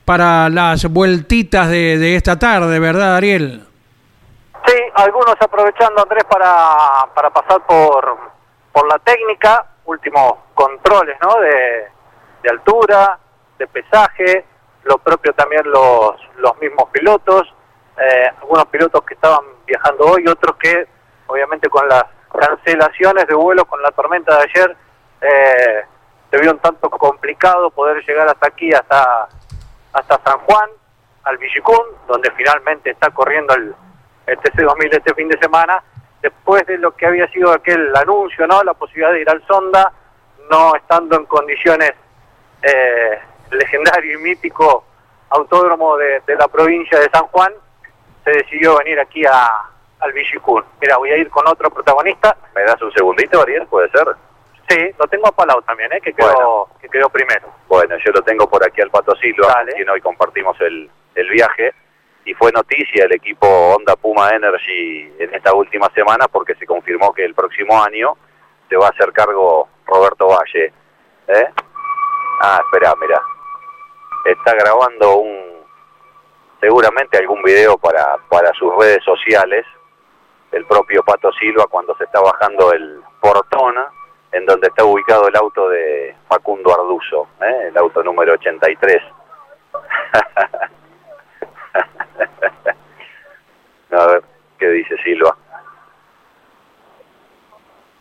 para 0.06 0.50
las 0.50 0.86
vueltitas 0.92 1.70
de, 1.70 1.98
de 1.98 2.16
esta 2.16 2.38
tarde, 2.38 2.80
¿verdad, 2.80 3.16
Ariel? 3.16 3.68
Sí, 4.66 4.76
algunos 4.96 5.36
aprovechando, 5.40 6.04
Andrés, 6.04 6.24
para, 6.26 7.08
para 7.14 7.30
pasar 7.30 7.66
por, 7.66 8.18
por 8.72 8.88
la 8.88 9.00
técnica, 9.00 9.66
últimos 9.86 10.34
controles, 10.54 11.18
¿no? 11.22 11.40
De, 11.42 11.88
de 12.44 12.50
altura, 12.50 13.20
de 13.58 13.68
pesaje, 13.68 14.46
lo 14.84 14.98
propio 14.98 15.34
también 15.34 15.64
los, 15.66 16.16
los 16.38 16.58
mismos 16.60 16.90
pilotos, 16.92 17.54
eh, 17.98 18.32
algunos 18.42 18.66
pilotos 18.66 19.04
que 19.04 19.14
estaban 19.14 19.46
viajando 19.66 20.06
hoy, 20.06 20.28
otros 20.28 20.56
que, 20.58 20.88
obviamente, 21.28 21.70
con 21.70 21.88
las 21.88 22.04
cancelaciones 22.32 23.28
de 23.28 23.36
vuelo, 23.36 23.66
con 23.66 23.82
la 23.82 23.92
tormenta 23.92 24.38
de 24.38 24.44
ayer, 24.44 24.78
eh, 25.22 25.86
se 26.32 26.40
vio 26.40 26.52
un 26.52 26.60
tanto 26.60 26.90
complicado 26.90 27.70
poder 27.70 28.04
llegar 28.06 28.28
hasta 28.28 28.48
aquí, 28.48 28.74
hasta, 28.74 29.28
hasta 29.94 30.20
San 30.24 30.40
Juan, 30.40 30.70
al 31.24 31.38
Villicún, 31.38 31.86
donde 32.08 32.32
finalmente 32.32 32.90
está 32.90 33.10
corriendo 33.12 33.54
el, 33.54 33.74
el 34.28 34.38
TC2000 34.40 34.98
este 34.98 35.14
fin 35.14 35.30
de 35.30 35.38
semana, 35.38 35.82
después 36.22 36.66
de 36.66 36.78
lo 36.78 36.96
que 36.96 37.06
había 37.06 37.28
sido 37.28 37.52
aquel 37.52 37.96
anuncio, 37.96 38.48
¿no? 38.48 38.64
La 38.64 38.74
posibilidad 38.74 39.12
de 39.12 39.22
ir 39.22 39.30
al 39.30 39.46
Sonda, 39.46 39.92
no 40.50 40.76
estando 40.76 41.18
en 41.18 41.26
condiciones 41.26 41.94
eh, 42.62 43.20
legendario 43.52 44.20
y 44.20 44.24
mítico 44.24 44.86
autódromo 45.30 45.98
de, 45.98 46.22
la 46.28 46.48
provincia 46.48 47.00
de 47.00 47.10
San 47.10 47.24
Juan, 47.28 47.52
se 48.24 48.32
decidió 48.32 48.78
venir 48.78 49.00
aquí 49.00 49.26
a, 49.26 49.70
al 50.00 50.14
Villicún. 50.14 50.64
Mira, 50.82 50.98
voy 50.98 51.12
a 51.12 51.18
ir 51.18 51.30
con 51.30 51.48
otro 51.48 51.70
protagonista. 51.70 52.38
¿Me 52.56 52.64
das 52.64 52.82
un 52.82 52.92
segundito, 52.94 53.42
Ariel? 53.42 53.68
¿Puede 53.68 53.90
ser? 53.90 54.08
Sí, 54.70 54.80
lo 54.98 55.08
tengo 55.08 55.28
a 55.28 55.32
Palau 55.32 55.62
también, 55.64 55.92
¿eh? 55.94 56.02
que, 56.02 56.14
quedó, 56.14 56.34
Bueno. 56.34 56.68
que 56.80 56.90
quedó 56.90 57.10
primero. 57.10 57.48
Bueno, 57.68 57.96
yo 57.98 58.12
lo 58.12 58.22
tengo 58.22 58.50
por 58.50 58.66
aquí 58.66 58.82
al 58.82 58.90
Pato 58.90 59.16
Silva, 59.16 59.64
quien 59.76 59.90
hoy 59.90 60.02
compartimos 60.02 60.60
el, 60.62 60.90
el 61.16 61.30
viaje. 61.30 61.74
Y 62.26 62.34
fue 62.36 62.52
noticia 62.54 63.04
el 63.04 63.14
equipo 63.14 63.46
Honda 63.46 63.98
Puma 63.98 64.30
Energy 64.30 65.14
en 65.20 65.34
esta 65.34 65.54
última 65.54 65.90
semana 65.94 66.28
porque 66.30 66.56
se 66.56 66.66
confirmó 66.66 67.14
que 67.14 67.26
el 67.26 67.34
próximo 67.36 67.84
año 67.84 68.16
se 68.70 68.78
va 68.78 68.88
a 68.88 68.92
hacer 68.92 69.12
cargo 69.12 69.68
Roberto 69.86 70.28
Valle. 70.28 70.72
¿Eh? 71.28 71.50
Ah, 72.42 72.62
espera, 72.64 72.94
mira. 73.02 73.22
Está 74.26 74.54
grabando 74.54 75.18
un 75.18 75.44
seguramente 76.62 77.18
algún 77.18 77.44
video 77.44 77.78
para, 77.78 78.18
para 78.30 78.54
sus 78.54 78.74
redes 78.78 79.04
sociales 79.04 79.66
el 80.54 80.66
propio 80.66 81.04
Pato 81.04 81.30
Silva 81.34 81.66
cuando 81.70 81.94
se 81.98 82.06
está 82.06 82.22
bajando 82.22 82.72
el 82.72 83.02
portón 83.20 83.76
en 84.34 84.46
donde 84.48 84.68
está 84.68 84.84
ubicado 84.84 85.28
el 85.28 85.36
auto 85.36 85.70
de 85.70 86.16
Facundo 86.28 86.74
Arduzo, 86.74 87.28
¿eh? 87.42 87.68
el 87.68 87.78
auto 87.78 88.02
número 88.04 88.34
83. 88.34 88.98
A 93.92 94.08
ver, 94.08 94.24
¿qué 94.58 94.70
dice 94.70 94.98
Silva? 95.04 95.38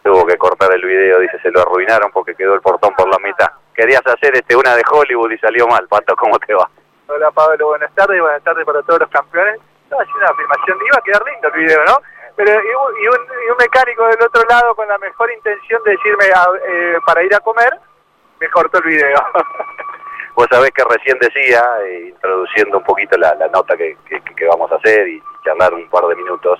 Tuvo 0.02 0.24
que 0.26 0.38
cortar 0.38 0.74
el 0.74 0.82
video, 0.82 1.18
dice, 1.20 1.38
se 1.40 1.50
lo 1.50 1.60
arruinaron 1.60 2.10
porque 2.10 2.34
quedó 2.34 2.54
el 2.54 2.62
portón 2.62 2.94
por 2.94 3.08
la 3.08 3.18
mitad. 3.18 3.50
Querías 3.74 4.00
hacer 4.06 4.34
este 4.34 4.56
una 4.56 4.74
de 4.74 4.82
Hollywood 4.90 5.32
y 5.32 5.38
salió 5.38 5.66
mal, 5.66 5.86
Pato, 5.86 6.16
¿cómo 6.16 6.38
te 6.38 6.54
va? 6.54 6.70
Hola 7.08 7.30
Pablo, 7.30 7.66
buenas 7.68 7.94
tardes, 7.94 8.18
buenas 8.18 8.42
tardes 8.42 8.64
para 8.64 8.80
todos 8.82 9.00
los 9.00 9.10
campeones. 9.10 9.60
Estaba 9.84 10.02
haciendo 10.02 10.24
una 10.24 10.32
afirmación, 10.32 10.78
iba 10.86 10.98
a 10.98 11.02
quedar 11.02 11.22
lindo 11.26 11.48
el 11.48 11.54
video, 11.60 11.84
¿no? 11.84 11.98
Pero 12.36 12.50
y 12.52 12.56
un, 12.56 13.02
y 13.02 13.06
un, 13.08 13.26
y 13.46 13.50
un 13.50 13.56
mecánico 13.58 14.06
del 14.06 14.22
otro 14.22 14.42
lado 14.48 14.74
con 14.74 14.88
la 14.88 14.98
mejor 14.98 15.30
intención 15.32 15.82
de 15.84 15.92
decirme 15.92 16.24
ah, 16.34 16.46
eh, 16.66 16.96
para 17.06 17.22
ir 17.22 17.34
a 17.34 17.40
comer, 17.40 17.72
me 18.40 18.48
cortó 18.50 18.78
el 18.78 18.84
video. 18.84 19.18
Vos 20.34 20.46
sabés 20.50 20.70
que 20.70 20.82
recién 20.84 21.18
decía, 21.18 21.62
eh, 21.84 22.06
introduciendo 22.08 22.78
un 22.78 22.84
poquito 22.84 23.18
la, 23.18 23.34
la 23.34 23.48
nota 23.48 23.76
que, 23.76 23.96
que- 24.06 24.20
que 24.22 24.46
vamos 24.46 24.72
a 24.72 24.76
hacer 24.76 25.06
y 25.08 25.22
charlar 25.44 25.74
un 25.74 25.88
par 25.90 26.04
de 26.06 26.16
minutos, 26.16 26.58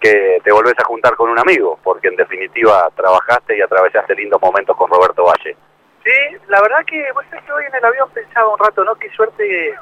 que 0.00 0.40
te 0.44 0.52
volvés 0.52 0.74
a 0.78 0.84
juntar 0.84 1.16
con 1.16 1.28
un 1.28 1.38
amigo, 1.38 1.78
porque 1.82 2.06
en 2.08 2.16
definitiva 2.16 2.88
trabajaste 2.94 3.56
y 3.56 3.60
atravesaste 3.62 4.14
lindos 4.14 4.40
momentos 4.40 4.76
con 4.76 4.88
Roberto 4.90 5.24
Valle. 5.24 5.56
Sí, 6.04 6.36
la 6.46 6.62
verdad 6.62 6.84
que 6.86 7.10
vos 7.12 7.24
sabés 7.28 7.44
que 7.44 7.52
hoy 7.52 7.64
en 7.66 7.74
el 7.74 7.84
avión 7.84 8.08
pensaba 8.10 8.48
un 8.48 8.58
rato, 8.58 8.84
¿no? 8.84 8.94
Qué 8.94 9.10
suerte 9.10 9.74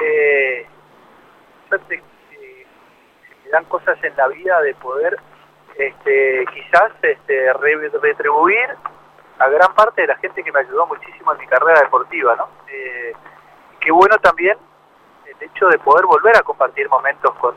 eh, 0.00 0.66
suerte 1.68 2.02
dan 3.54 3.64
cosas 3.66 3.96
en 4.02 4.16
la 4.16 4.26
vida 4.28 4.60
de 4.62 4.74
poder 4.74 5.16
este, 5.76 6.44
quizás 6.52 6.92
este, 7.02 7.52
re- 7.54 7.88
retribuir 8.02 8.68
a 9.38 9.48
gran 9.48 9.72
parte 9.74 10.02
de 10.02 10.08
la 10.08 10.16
gente 10.16 10.42
que 10.42 10.52
me 10.52 10.60
ayudó 10.60 10.86
muchísimo 10.86 11.32
en 11.32 11.38
mi 11.38 11.46
carrera 11.46 11.80
deportiva, 11.80 12.36
¿no? 12.36 12.48
Eh, 12.68 13.12
qué 13.80 13.90
bueno 13.92 14.16
también 14.18 14.56
el 15.26 15.36
hecho 15.48 15.66
de 15.68 15.78
poder 15.78 16.06
volver 16.06 16.36
a 16.36 16.42
compartir 16.42 16.88
momentos 16.88 17.34
con, 17.36 17.54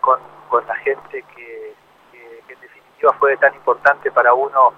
con, 0.00 0.20
con 0.48 0.66
la 0.66 0.74
gente 0.76 1.22
que, 1.34 1.74
que- 2.12 2.42
en 2.52 2.60
definitiva 2.60 3.12
fue 3.18 3.36
tan 3.36 3.54
importante 3.54 4.10
para 4.12 4.32
uno 4.34 4.72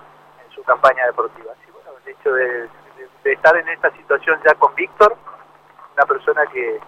en 0.45 0.51
su 0.55 0.63
campaña 0.65 1.05
deportiva. 1.07 1.53
El 2.05 2.13
hecho 2.13 2.33
de 2.33 2.69
estar 3.25 3.57
en 3.57 3.69
esta 3.69 3.91
situación 3.91 4.41
ya 4.47 4.55
con 4.55 4.73
Víctor, 4.77 5.17
una 5.95 6.07
persona 6.07 6.47
que, 6.47 6.79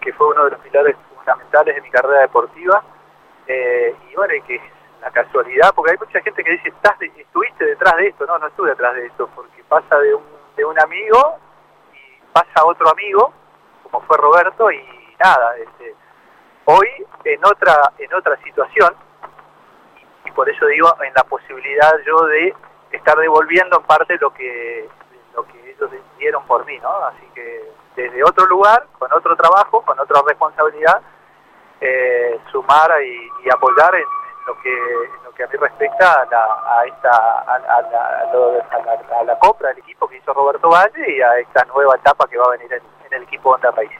que 0.00 0.12
fue 0.12 0.26
uno 0.28 0.44
de 0.46 0.50
los 0.50 0.60
pilares 0.60 0.96
fundamentales 1.14 1.76
de 1.76 1.80
mi 1.80 1.90
carrera 1.90 2.22
deportiva, 2.22 2.82
eh, 3.46 3.94
y 4.10 4.14
bueno, 4.14 4.34
y 4.34 4.42
que 4.42 4.60
la 5.00 5.10
casualidad, 5.10 5.74
porque 5.74 5.92
hay 5.92 5.98
mucha 5.98 6.20
gente 6.20 6.42
que 6.42 6.50
dice, 6.52 6.68
Estás 6.68 6.98
de- 6.98 7.12
estuviste 7.16 7.64
detrás 7.64 7.96
de 7.96 8.08
esto, 8.08 8.24
no, 8.26 8.38
no 8.38 8.46
estuve 8.46 8.70
detrás 8.70 8.94
de 8.94 9.06
esto, 9.06 9.28
porque 9.34 9.62
pasa 9.68 9.98
de 9.98 10.14
un, 10.14 10.22
de 10.56 10.64
un 10.64 10.78
amigo 10.80 11.38
y 11.92 12.20
pasa 12.32 12.64
otro 12.64 12.88
amigo, 12.90 13.32
como 13.82 14.00
fue 14.06 14.16
Roberto, 14.16 14.70
y 14.70 14.82
nada, 15.22 15.56
este, 15.58 15.94
hoy 16.64 16.88
en 17.24 17.44
otra, 17.44 17.92
en 17.98 18.14
otra 18.14 18.36
situación, 18.42 18.94
y 20.24 20.30
por 20.30 20.48
eso 20.48 20.66
digo, 20.66 20.88
en 21.02 21.12
la 21.14 21.24
posibilidad 21.24 21.92
yo 22.06 22.24
de 22.26 22.54
estar 22.92 23.16
devolviendo 23.18 23.78
en 23.78 23.84
parte 23.86 24.16
lo 24.20 24.32
que, 24.32 24.88
lo 25.34 25.44
que 25.46 25.70
ellos 25.70 25.90
dieron 26.18 26.46
por 26.46 26.64
mí, 26.64 26.78
¿no? 26.78 26.88
Así 27.06 27.26
que 27.34 27.70
desde 27.96 28.24
otro 28.24 28.46
lugar, 28.46 28.86
con 28.98 29.12
otro 29.12 29.36
trabajo, 29.36 29.82
con 29.82 29.98
otra 29.98 30.20
responsabilidad, 30.26 31.02
eh, 31.80 32.38
sumar 32.50 32.90
y, 33.02 33.30
y 33.44 33.50
apoyar 33.50 33.94
en, 33.94 34.00
en 34.02 34.46
lo 34.46 34.60
que 34.60 34.70
en 34.72 35.24
lo 35.24 35.32
que 35.34 35.44
a 35.44 35.46
mí 35.48 35.56
respecta 35.58 36.22
a, 36.22 36.24
la, 36.26 36.44
a 36.78 36.84
esta 36.86 37.10
a, 37.10 37.54
a 37.54 37.82
la, 37.82 38.20
a 38.20 38.32
lo- 38.32 38.56
la- 38.58 39.18
a 39.20 39.24
la 39.24 39.38
compra 39.38 39.68
del 39.70 39.78
equipo 39.78 40.08
que 40.08 40.16
hizo 40.16 40.32
Roberto 40.32 40.68
Valle 40.70 41.10
y 41.10 41.20
a 41.22 41.38
esta 41.38 41.64
nueva 41.66 41.96
etapa 41.96 42.26
que 42.28 42.38
va 42.38 42.46
a 42.46 42.50
venir 42.56 42.72
en, 42.72 42.82
en 43.06 43.12
el 43.14 43.22
equipo 43.24 43.50
Honda 43.50 43.72
País. 43.72 43.90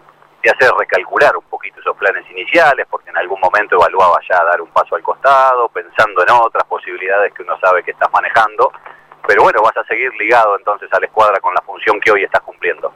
Te 0.42 0.50
hace 0.50 0.70
recalcular 0.78 1.34
un 1.36 1.44
poquito 1.44 1.80
esos 1.80 1.96
planes 1.96 2.28
iniciales, 2.30 2.86
porque 2.90 3.08
en 3.08 3.16
algún 3.16 3.40
momento 3.40 3.76
evaluaba 3.76 4.18
ya 4.28 4.44
dar 4.44 4.60
un 4.60 4.68
paso 4.68 4.94
al 4.94 5.02
costado, 5.02 5.68
pensando 5.70 6.22
en 6.22 6.28
otras 6.32 6.64
posibilidades 6.64 7.32
que 7.32 7.42
uno 7.42 7.58
sabe 7.60 7.82
que 7.82 7.92
estás 7.92 8.12
manejando. 8.12 8.70
Pero 9.26 9.42
bueno, 9.42 9.62
vas 9.62 9.74
a 9.78 9.84
seguir 9.84 10.12
ligado 10.16 10.58
entonces 10.58 10.92
a 10.92 11.00
la 11.00 11.06
escuadra 11.06 11.40
con 11.40 11.54
la 11.54 11.62
función 11.62 11.98
que 11.98 12.12
hoy 12.12 12.24
estás 12.24 12.42
cumpliendo. 12.42 12.92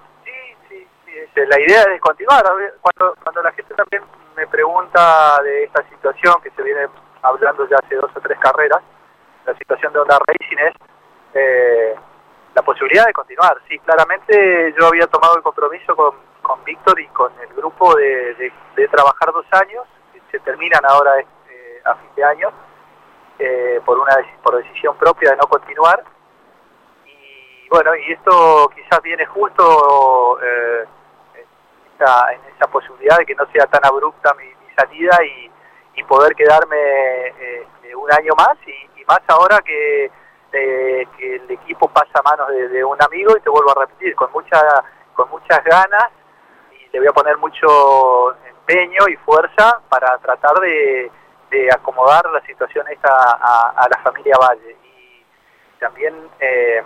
Sí, 0.69 0.87
este, 1.09 1.47
la 1.47 1.59
idea 1.59 1.85
es 1.85 2.01
continuar. 2.03 2.45
Cuando, 2.83 3.17
cuando 3.23 3.43
la 3.43 3.53
gente 3.53 3.75
también 3.75 4.03
me 4.39 4.47
pregunta 4.47 5.43
de 5.43 5.65
esta 5.65 5.83
situación 5.89 6.41
que 6.43 6.51
se 6.51 6.63
viene 6.63 6.87
hablando 7.23 7.69
ya 7.69 7.77
hace 7.85 7.97
dos 7.97 8.11
o 8.15 8.21
tres 8.21 8.39
carreras, 8.39 8.81
la 9.45 9.53
situación 9.59 9.93
de 9.93 9.99
Honda 9.99 10.17
Racing 10.27 10.59
es 10.59 10.75
eh, 11.35 11.97
la 12.55 12.63
posibilidad 12.63 13.05
de 13.07 13.13
continuar. 13.13 13.59
Sí, 13.69 13.77
claramente 13.81 14.73
yo 14.79 14.87
había 14.87 15.09
tomado 15.09 15.37
el 15.37 15.43
compromiso 15.43 15.97
con, 15.97 16.15
con 16.43 16.63
Víctor 16.63 17.01
y 17.01 17.09
con 17.09 17.33
el 17.41 17.49
grupo 17.55 17.97
de, 17.97 18.53
de- 18.77 18.89
trabajar 18.89 19.33
dos 19.33 19.47
años, 19.51 19.85
se 20.31 20.39
terminan 20.41 20.81
ahora 20.87 21.19
eh, 21.21 21.83
a 21.85 21.95
fin 21.97 22.11
de 22.15 22.25
año, 22.25 22.49
eh, 23.41 23.81
por 23.85 23.99
una 23.99 24.15
por 24.43 24.57
decisión 24.57 24.97
propia 24.97 25.31
de 25.33 25.37
no 25.37 25.49
continuar. 25.49 26.05
Y 27.07 27.69
bueno, 27.71 27.95
y 27.97 28.13
esto 28.13 28.71
quizás 28.75 29.03
viene 29.03 29.27
justo 29.27 30.39
eh, 30.43 30.85
en 32.01 32.55
esa 32.55 32.67
posibilidad 32.71 33.19
de 33.19 33.27
que 33.27 33.35
no 33.35 33.45
sea 33.53 33.67
tan 33.67 33.85
abrupta 33.85 34.35
mi, 34.35 34.45
salida 34.77 35.19
y, 35.25 35.51
poder 36.05 36.35
quedarme 36.37 36.77
eh, 36.79 37.67
un 37.95 38.11
año 38.13 38.33
más 38.35 38.57
y, 38.67 39.05
más 39.05 39.21
ahora 39.27 39.61
que, 39.61 40.11
eh, 40.53 41.07
que 41.19 41.37
el 41.37 41.51
equipo 41.51 41.89
pasa 41.89 42.21
a 42.21 42.23
manos 42.23 42.49
de, 42.49 42.83
un 42.83 42.97
amigo 43.03 43.37
y 43.37 43.41
te 43.41 43.51
vuelvo 43.51 43.73
a 43.73 43.81
repetir, 43.81 44.15
con, 44.15 44.31
mucha, 44.33 44.63
con 45.13 45.29
muchas 45.29 45.63
ganas 45.65 46.09
y 46.73 46.89
le 46.93 47.01
voy 47.01 47.09
a 47.09 47.13
poner 47.13 47.37
mucho 47.37 48.37
empeño 48.47 49.09
y 49.09 49.17
fuerza 49.17 49.81
para 49.89 50.17
tratar 50.19 50.55
de, 50.61 51.11
acomodar 51.75 52.25
la 52.31 52.41
situación 52.43 52.87
esta 52.89 53.11
a, 53.13 53.75
a 53.77 53.89
la 53.89 53.99
familia 53.99 54.37
Valle. 54.39 54.77
Y 54.85 55.25
también, 55.81 56.15
eh, 56.41 56.83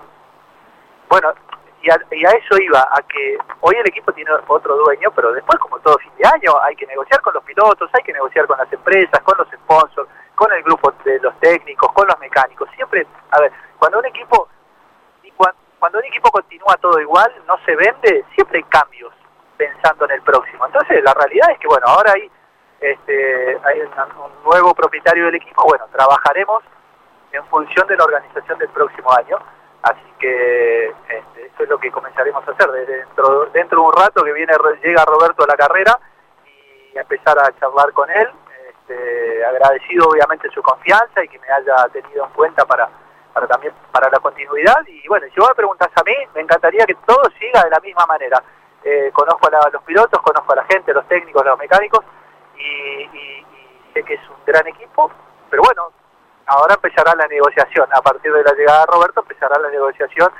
bueno, 1.09 1.33
y 1.83 1.91
a, 1.91 2.01
y 2.11 2.25
a 2.25 2.31
eso 2.31 2.57
iba, 2.61 2.81
a 2.81 3.03
que 3.03 3.37
hoy 3.61 3.75
el 3.77 3.87
equipo 3.89 4.13
tiene 4.13 4.31
otro 4.47 4.77
dueño, 4.77 5.11
pero 5.15 5.33
después, 5.33 5.59
como 5.59 5.79
todo 5.81 5.99
fin 5.99 6.13
de 6.17 6.29
año, 6.29 6.53
hay 6.63 6.77
que 6.77 6.87
negociar 6.87 7.21
con 7.21 7.35
los 7.35 7.45
pilotos, 7.45 7.91
hay 7.93 8.03
que 8.03 8.13
negociar 8.13 8.47
con 8.47 8.59
las 8.59 8.73
empresas, 8.73 9.21
con 9.23 9.37
los 9.39 9.49
sponsors, 9.49 10.09
con 10.35 10.53
el 10.53 10.63
grupo 10.63 10.93
de 11.05 11.19
los 11.21 11.39
técnicos, 11.41 11.93
con 11.93 12.07
los 12.07 12.19
mecánicos. 12.19 12.69
Siempre, 12.77 13.07
a 13.31 13.41
ver, 13.41 13.53
cuando 13.79 13.99
un 13.99 14.07
equipo 14.07 14.49
cuando 15.83 15.99
un 15.99 16.05
equipo 16.05 16.31
continúa 16.31 16.77
todo 16.77 17.01
igual, 17.01 17.29
no 17.49 17.59
se 17.67 17.75
vende, 17.75 18.25
siempre 18.37 18.59
hay 18.59 18.63
cambios 18.71 19.13
pensando 19.57 20.05
en 20.05 20.13
el 20.13 20.23
próximo. 20.23 20.65
Entonces, 20.65 21.03
la 21.03 21.13
realidad 21.13 21.51
es 21.51 21.59
que, 21.59 21.67
bueno, 21.67 21.85
ahora 21.89 22.13
hay, 22.13 22.31
este, 22.81 23.59
hay 23.65 23.81
un 23.81 24.45
nuevo 24.45 24.75
propietario 24.77 25.27
del 25.27 25.35
equipo, 25.35 25.65
bueno, 25.65 25.85
trabajaremos 25.91 26.63
en 27.33 27.45
función 27.47 27.85
de 27.89 27.97
la 27.97 28.05
organización 28.05 28.57
del 28.61 28.69
próximo 28.69 29.13
año. 29.13 29.39
Así 29.83 30.13
que 30.19 30.87
este, 31.09 31.47
eso 31.47 31.63
es 31.65 31.69
lo 31.69 31.79
que 31.79 31.91
comenzaremos 31.91 32.47
a 32.47 32.51
hacer. 32.53 32.71
De- 32.71 32.87
Dentro, 32.87 33.47
dentro 33.47 33.81
de 33.81 33.87
un 33.87 33.93
rato 33.93 34.23
que 34.25 34.33
viene 34.33 34.53
llega 34.83 35.05
Roberto 35.05 35.45
a 35.45 35.47
la 35.49 35.57
carrera 35.57 35.99
y 36.47 36.97
empezar 36.99 37.39
a 37.39 37.53
charlar 37.59 37.93
con 37.93 38.09
él. 38.11 38.29
Este, 38.69 39.45
agradecido 39.45 40.09
obviamente 40.09 40.49
su 40.51 40.63
confianza 40.63 41.23
y 41.25 41.29
que 41.29 41.39
me 41.39 41.49
haya 41.51 41.89
tenido 41.93 42.25
en 42.25 42.31
cuenta 42.33 42.65
para, 42.65 42.89
para 43.33 43.47
también 43.47 43.73
para 43.91 44.09
la 44.11 44.19
continuidad. 44.21 44.85
Y 44.87 45.07
bueno, 45.09 45.27
si 45.33 45.39
vos 45.41 45.49
me 45.51 45.55
preguntás 45.55 45.91
a 45.97 46.03
mí, 46.05 46.15
me 46.35 46.41
encantaría 46.43 46.85
que 46.87 46.95
todo 47.07 47.23
siga 47.39 47.63
de 47.65 47.71
la 47.71 47.81
misma 47.81 48.07
manera. 48.07 48.43
Eh, 48.85 49.11
conozco 49.13 49.47
a 49.49 49.51
la- 49.51 49.71
los 49.73 49.83
pilotos, 49.85 50.21
conozco 50.23 50.53
a 50.53 50.57
la 50.57 50.65
gente, 50.65 50.93
los 50.93 51.07
técnicos, 51.09 51.45
los 51.45 51.59
mecánicos 51.59 52.05
y 52.57 53.45
sé 53.95 54.03
que 54.05 54.15
es 54.15 54.21
un 54.29 54.37
gran 54.47 54.67
equipo, 54.67 55.11
pero 55.51 55.63
bueno, 55.63 55.91
ahora 56.47 56.75
empezará 56.75 57.15
la 57.17 57.27
negociación. 57.27 57.87
A 57.93 58.01
partir 58.03 58.33
de 58.33 58.43
la 58.43 58.53
llegada 58.53 58.81
de 58.81 58.93
Roberto 58.93 59.21
empezará 59.21 59.59
la 59.59 59.69
negociación 59.71 60.31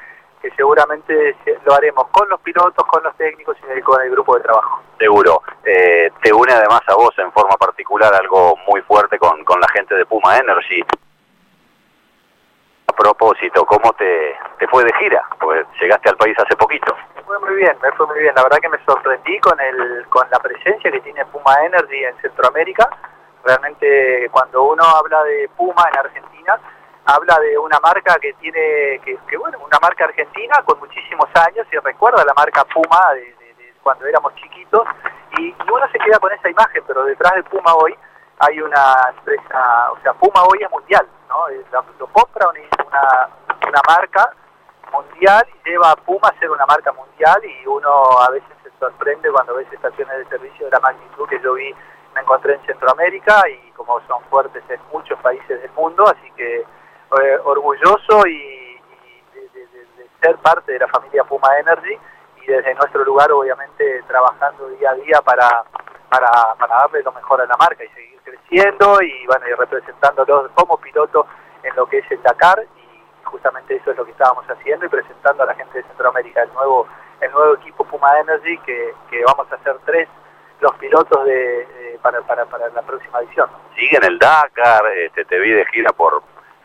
que 0.41 0.51
seguramente 0.57 1.37
se- 1.45 1.59
lo 1.65 1.73
haremos 1.75 2.09
con 2.09 2.29
los 2.29 2.41
pilotos, 2.41 2.85
con 2.87 3.03
los 3.05 3.15
técnicos 3.17 3.57
y 3.77 3.81
con 3.83 4.01
el 4.03 4.11
grupo 4.11 4.37
de 4.37 4.43
trabajo. 4.43 4.83
Seguro. 4.99 5.41
Eh, 5.65 6.11
te 6.21 6.33
une 6.33 6.53
además 6.53 6.81
a 6.89 6.95
vos 6.95 7.17
en 7.19 7.31
forma 7.33 7.57
particular 7.57 8.13
algo 8.15 8.57
muy 8.67 8.81
fuerte 8.83 9.19
con, 9.19 9.45
con 9.45 9.61
la 9.61 9.69
gente 9.69 9.95
de 9.95 10.05
Puma 10.07 10.37
Energy. 10.39 10.83
A 12.89 12.93
propósito, 12.95 13.65
¿cómo 13.65 13.93
te, 13.95 14.37
te 14.59 14.67
fue 14.69 14.85
de 14.85 14.93
gira? 14.99 15.25
Porque 15.41 15.65
llegaste 15.81 16.11
al 16.11 16.17
país 16.17 16.37
hace 16.39 16.57
poquito. 16.57 16.95
Me 17.17 17.23
fue 17.23 17.39
muy 17.39 17.55
bien, 17.55 17.77
me 17.81 17.93
fue 17.93 18.07
muy 18.07 18.19
bien. 18.19 18.35
La 18.35 18.43
verdad 18.43 18.59
que 18.61 18.69
me 18.69 18.85
sorprendí 18.85 19.39
con 19.41 19.59
el 19.61 20.05
con 20.09 20.29
la 20.31 20.39
presencia 20.41 20.91
que 20.91 21.01
tiene 21.01 21.25
Puma 21.27 21.55
Energy 21.65 22.05
en 22.05 22.17
Centroamérica. 22.21 22.91
Realmente 23.45 24.29
cuando 24.31 24.63
uno 24.63 24.85
habla 24.85 25.23
de 25.25 25.49
Puma 25.57 25.85
en 25.93 25.99
Argentina, 25.99 26.61
habla 27.05 27.39
de 27.41 27.59
una 27.59 27.79
marca 27.81 28.17
que 28.21 28.33
tiene, 28.35 29.01
que, 29.05 29.37
bueno, 29.37 29.59
una 29.59 29.79
marca 29.81 30.05
argentina 30.05 30.63
con 30.65 30.79
muchísimos 30.79 31.29
años 31.35 31.67
y 31.73 31.77
recuerda 31.79 32.25
la 32.25 32.35
marca 32.35 32.65
Puma 32.65 33.15
de, 33.15 33.35
cuando 33.83 34.07
éramos 34.07 34.35
chiquitos 34.37 34.87
y, 35.39 35.55
uno 35.73 35.89
se 35.91 35.99
queda 35.99 36.19
con 36.19 36.31
esa 36.33 36.51
imagen, 36.51 36.83
pero 36.87 37.05
detrás 37.05 37.35
de 37.35 37.43
Puma 37.45 37.75
hoy 37.75 37.97
hay 38.39 38.61
una 38.61 38.97
empresa, 39.17 39.91
o 39.93 39.99
sea, 40.03 40.13
Puma 40.13 40.43
hoy 40.45 40.59
es 40.63 40.71
mundial, 40.71 41.07
¿no? 41.29 41.47
Lo 41.99 42.07
compra 42.09 42.49
una, 42.49 43.29
una, 43.67 43.81
marca 43.87 44.31
mundial 44.93 45.47
y 45.49 45.69
lleva 45.69 45.93
a 45.93 45.97
Puma 45.97 46.29
a 46.29 46.39
ser 46.39 46.51
una 46.51 46.67
marca 46.67 46.93
mundial 46.93 47.43
y 47.45 47.67
uno 47.67 48.21
a 48.21 48.31
veces 48.31 48.51
se 48.63 48.71
sorprende 48.79 49.31
cuando 49.31 49.55
ves 49.55 49.67
estaciones 49.73 50.19
de 50.19 50.25
servicio 50.27 50.67
de 50.67 50.73
la 50.73 50.81
magnitud 50.81 51.27
que 51.29 51.41
yo 51.41 51.55
vi, 51.55 51.75
me 52.15 52.21
encontré 52.21 52.55
en 52.55 52.67
Centroamérica 52.67 53.43
y 53.49 53.71
como 53.73 54.01
son 54.07 54.23
fuertes 54.25 54.63
en 54.69 54.81
muchos 54.93 55.19
países 55.21 55.61
del 55.61 55.71
mundo, 55.73 56.05
así 56.07 56.31
que 56.37 56.59
eh, 56.61 57.39
orgulloso 57.45 58.27
y, 58.27 58.81
de 59.35 60.09
ser 60.23 60.37
parte 60.39 60.73
de 60.73 60.79
la 60.79 60.89
familia 60.89 61.25
Puma 61.25 61.49
Energy 61.59 61.99
y 62.43 62.47
desde 62.47 62.75
nuestro 62.75 63.05
lugar 63.05 63.31
obviamente 63.33 64.03
trabajando 64.07 64.69
día 64.71 64.91
a 64.91 64.95
día 64.95 65.21
para, 65.23 65.63
para, 66.09 66.55
para 66.59 66.77
darle 66.77 67.03
lo 67.03 67.13
mejor 67.13 67.41
a 67.41 67.47
la 67.47 67.57
marca 67.59 67.85
y 67.85 67.89
seguir 67.89 68.21
creciendo 68.25 69.03
y 69.03 69.27
bueno 69.27 69.47
y 69.49 69.53
representándolos 69.53 70.51
como 70.53 70.79
piloto 70.79 71.27
en 71.63 71.75
lo 71.77 71.87
que 71.87 71.99
es 71.99 72.11
el 72.11 72.23
Dakar 72.23 72.65
y 72.77 73.25
justamente 73.25 73.77
eso 73.77 73.91
es 73.91 73.97
lo 73.97 74.05
que 74.05 74.13
estábamos 74.13 74.47
haciendo 74.47 74.87
y 74.87 74.89
presentando 74.89 75.43
a 75.43 75.47
la 75.47 75.55
gente 75.55 75.79
de 75.79 75.85
Centroamérica 75.85 76.43
el 76.43 76.53
nuevo 76.55 76.87
el 77.21 77.31
nuevo 77.33 77.55
equipo 77.55 77.85
Puma 77.85 78.19
Energy 78.21 78.59
que, 78.59 78.95
que 79.11 79.23
vamos 79.25 79.51
a 79.53 79.57
hacer 79.57 79.77
tres 79.85 80.09
los 80.63 80.73
pilotos 80.77 81.25
de, 81.27 81.99
para, 82.01 82.23
para, 82.23 82.47
para 82.47 82.69
la 82.71 82.83
próxima 82.83 83.21
edición. 83.21 83.49
Sigue 83.77 83.99
en 83.99 84.05
el 84.05 84.19
Dakar, 84.19 84.87
este, 84.97 85.25
te 85.25 85.39
vi 85.39 85.51
de 85.51 85.67
gira 85.67 85.93
por 85.93 86.23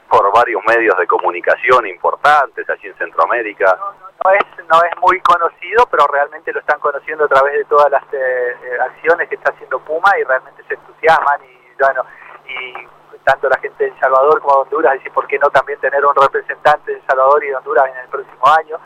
por 0.07 0.31
varios 0.31 0.61
medios 0.65 0.97
de 0.97 1.05
comunicación 1.05 1.85
importantes 1.85 2.69
allí 2.69 2.87
en 2.87 2.97
Centroamérica. 2.97 3.77
No, 4.23 4.31
es 4.31 4.65
no 4.69 4.81
es 4.83 4.97
muy 5.01 5.19
conocido, 5.21 5.85
pero 5.91 6.07
realmente 6.07 6.53
lo 6.53 6.59
están 6.59 6.79
conociendo 6.79 7.25
a 7.25 7.27
través 7.27 7.53
de 7.53 7.65
todas 7.65 7.91
las 7.91 8.03
eh, 8.13 8.55
eh, 8.63 8.77
acciones 8.81 9.27
que 9.29 9.35
está 9.35 9.51
haciendo 9.51 9.79
Puma 9.79 10.17
y 10.17 10.23
realmente 10.23 10.63
se 10.67 10.75
entusiasman 10.75 11.41
y 11.43 11.81
bueno 11.81 12.05
y 12.47 12.87
tanto 13.23 13.49
la 13.49 13.59
gente 13.59 13.83
de 13.83 13.89
El 13.89 13.99
Salvador 13.99 14.39
como 14.39 14.55
de 14.55 14.61
Honduras, 14.61 14.93
decir, 14.93 15.11
¿por 15.11 15.27
qué 15.27 15.37
no 15.37 15.49
también 15.49 15.77
tener 15.81 16.03
un 16.05 16.15
representante 16.15 16.91
de 16.91 16.97
El 16.99 17.05
Salvador 17.05 17.43
y 17.43 17.49
de 17.49 17.55
Honduras 17.57 17.85
en 17.89 17.97
el 17.97 18.07
próximo 18.07 18.47
año? 18.47 18.79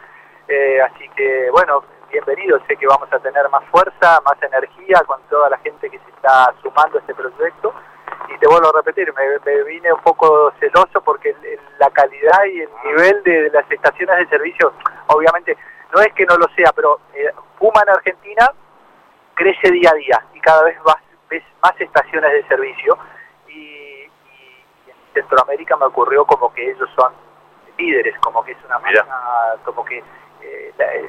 Eh, 0.48 0.82
así 0.82 1.08
que, 1.10 1.50
bueno, 1.52 1.84
bienvenido, 2.12 2.60
sé 2.68 2.76
que 2.76 2.86
vamos 2.86 3.12
a 3.12 3.20
tener 3.20 3.50
más 3.50 3.64
fuerza, 3.72 4.20
más 4.26 4.42
energía 4.44 5.02
con 5.08 5.22
toda 5.30 5.50
la 5.50 5.58
gente 5.60 5.90
que 5.90 5.98
se 5.98 6.10
está 6.10 6.54
sumando 6.62 6.98
a 6.98 7.02
este 7.02 7.16
proyecto. 7.16 7.74
Y 8.28 8.38
te 8.38 8.48
vuelvo 8.48 8.70
a 8.70 8.74
repetir, 8.74 9.14
me, 9.14 9.64
vine 9.64 9.92
un 9.94 10.02
poco 10.02 10.54
celoso 10.60 11.02
porque 11.02 11.36
la 11.80 11.90
calidad 11.90 12.44
y 12.46 12.62
el 12.62 12.70
nivel 12.84 13.24
de, 13.24 13.50
las 13.52 13.70
estaciones 13.72 14.18
de 14.18 14.28
servicio, 14.28 14.74
obviamente, 15.08 15.58
no 15.94 16.02
es 16.02 16.14
que 16.14 16.26
no 16.26 16.38
lo 16.38 16.48
sea, 16.56 16.72
pero 16.76 17.00
eh, 17.14 17.32
Puma 17.58 17.82
en 17.84 17.90
Argentina 17.90 18.52
crece 19.34 19.72
día 19.72 19.90
a 19.92 19.96
día 19.96 20.26
y 20.34 20.40
cada 20.40 20.64
vez 20.64 20.78
más, 20.86 20.98
ves 21.30 21.44
más 21.64 21.74
estaciones 21.80 22.32
de 22.32 22.48
servicio. 22.48 22.98
Y, 23.48 24.04
en 24.04 25.14
Centroamérica 25.14 25.78
me 25.78 25.86
ocurrió 25.86 26.26
como 26.26 26.54
que 26.54 26.72
ellos 26.72 26.90
son 26.96 27.14
líderes, 27.78 28.18
como 28.20 28.44
que 28.44 28.52
es 28.52 28.58
una 28.66 28.80
como 29.64 29.84
que 29.84 30.04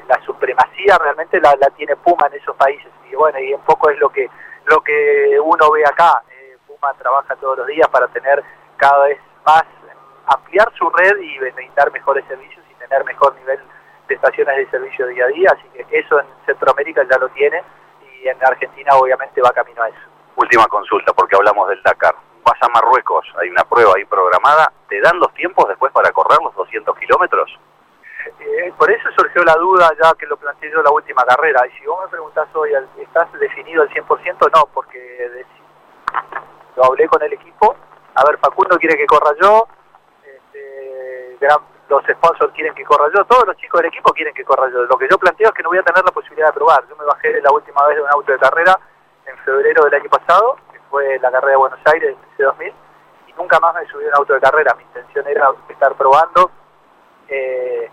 la, 0.07 0.21
supremacía 0.25 0.97
realmente 0.97 1.39
la, 1.39 1.55
tiene 1.75 1.95
Puma 1.97 2.27
en 2.27 2.39
esos 2.39 2.55
países. 2.55 2.91
Y 3.09 3.15
bueno 3.15 3.39
y 3.39 3.53
un 3.53 3.61
poco 3.61 3.89
es 3.89 3.99
lo 3.99 4.09
que 4.09 4.29
lo 4.65 4.81
que 4.81 5.39
uno 5.43 5.71
ve 5.71 5.83
acá. 5.85 6.21
Eh, 6.29 6.57
Puma 6.67 6.93
trabaja 6.93 7.35
todos 7.35 7.57
los 7.59 7.67
días 7.67 7.87
para 7.89 8.07
tener 8.07 8.43
cada 8.77 9.05
vez 9.05 9.19
más 9.45 9.63
ampliar 10.27 10.71
su 10.77 10.89
red 10.89 11.17
y 11.19 11.39
brindar 11.39 11.91
mejores 11.91 12.25
servicios 12.27 12.63
y 12.69 12.73
tener 12.75 13.03
mejor 13.03 13.35
nivel 13.35 13.59
de 14.07 14.15
estaciones 14.15 14.57
de 14.57 14.69
servicio 14.69 15.07
día 15.07 15.25
a 15.25 15.27
día. 15.27 15.49
Así 15.51 15.67
que 15.69 15.99
eso 15.99 16.19
en 16.19 16.27
Centroamérica 16.45 17.03
ya 17.09 17.17
lo 17.17 17.29
tiene 17.29 17.61
y 18.13 18.27
en 18.27 18.37
Argentina 18.43 18.95
obviamente 18.95 19.41
va 19.41 19.51
camino 19.51 19.83
a 19.83 19.89
eso. 19.89 19.99
Última 20.35 20.65
consulta 20.67 21.13
porque 21.13 21.35
hablamos 21.35 21.69
del 21.69 21.81
Dakar. 21.83 22.15
Vas 22.43 22.61
a 22.61 22.69
Marruecos 22.69 23.25
hay 23.41 23.49
una 23.49 23.63
prueba 23.63 23.93
ahí 23.95 24.05
programada. 24.05 24.71
Te 24.89 24.99
dan 25.01 25.19
los 25.19 25.33
tiempos 25.33 25.67
después 25.67 25.91
para 25.93 26.11
correr 26.11 26.39
los 26.43 26.55
200 26.55 26.97
kilómetros 26.97 27.59
eh, 28.39 28.73
por 28.77 28.89
eso 28.91 29.09
surgió 29.17 29.43
la 29.43 29.55
duda 29.55 29.89
ya 30.01 30.13
que 30.15 30.25
lo 30.25 30.37
planteé 30.37 30.71
yo 30.71 30.81
la 30.81 30.91
última 30.91 31.23
carrera. 31.25 31.65
Y 31.67 31.71
si 31.77 31.85
vos 31.85 32.03
me 32.03 32.09
preguntás 32.09 32.47
hoy, 32.53 32.71
¿estás 32.97 33.31
definido 33.33 33.81
al 33.81 33.89
100%? 33.89 34.51
No, 34.55 34.65
porque 34.73 35.45
lo 36.75 36.85
hablé 36.85 37.07
con 37.07 37.21
el 37.21 37.33
equipo. 37.33 37.75
A 38.15 38.23
ver, 38.25 38.37
Facundo 38.37 38.77
quiere 38.77 38.95
que 38.95 39.07
corra 39.07 39.31
yo, 39.41 39.67
este, 40.23 41.37
los 41.89 42.03
sponsors 42.05 42.53
quieren 42.53 42.73
que 42.75 42.83
corra 42.83 43.09
yo, 43.13 43.25
todos 43.25 43.45
los 43.47 43.57
chicos 43.57 43.81
del 43.81 43.89
equipo 43.89 44.13
quieren 44.13 44.33
que 44.33 44.43
corra 44.43 44.69
yo. 44.69 44.85
Lo 44.85 44.97
que 44.97 45.07
yo 45.09 45.17
planteo 45.17 45.47
es 45.47 45.53
que 45.53 45.63
no 45.63 45.69
voy 45.69 45.79
a 45.79 45.83
tener 45.83 46.03
la 46.03 46.11
posibilidad 46.11 46.47
de 46.47 46.53
probar. 46.53 46.87
Yo 46.87 46.95
me 46.95 47.05
bajé 47.05 47.41
la 47.41 47.51
última 47.51 47.85
vez 47.87 47.97
de 47.97 48.03
un 48.03 48.09
auto 48.09 48.31
de 48.31 48.37
carrera 48.37 48.79
en 49.25 49.37
febrero 49.39 49.85
del 49.85 49.95
año 49.95 50.09
pasado, 50.09 50.57
que 50.71 50.79
fue 50.89 51.17
la 51.19 51.31
carrera 51.31 51.51
de 51.51 51.57
Buenos 51.57 51.79
Aires, 51.85 52.15
C2000, 52.37 52.73
y 53.27 53.33
nunca 53.33 53.59
más 53.59 53.73
me 53.75 53.85
subí 53.87 54.05
a 54.05 54.09
un 54.09 54.15
auto 54.15 54.33
de 54.33 54.41
carrera. 54.41 54.75
Mi 54.75 54.83
intención 54.83 55.27
era 55.27 55.49
estar 55.69 55.93
probando. 55.95 56.51
Eh, 57.27 57.89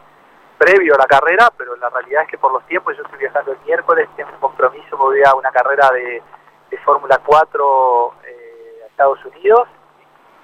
previo 0.61 0.95
a 0.95 0.99
la 0.99 1.07
carrera, 1.07 1.51
pero 1.57 1.75
la 1.77 1.89
realidad 1.89 2.25
es 2.25 2.29
que 2.29 2.37
por 2.37 2.53
los 2.53 2.63
tiempos 2.67 2.95
yo 2.95 3.03
estoy 3.03 3.19
viajando 3.19 3.53
el 3.53 3.59
miércoles, 3.65 4.07
tengo 4.15 4.31
un 4.31 4.41
compromiso, 4.41 4.95
me 4.99 5.05
voy 5.05 5.23
a 5.25 5.35
una 5.35 5.51
carrera 5.51 5.91
de, 5.91 6.23
Fórmula 6.85 7.19
4 7.25 8.15
eh, 8.25 8.81
a 8.83 8.87
Estados 8.87 9.25
Unidos, 9.25 9.69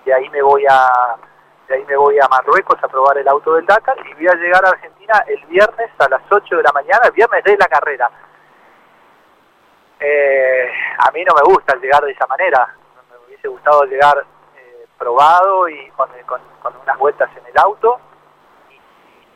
y 0.04 0.10
ahí 0.10 0.28
me 0.30 0.42
voy 0.42 0.64
a 0.68 1.16
de 1.68 1.74
ahí 1.74 1.84
me 1.86 1.96
voy 1.96 2.18
a 2.18 2.28
Marruecos 2.28 2.82
a 2.82 2.88
probar 2.88 3.18
el 3.18 3.26
auto 3.26 3.54
del 3.54 3.66
Dakar 3.66 3.96
y 4.06 4.14
voy 4.14 4.28
a 4.28 4.34
llegar 4.34 4.64
a 4.64 4.68
Argentina 4.68 5.24
el 5.26 5.44
viernes 5.46 5.90
a 5.98 6.08
las 6.08 6.22
8 6.30 6.56
de 6.56 6.62
la 6.62 6.72
mañana, 6.72 7.00
el 7.06 7.12
viernes 7.12 7.42
de 7.42 7.56
la 7.56 7.66
carrera. 7.66 8.10
Eh, 9.98 10.70
a 10.98 11.10
mí 11.10 11.24
no 11.24 11.34
me 11.34 11.42
gusta 11.42 11.74
llegar 11.76 12.04
de 12.04 12.12
esa 12.12 12.26
manera, 12.26 12.74
me 13.10 13.26
hubiese 13.26 13.48
gustado 13.48 13.84
llegar 13.84 14.24
eh, 14.56 14.86
probado 14.96 15.68
y 15.68 15.90
con, 15.90 16.08
con 16.26 16.76
unas 16.82 16.98
vueltas 16.98 17.30
en 17.36 17.46
el 17.46 17.58
auto 17.58 18.00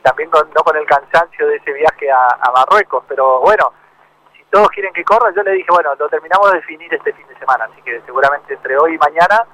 también 0.02 0.30
no 0.30 0.62
con 0.62 0.76
el 0.76 0.86
cansancio 0.86 1.46
de 1.46 1.56
ese 1.56 1.72
viaje 1.72 2.10
a, 2.10 2.50
Marruecos, 2.52 3.04
pero 3.08 3.40
bueno, 3.40 3.72
si 4.34 4.42
todos 4.44 4.68
quieren 4.68 4.92
que 4.92 5.04
corra, 5.04 5.30
yo 5.34 5.42
le 5.42 5.52
dije, 5.52 5.68
bueno, 5.70 5.94
lo 5.94 6.08
terminamos 6.08 6.50
de 6.50 6.58
definir 6.58 6.92
este 6.92 7.12
fin 7.12 7.26
de 7.28 7.38
semana, 7.38 7.64
así 7.64 7.80
que 7.82 8.00
seguramente 8.02 8.54
entre 8.54 8.78
hoy 8.78 8.94
y 8.94 8.98
mañana 8.98 9.46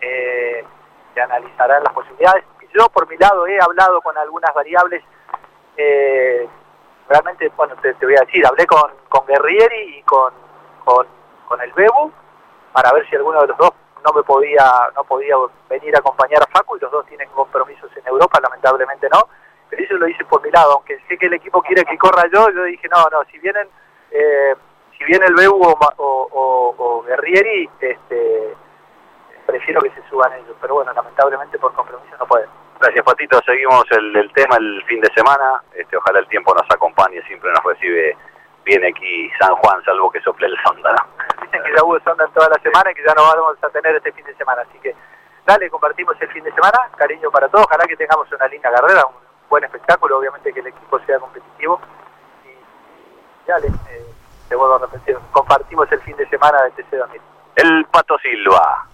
eh, 0.00 0.64
se 1.14 1.20
analizarán 1.20 1.82
las 1.82 1.92
posibilidades. 1.92 2.44
Yo 2.72 2.88
por 2.88 3.08
mi 3.08 3.16
lado 3.16 3.46
he 3.46 3.58
hablado 3.60 4.00
con 4.00 4.18
algunas 4.18 4.52
variables, 4.52 5.02
eh, 5.76 6.48
realmente, 7.08 7.50
bueno, 7.56 7.76
te, 7.80 7.92
voy 8.02 8.16
a 8.16 8.24
decir, 8.24 8.44
hablé 8.46 8.66
con, 8.66 8.90
con 9.08 9.26
Guerrieri 9.26 9.98
y 9.98 10.02
con, 10.02 10.32
con, 10.84 11.06
con 11.46 11.60
el 11.60 11.72
Bebu 11.72 12.12
para 12.72 12.92
ver 12.92 13.08
si 13.08 13.14
alguno 13.14 13.40
de 13.42 13.48
los 13.48 13.58
dos 13.58 13.70
no 14.04 14.12
me 14.12 14.22
podía 14.22 14.64
no 14.94 15.04
podía 15.04 15.34
venir 15.68 15.94
a 15.96 16.00
acompañar 16.00 16.42
a 16.42 16.46
Facu 16.46 16.76
y 16.76 16.80
los 16.80 16.90
dos 16.90 17.06
tienen 17.06 17.28
compromisos 17.30 17.90
en 17.96 18.06
Europa, 18.06 18.40
lamentablemente 18.40 19.08
no 19.08 19.28
eso 19.78 19.94
lo 19.94 20.08
hice 20.08 20.24
por 20.24 20.42
mi 20.42 20.50
lado, 20.50 20.74
aunque 20.74 20.98
sé 21.08 21.16
que 21.18 21.26
el 21.26 21.34
equipo 21.34 21.62
quiere 21.62 21.84
que 21.84 21.98
corra 21.98 22.24
yo, 22.32 22.50
yo 22.50 22.64
dije, 22.64 22.88
no, 22.88 23.06
no, 23.10 23.24
si 23.30 23.38
vienen, 23.38 23.68
eh, 24.10 24.54
si 24.96 25.04
viene 25.04 25.26
el 25.26 25.34
Bebu 25.34 25.76
o, 25.96 27.04
Guerrieri, 27.06 27.68
este, 27.80 28.54
prefiero 29.46 29.80
que 29.82 29.90
se 29.90 30.08
suban 30.08 30.32
ellos, 30.34 30.56
pero 30.60 30.74
bueno, 30.74 30.92
lamentablemente 30.92 31.58
por 31.58 31.72
compromiso 31.74 32.16
no 32.18 32.26
pueden. 32.26 32.48
Gracias 32.80 33.04
Patito, 33.04 33.40
seguimos 33.46 33.84
el, 33.90 34.32
tema 34.32 34.56
el 34.56 34.82
fin 34.84 35.00
de 35.00 35.12
semana, 35.14 35.62
este, 35.74 35.96
ojalá 35.96 36.18
el 36.18 36.28
tiempo 36.28 36.54
nos 36.54 36.68
acompañe, 36.70 37.22
siempre 37.22 37.50
nos 37.52 37.62
recibe 37.64 38.16
bien 38.64 38.84
aquí 38.84 39.30
San 39.38 39.54
Juan, 39.56 39.82
salvo 39.84 40.10
que 40.10 40.20
sople 40.20 40.46
el 40.46 40.56
sonda. 40.66 40.94
Dicen 41.42 41.62
que 41.62 41.72
ya 41.76 41.84
hubo 41.84 42.00
sonda 42.00 42.26
toda 42.34 42.48
la 42.48 42.60
semana 42.62 42.90
y 42.90 42.94
que 42.94 43.04
ya 43.06 43.14
no 43.14 43.22
vamos 43.22 43.62
a 43.62 43.68
tener 43.70 43.94
este 43.96 44.12
fin 44.12 44.24
de 44.24 44.34
semana, 44.34 44.62
así 44.62 44.78
que 44.80 44.94
dale, 45.46 45.70
compartimos 45.70 46.16
el 46.20 46.28
fin 46.30 46.42
de 46.44 46.52
semana, 46.52 46.78
cariño 46.96 47.30
para 47.30 47.48
todos, 47.48 47.66
ojalá 47.66 47.84
que 47.86 47.96
tengamos 47.96 48.30
una 48.32 48.48
linda 48.48 48.70
carrera, 48.72 49.04
un 49.06 49.23
buen 49.48 49.64
espectáculo, 49.64 50.18
obviamente 50.18 50.52
que 50.52 50.60
el 50.60 50.66
equipo 50.68 50.98
sea 51.06 51.18
competitivo. 51.18 51.80
Y 52.44 53.48
ya 53.48 53.58
les, 53.58 53.72
eh, 53.72 54.04
te 54.48 54.56
vuelvo 54.56 54.76
a 54.76 54.78
repetir, 54.78 55.16
compartimos 55.32 55.90
el 55.92 56.00
fin 56.00 56.16
de 56.16 56.28
semana 56.28 56.58
de 56.62 56.82
TC2000. 56.82 57.20
El 57.56 57.86
Pato 57.86 58.16
Silva. 58.18 58.88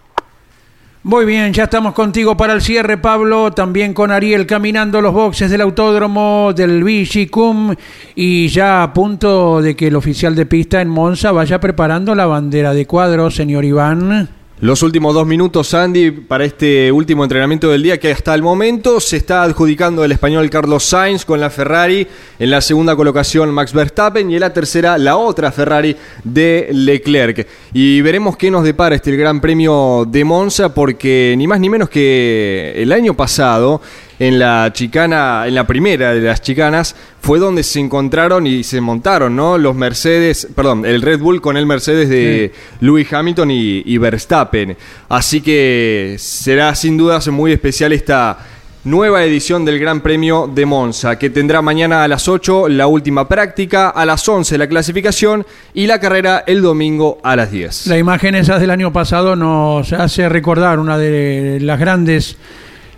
Muy 1.03 1.25
bien, 1.25 1.51
ya 1.51 1.63
estamos 1.63 1.95
contigo 1.95 2.37
para 2.37 2.53
el 2.53 2.61
cierre, 2.61 2.95
Pablo. 2.95 3.51
También 3.51 3.91
con 3.91 4.11
Ariel 4.11 4.45
caminando 4.45 5.01
los 5.01 5.11
boxes 5.11 5.49
del 5.49 5.61
autódromo 5.61 6.53
del 6.55 6.83
Vigicum. 6.83 7.75
Y 8.13 8.49
ya 8.49 8.83
a 8.83 8.93
punto 8.93 9.63
de 9.63 9.75
que 9.75 9.87
el 9.87 9.95
oficial 9.95 10.35
de 10.35 10.45
pista 10.45 10.79
en 10.79 10.89
Monza 10.89 11.31
vaya 11.31 11.59
preparando 11.59 12.13
la 12.13 12.27
bandera 12.27 12.75
de 12.75 12.85
cuadro, 12.85 13.31
señor 13.31 13.65
Iván. 13.65 14.40
Los 14.61 14.83
últimos 14.83 15.15
dos 15.15 15.25
minutos, 15.25 15.73
Andy, 15.73 16.11
para 16.11 16.45
este 16.45 16.91
último 16.91 17.23
entrenamiento 17.23 17.69
del 17.69 17.81
día 17.81 17.99
que 17.99 18.11
hasta 18.11 18.35
el 18.35 18.43
momento 18.43 18.99
se 18.99 19.17
está 19.17 19.41
adjudicando 19.41 20.03
el 20.03 20.11
español 20.11 20.51
Carlos 20.51 20.83
Sainz 20.83 21.25
con 21.25 21.39
la 21.39 21.49
Ferrari, 21.49 22.07
en 22.37 22.51
la 22.51 22.61
segunda 22.61 22.95
colocación 22.95 23.51
Max 23.51 23.73
Verstappen 23.73 24.29
y 24.29 24.35
en 24.35 24.41
la 24.41 24.53
tercera 24.53 24.99
la 24.99 25.17
otra 25.17 25.51
Ferrari 25.51 25.97
de 26.23 26.69
Leclerc. 26.73 27.47
Y 27.73 28.01
veremos 28.01 28.37
qué 28.37 28.51
nos 28.51 28.63
depara 28.63 28.93
este 28.93 29.17
Gran 29.17 29.41
Premio 29.41 30.05
de 30.07 30.23
Monza 30.23 30.71
porque 30.71 31.33
ni 31.39 31.47
más 31.47 31.59
ni 31.59 31.67
menos 31.67 31.89
que 31.89 32.73
el 32.75 32.91
año 32.91 33.15
pasado 33.15 33.81
en 34.21 34.37
la 34.37 34.71
chicana, 34.71 35.45
en 35.47 35.55
la 35.55 35.65
primera 35.65 36.13
de 36.13 36.21
las 36.21 36.43
chicanas, 36.43 36.95
fue 37.21 37.39
donde 37.39 37.63
se 37.63 37.79
encontraron 37.79 38.45
y 38.45 38.63
se 38.63 38.79
montaron, 38.79 39.35
¿no? 39.35 39.57
Los 39.57 39.73
Mercedes, 39.73 40.47
perdón, 40.55 40.85
el 40.85 41.01
Red 41.01 41.21
Bull 41.21 41.41
con 41.41 41.57
el 41.57 41.65
Mercedes 41.65 42.07
de 42.07 42.51
Lewis 42.81 43.11
Hamilton 43.11 43.49
y, 43.49 43.97
Verstappen. 43.97 44.77
Así 45.09 45.41
que 45.41 46.17
será 46.19 46.75
sin 46.75 46.97
dudas 46.97 47.29
muy 47.29 47.51
especial 47.51 47.93
esta 47.93 48.37
nueva 48.83 49.23
edición 49.23 49.65
del 49.65 49.79
Gran 49.79 50.01
Premio 50.01 50.47
de 50.53 50.67
Monza, 50.67 51.17
que 51.17 51.31
tendrá 51.31 51.63
mañana 51.63 52.03
a 52.03 52.07
las 52.07 52.27
8 52.27 52.69
la 52.69 52.85
última 52.85 53.27
práctica, 53.27 53.89
a 53.89 54.05
las 54.05 54.29
11 54.29 54.55
la 54.59 54.67
clasificación 54.67 55.47
y 55.73 55.87
la 55.87 55.99
carrera 55.99 56.43
el 56.45 56.61
domingo 56.61 57.17
a 57.23 57.35
las 57.35 57.49
10. 57.49 57.87
La 57.87 57.97
imagen 57.97 58.35
esa 58.35 58.59
del 58.59 58.69
año 58.69 58.93
pasado 58.93 59.35
nos 59.35 59.91
hace 59.93 60.29
recordar 60.29 60.77
una 60.77 60.99
de 60.99 61.57
las 61.59 61.79
grandes 61.79 62.37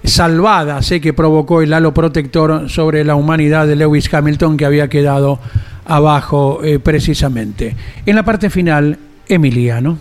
salvada, 0.04 0.82
sé 0.82 1.02
que 1.02 1.14
provocó 1.14 1.62
el 1.62 1.74
halo 1.74 1.94
protector 1.94 2.70
sobre 2.70 3.04
la 3.04 3.16
humanidad 3.16 3.68
de 3.68 3.76
Lewis 3.76 4.14
Hamilton 4.14 4.58
que 4.58 4.66
había 4.66 4.88
quedado 4.88 5.40
abajo 5.86 6.62
eh, 6.64 6.80
precisamente. 6.80 7.76
En 8.06 8.16
la 8.16 8.24
parte 8.24 8.50
final, 8.50 8.98
Emiliano. 9.28 9.98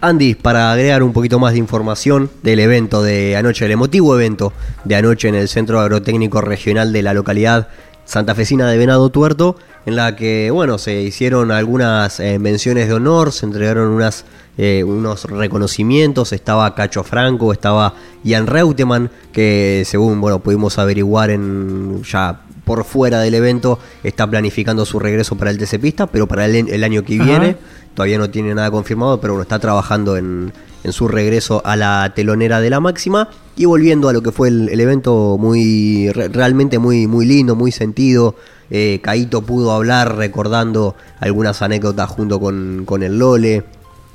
Andy, 0.00 0.36
para 0.36 0.70
agregar 0.70 1.02
un 1.02 1.12
poquito 1.12 1.40
más 1.40 1.52
de 1.52 1.58
información 1.58 2.30
del 2.42 2.60
evento 2.60 3.02
de 3.02 3.36
anoche, 3.36 3.64
el 3.64 3.72
emotivo 3.72 4.14
evento 4.14 4.52
de 4.84 4.94
anoche 4.94 5.28
en 5.28 5.34
el 5.34 5.48
Centro 5.48 5.80
Agrotécnico 5.80 6.40
Regional 6.40 6.92
de 6.92 7.02
la 7.02 7.14
localidad 7.14 7.68
santafesina 8.04 8.70
de 8.70 8.78
Venado 8.78 9.10
Tuerto, 9.10 9.56
en 9.86 9.96
la 9.96 10.14
que, 10.14 10.50
bueno, 10.52 10.78
se 10.78 11.02
hicieron 11.02 11.50
algunas 11.50 12.20
eh, 12.20 12.38
menciones 12.38 12.88
de 12.88 12.94
honor, 12.94 13.32
se 13.32 13.44
entregaron 13.44 13.88
unas, 13.88 14.24
eh, 14.58 14.82
unos 14.84 15.24
reconocimientos, 15.24 16.32
estaba 16.32 16.74
Cacho 16.74 17.04
Franco, 17.04 17.52
estaba 17.52 17.94
Ian 18.24 18.48
Reutemann, 18.48 19.08
que 19.32 19.84
según, 19.86 20.20
bueno, 20.20 20.40
pudimos 20.40 20.78
averiguar 20.78 21.30
en 21.30 22.02
ya 22.02 22.42
por 22.64 22.84
fuera 22.84 23.20
del 23.20 23.34
evento, 23.34 23.78
está 24.02 24.28
planificando 24.28 24.84
su 24.84 24.98
regreso 24.98 25.36
para 25.36 25.52
el 25.52 25.58
TC 25.58 25.80
Pista, 25.80 26.06
pero 26.08 26.26
para 26.26 26.44
el, 26.44 26.68
el 26.68 26.84
año 26.84 27.04
que 27.04 27.18
viene, 27.18 27.56
todavía 27.94 28.18
no 28.18 28.28
tiene 28.28 28.54
nada 28.54 28.70
confirmado, 28.70 29.20
pero 29.20 29.34
bueno, 29.34 29.42
está 29.42 29.58
trabajando 29.58 30.16
en, 30.16 30.52
en 30.84 30.92
su 30.92 31.08
regreso 31.08 31.62
a 31.64 31.76
la 31.76 32.12
telonera 32.14 32.60
de 32.60 32.70
la 32.70 32.80
máxima. 32.80 33.28
Y 33.56 33.64
volviendo 33.64 34.08
a 34.08 34.12
lo 34.12 34.22
que 34.22 34.32
fue 34.32 34.48
el, 34.48 34.68
el 34.68 34.80
evento 34.80 35.36
muy 35.38 36.10
realmente 36.12 36.78
muy 36.78 37.08
muy 37.08 37.26
lindo 37.26 37.56
muy 37.56 37.72
sentido 37.72 38.36
eh, 38.70 39.00
Caito 39.02 39.42
pudo 39.42 39.72
hablar 39.72 40.16
recordando 40.16 40.94
algunas 41.20 41.62
anécdotas 41.62 42.08
junto 42.10 42.38
con, 42.38 42.82
con 42.84 43.02
el 43.02 43.18
Lole 43.18 43.64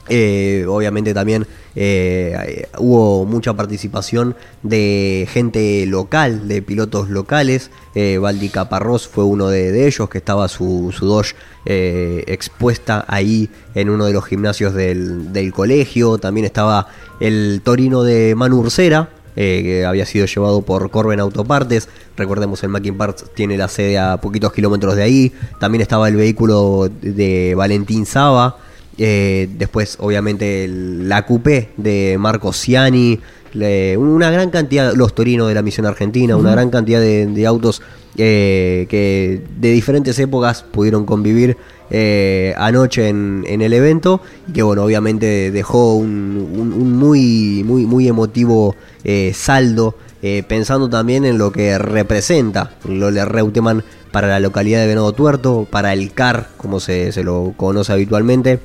eh, 0.09 0.65
obviamente 0.67 1.13
también 1.13 1.47
eh, 1.75 2.67
hubo 2.77 3.25
mucha 3.25 3.53
participación 3.53 4.35
de 4.61 5.27
gente 5.31 5.85
local, 5.85 6.47
de 6.47 6.61
pilotos 6.61 7.09
locales. 7.09 7.71
Eh, 7.95 8.17
Valdi 8.17 8.49
Caparrós 8.49 9.07
fue 9.07 9.23
uno 9.23 9.47
de, 9.47 9.87
ellos, 9.87 10.09
que 10.09 10.17
estaba 10.17 10.47
su, 10.47 10.93
su 10.97 11.05
Dodge 11.05 11.35
eh, 11.65 12.23
expuesta 12.27 13.05
ahí 13.07 13.49
en 13.75 13.89
uno 13.89 14.05
de 14.05 14.13
los 14.13 14.25
gimnasios 14.25 14.73
del, 14.73 15.33
del 15.33 15.51
colegio. 15.53 16.17
También 16.17 16.45
estaba 16.45 16.87
el 17.19 17.61
Torino 17.63 18.03
de 18.03 18.35
Manu 18.35 18.59
Ursera, 18.59 19.09
que 19.35 19.83
había 19.83 20.05
sido 20.05 20.27
llevado 20.27 20.61
por 20.61 20.91
Corben 20.91 21.19
Autopartes. 21.19 21.89
Recordemos, 22.15 22.61
el 22.63 22.69
Mackin 22.69 22.97
Parts 22.97 23.25
tiene 23.33 23.57
la 23.57 23.67
sede 23.67 23.97
a 23.97 24.17
poquitos 24.17 24.53
kilómetros 24.53 24.95
de 24.95 25.01
ahí. 25.01 25.31
También 25.59 25.81
estaba 25.81 26.07
el 26.07 26.15
vehículo 26.15 26.87
de 27.01 27.55
Valentín 27.55 28.05
Saba. 28.05 28.57
Eh, 28.97 29.49
después, 29.57 29.97
obviamente, 29.99 30.65
el- 30.65 31.09
la 31.09 31.25
coupé 31.25 31.69
de 31.77 32.15
Marco 32.19 32.53
Ciani. 32.53 33.19
le- 33.53 33.95
una 33.97 34.31
gran 34.31 34.49
cantidad, 34.49 34.95
los 34.95 35.13
Torinos 35.13 35.47
de 35.47 35.53
la 35.53 35.61
Misión 35.61 35.85
Argentina, 35.85 36.35
una 36.35 36.51
gran 36.53 36.71
cantidad 36.71 36.99
de, 36.99 37.27
de 37.27 37.45
autos 37.45 37.83
eh, 38.17 38.87
que 38.89 39.43
de 39.59 39.71
diferentes 39.71 40.17
épocas 40.17 40.63
pudieron 40.63 41.05
convivir 41.05 41.55
eh, 41.91 42.55
anoche 42.57 43.09
en, 43.09 43.43
en 43.47 43.61
el 43.61 43.73
evento 43.73 44.21
y 44.47 44.53
que 44.53 44.63
bueno 44.63 44.83
obviamente 44.83 45.51
dejó 45.51 45.93
un, 45.95 46.49
un- 46.55 46.73
un 46.73 46.97
muy 46.97 47.63
muy 47.63 47.85
muy 47.85 48.07
emotivo 48.07 48.75
saldo 49.33 49.95
pensando 50.47 50.89
también 50.89 51.23
en 51.25 51.37
lo 51.37 51.51
que 51.51 51.77
representa 51.77 52.71
Lole 52.87 53.23
Reutemann 53.25 53.83
para 54.11 54.27
la 54.29 54.39
localidad 54.39 54.79
de 54.81 54.87
Venado 54.87 55.11
Tuerto 55.11 55.67
para 55.69 55.91
el 55.93 56.11
CAR 56.13 56.49
como 56.57 56.79
se, 56.79 57.11
se 57.11 57.23
lo 57.23 57.53
conoce 57.57 57.91
habitualmente 57.93 58.59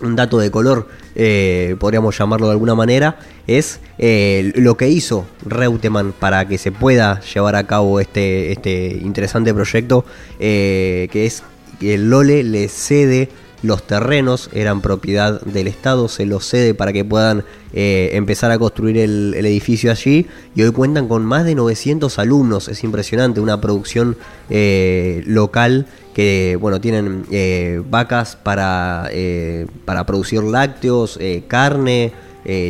un 0.00 0.16
dato 0.16 0.38
de 0.38 0.50
color, 0.50 0.88
eh, 1.14 1.76
podríamos 1.78 2.16
llamarlo 2.18 2.46
de 2.46 2.52
alguna 2.52 2.74
manera, 2.74 3.18
es 3.46 3.80
eh, 3.98 4.52
lo 4.56 4.76
que 4.76 4.88
hizo 4.88 5.26
Reutemann 5.44 6.12
para 6.12 6.46
que 6.46 6.58
se 6.58 6.72
pueda 6.72 7.20
llevar 7.20 7.56
a 7.56 7.66
cabo 7.66 8.00
este, 8.00 8.52
este 8.52 8.98
interesante 9.02 9.52
proyecto, 9.54 10.04
eh, 10.38 11.08
que 11.10 11.26
es 11.26 11.42
que 11.80 11.94
el 11.94 12.10
Lole 12.10 12.42
le 12.42 12.68
cede 12.68 13.28
los 13.62 13.82
terrenos, 13.86 14.50
eran 14.52 14.80
propiedad 14.80 15.40
del 15.42 15.66
Estado, 15.66 16.08
se 16.08 16.26
los 16.26 16.44
cede 16.46 16.74
para 16.74 16.92
que 16.92 17.04
puedan 17.04 17.44
eh, 17.72 18.10
empezar 18.12 18.50
a 18.50 18.58
construir 18.58 18.98
el, 18.98 19.34
edificio 19.34 19.90
allí 19.90 20.26
y 20.54 20.62
hoy 20.62 20.70
cuentan 20.70 21.08
con 21.08 21.24
más 21.24 21.44
de 21.44 21.54
900 21.54 22.18
alumnos, 22.18 22.68
es 22.68 22.84
impresionante, 22.84 23.40
una 23.40 23.60
producción 23.60 24.16
eh, 24.48 25.22
local 25.26 25.86
que 26.14 26.56
bueno 26.60 26.80
tienen 26.80 27.24
eh, 27.30 27.82
vacas 27.88 28.36
para, 28.36 29.10
para 29.84 30.06
producir 30.06 30.42
lácteos, 30.42 31.18
carne, 31.46 32.12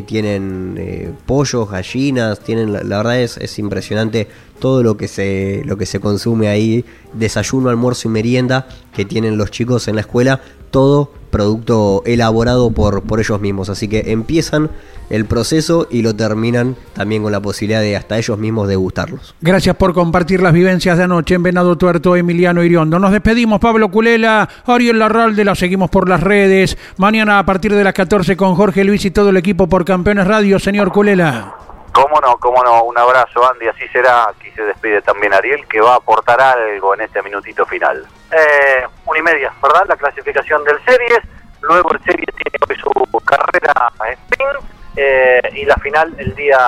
tienen 0.07 1.17
pollos, 1.25 1.71
gallinas, 1.71 2.41
tienen 2.41 2.73
la, 2.73 2.83
la 2.83 2.97
verdad 2.99 3.21
es, 3.21 3.37
es 3.39 3.59
impresionante 3.59 4.29
todo 4.59 4.83
lo 4.83 4.97
que 4.97 5.09
se 5.09 5.63
lo 5.65 5.77
que 5.77 5.87
se 5.87 6.01
consume 6.01 6.49
ahí, 6.49 6.85
desayuno, 7.13 7.71
almuerzo 7.71 8.09
y 8.09 8.11
merienda 8.11 8.69
que 8.95 9.05
tienen 9.05 9.37
los 9.37 9.51
chicos 9.51 9.89
en 9.89 9.95
la 9.95 10.03
escuela, 10.03 10.41
todo 10.71 11.13
producto 11.31 12.03
elaborado 12.07 12.71
por, 12.71 13.03
por 13.03 13.21
ellos 13.21 13.41
mismos. 13.41 13.69
Así 13.69 13.89
que 13.89 14.13
empiezan 14.13 14.71
el 15.11 15.25
proceso 15.25 15.87
y 15.91 16.03
lo 16.03 16.15
terminan 16.15 16.77
también 16.93 17.23
con 17.23 17.33
la 17.33 17.41
posibilidad 17.41 17.81
de 17.81 17.97
hasta 17.97 18.19
ellos 18.19 18.39
mismos 18.39 18.69
degustarlos. 18.69 19.35
Gracias 19.41 19.77
por 19.77 19.95
compartir 19.95 20.43
las 20.43 20.53
vivencias 20.53 20.99
de 20.99 21.05
anoche 21.05 21.35
en 21.35 21.43
Venado 21.43 21.77
Tuerto, 21.77 22.17
Emiliano 22.17 22.63
Iriondo. 22.63 22.99
Nos 22.99 23.13
despedimos, 23.13 23.61
Pablo 23.61 23.91
Culela, 23.91 24.49
Ariel 24.67 24.99
Larralde, 24.99 25.45
la 25.45 25.55
seguimos 25.55 25.91
por 25.91 26.09
las 26.09 26.23
redes. 26.23 26.77
Mañana 26.97 27.39
a 27.39 27.47
partir 27.47 27.75
de 27.75 27.85
las 27.85 27.95
14 27.95 28.37
con 28.37 28.55
Jorge 28.55 28.85
Luis 28.85 29.05
y 29.05 29.11
todo 29.11 29.31
el 29.31 29.37
equipo 29.37 29.67
por 29.69 29.85
Campeones 29.85 30.27
Radio, 30.27 30.59
señor 30.59 30.93
Culela. 30.93 31.68
Cómo 31.93 32.21
no, 32.21 32.37
cómo 32.39 32.63
no, 32.63 32.85
un 32.85 32.97
abrazo 32.99 33.49
Andy, 33.51 33.67
así 33.69 33.87
será, 33.89 34.29
aquí 34.29 34.51
se 34.53 34.63
despide 34.63 35.03
también 35.03 35.35
Ariel, 35.35 35.67
que 35.67 35.81
va 35.81 35.95
a 35.95 35.97
aportar 35.97 36.41
algo 36.41 36.95
en 36.95 37.01
este 37.03 37.23
minutito 37.23 37.67
final. 37.67 38.07
eh, 38.31 38.87
una 39.07 39.19
y 39.19 39.23
media, 39.23 39.53
¿verdad? 39.63 39.85
La 39.89 39.97
clasificación 39.97 40.63
del 40.65 40.79
Series. 40.85 41.21
Luego 41.63 41.91
el 41.93 42.01
Series 42.05 42.29
tiene 42.37 42.59
hoy 42.69 42.77
su 42.77 43.21
carrera 43.25 43.91
sprint 43.99 44.65
eh, 44.97 45.41
y 45.55 45.65
la 45.65 45.77
final 45.77 46.15
el 46.19 46.35
día 46.35 46.59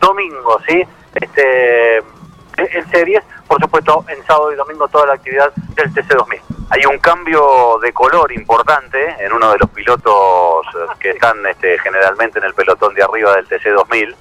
domingo, 0.00 0.60
¿sí? 0.68 0.82
Este, 1.14 1.98
el 1.98 2.90
Series, 2.90 3.22
por 3.48 3.60
supuesto, 3.60 4.04
en 4.08 4.22
sábado 4.26 4.52
y 4.52 4.56
domingo 4.56 4.86
toda 4.88 5.06
la 5.06 5.14
actividad 5.14 5.52
del 5.54 5.92
TC2000. 5.92 6.40
Hay 6.70 6.84
un 6.86 6.98
cambio 6.98 7.78
de 7.82 7.92
color 7.92 8.30
importante 8.32 9.16
en 9.18 9.32
uno 9.32 9.50
de 9.50 9.58
los 9.58 9.70
pilotos 9.70 10.66
eh, 10.74 10.86
que 11.00 11.10
están 11.10 11.44
este, 11.46 11.78
generalmente 11.78 12.38
en 12.38 12.44
el 12.44 12.54
pelotón 12.54 12.94
de 12.94 13.02
arriba 13.02 13.34
del 13.34 13.48
TC2000, 13.48 14.14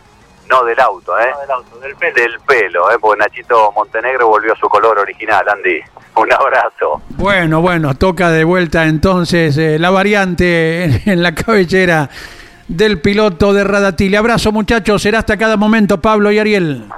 no 0.50 0.64
del 0.64 0.80
auto, 0.80 1.18
¿eh? 1.20 1.30
del 1.42 1.52
auto, 1.52 1.78
del 1.80 1.96
pelo. 1.96 2.14
Del 2.16 2.40
pelo, 2.40 2.92
¿eh? 2.92 2.98
Porque 3.00 3.20
Nachito 3.20 3.72
Montenegro 3.72 4.28
volvió 4.28 4.54
a 4.54 4.56
su 4.56 4.68
color 4.68 5.00
original, 5.00 5.48
Andy. 5.48 5.80
Un 6.16 6.34
abrazo. 6.34 7.02
Bueno, 7.10 7.62
bueno, 7.62 7.96
toca 7.96 8.30
de 8.32 8.44
vuelta 8.44 8.86
entonces 8.86 9.58
eh, 9.58 9.80
la 9.80 9.90
variante 9.90 10.84
en, 10.84 11.02
en 11.06 11.24
la 11.24 11.34
cabellera 11.34 12.10
del 12.68 13.00
piloto 13.00 13.54
de 13.54 13.64
Radatili. 13.64 14.16
Abrazo 14.16 14.52
muchachos, 14.52 15.02
será 15.02 15.20
hasta 15.20 15.38
cada 15.38 15.56
momento 15.56 16.02
Pablo 16.02 16.32
y 16.32 16.40
Ariel. 16.40 16.90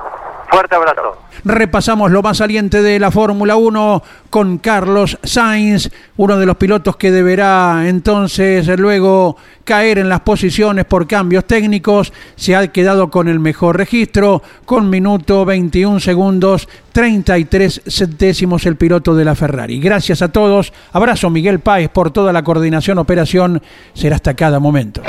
Fuerte 0.51 0.75
abrazo. 0.75 1.17
Repasamos 1.45 2.11
lo 2.11 2.21
más 2.21 2.37
saliente 2.37 2.81
de 2.81 2.99
la 2.99 3.09
Fórmula 3.09 3.55
1 3.55 4.03
con 4.29 4.57
Carlos 4.57 5.17
Sainz, 5.23 5.89
uno 6.17 6.37
de 6.37 6.45
los 6.45 6.57
pilotos 6.57 6.97
que 6.97 7.09
deberá 7.09 7.87
entonces 7.87 8.67
luego 8.77 9.37
caer 9.63 9.97
en 9.97 10.09
las 10.09 10.19
posiciones 10.19 10.83
por 10.83 11.07
cambios 11.07 11.45
técnicos. 11.45 12.11
Se 12.35 12.55
ha 12.55 12.67
quedado 12.67 13.09
con 13.09 13.29
el 13.29 13.39
mejor 13.39 13.77
registro, 13.77 14.43
con 14.65 14.89
minuto 14.89 15.45
21 15.45 16.01
segundos, 16.01 16.67
33 16.91 17.83
centésimos 17.87 18.65
el 18.65 18.75
piloto 18.75 19.15
de 19.15 19.23
la 19.23 19.35
Ferrari. 19.35 19.79
Gracias 19.79 20.21
a 20.21 20.33
todos. 20.33 20.73
Abrazo 20.91 21.29
Miguel 21.29 21.59
Páez 21.59 21.89
por 21.89 22.11
toda 22.11 22.33
la 22.33 22.43
coordinación 22.43 22.97
operación. 22.97 23.61
Será 23.93 24.17
hasta 24.17 24.33
cada 24.33 24.59
momento. 24.59 25.01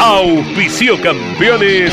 Auspicio 0.00 1.00
campeones. 1.02 1.92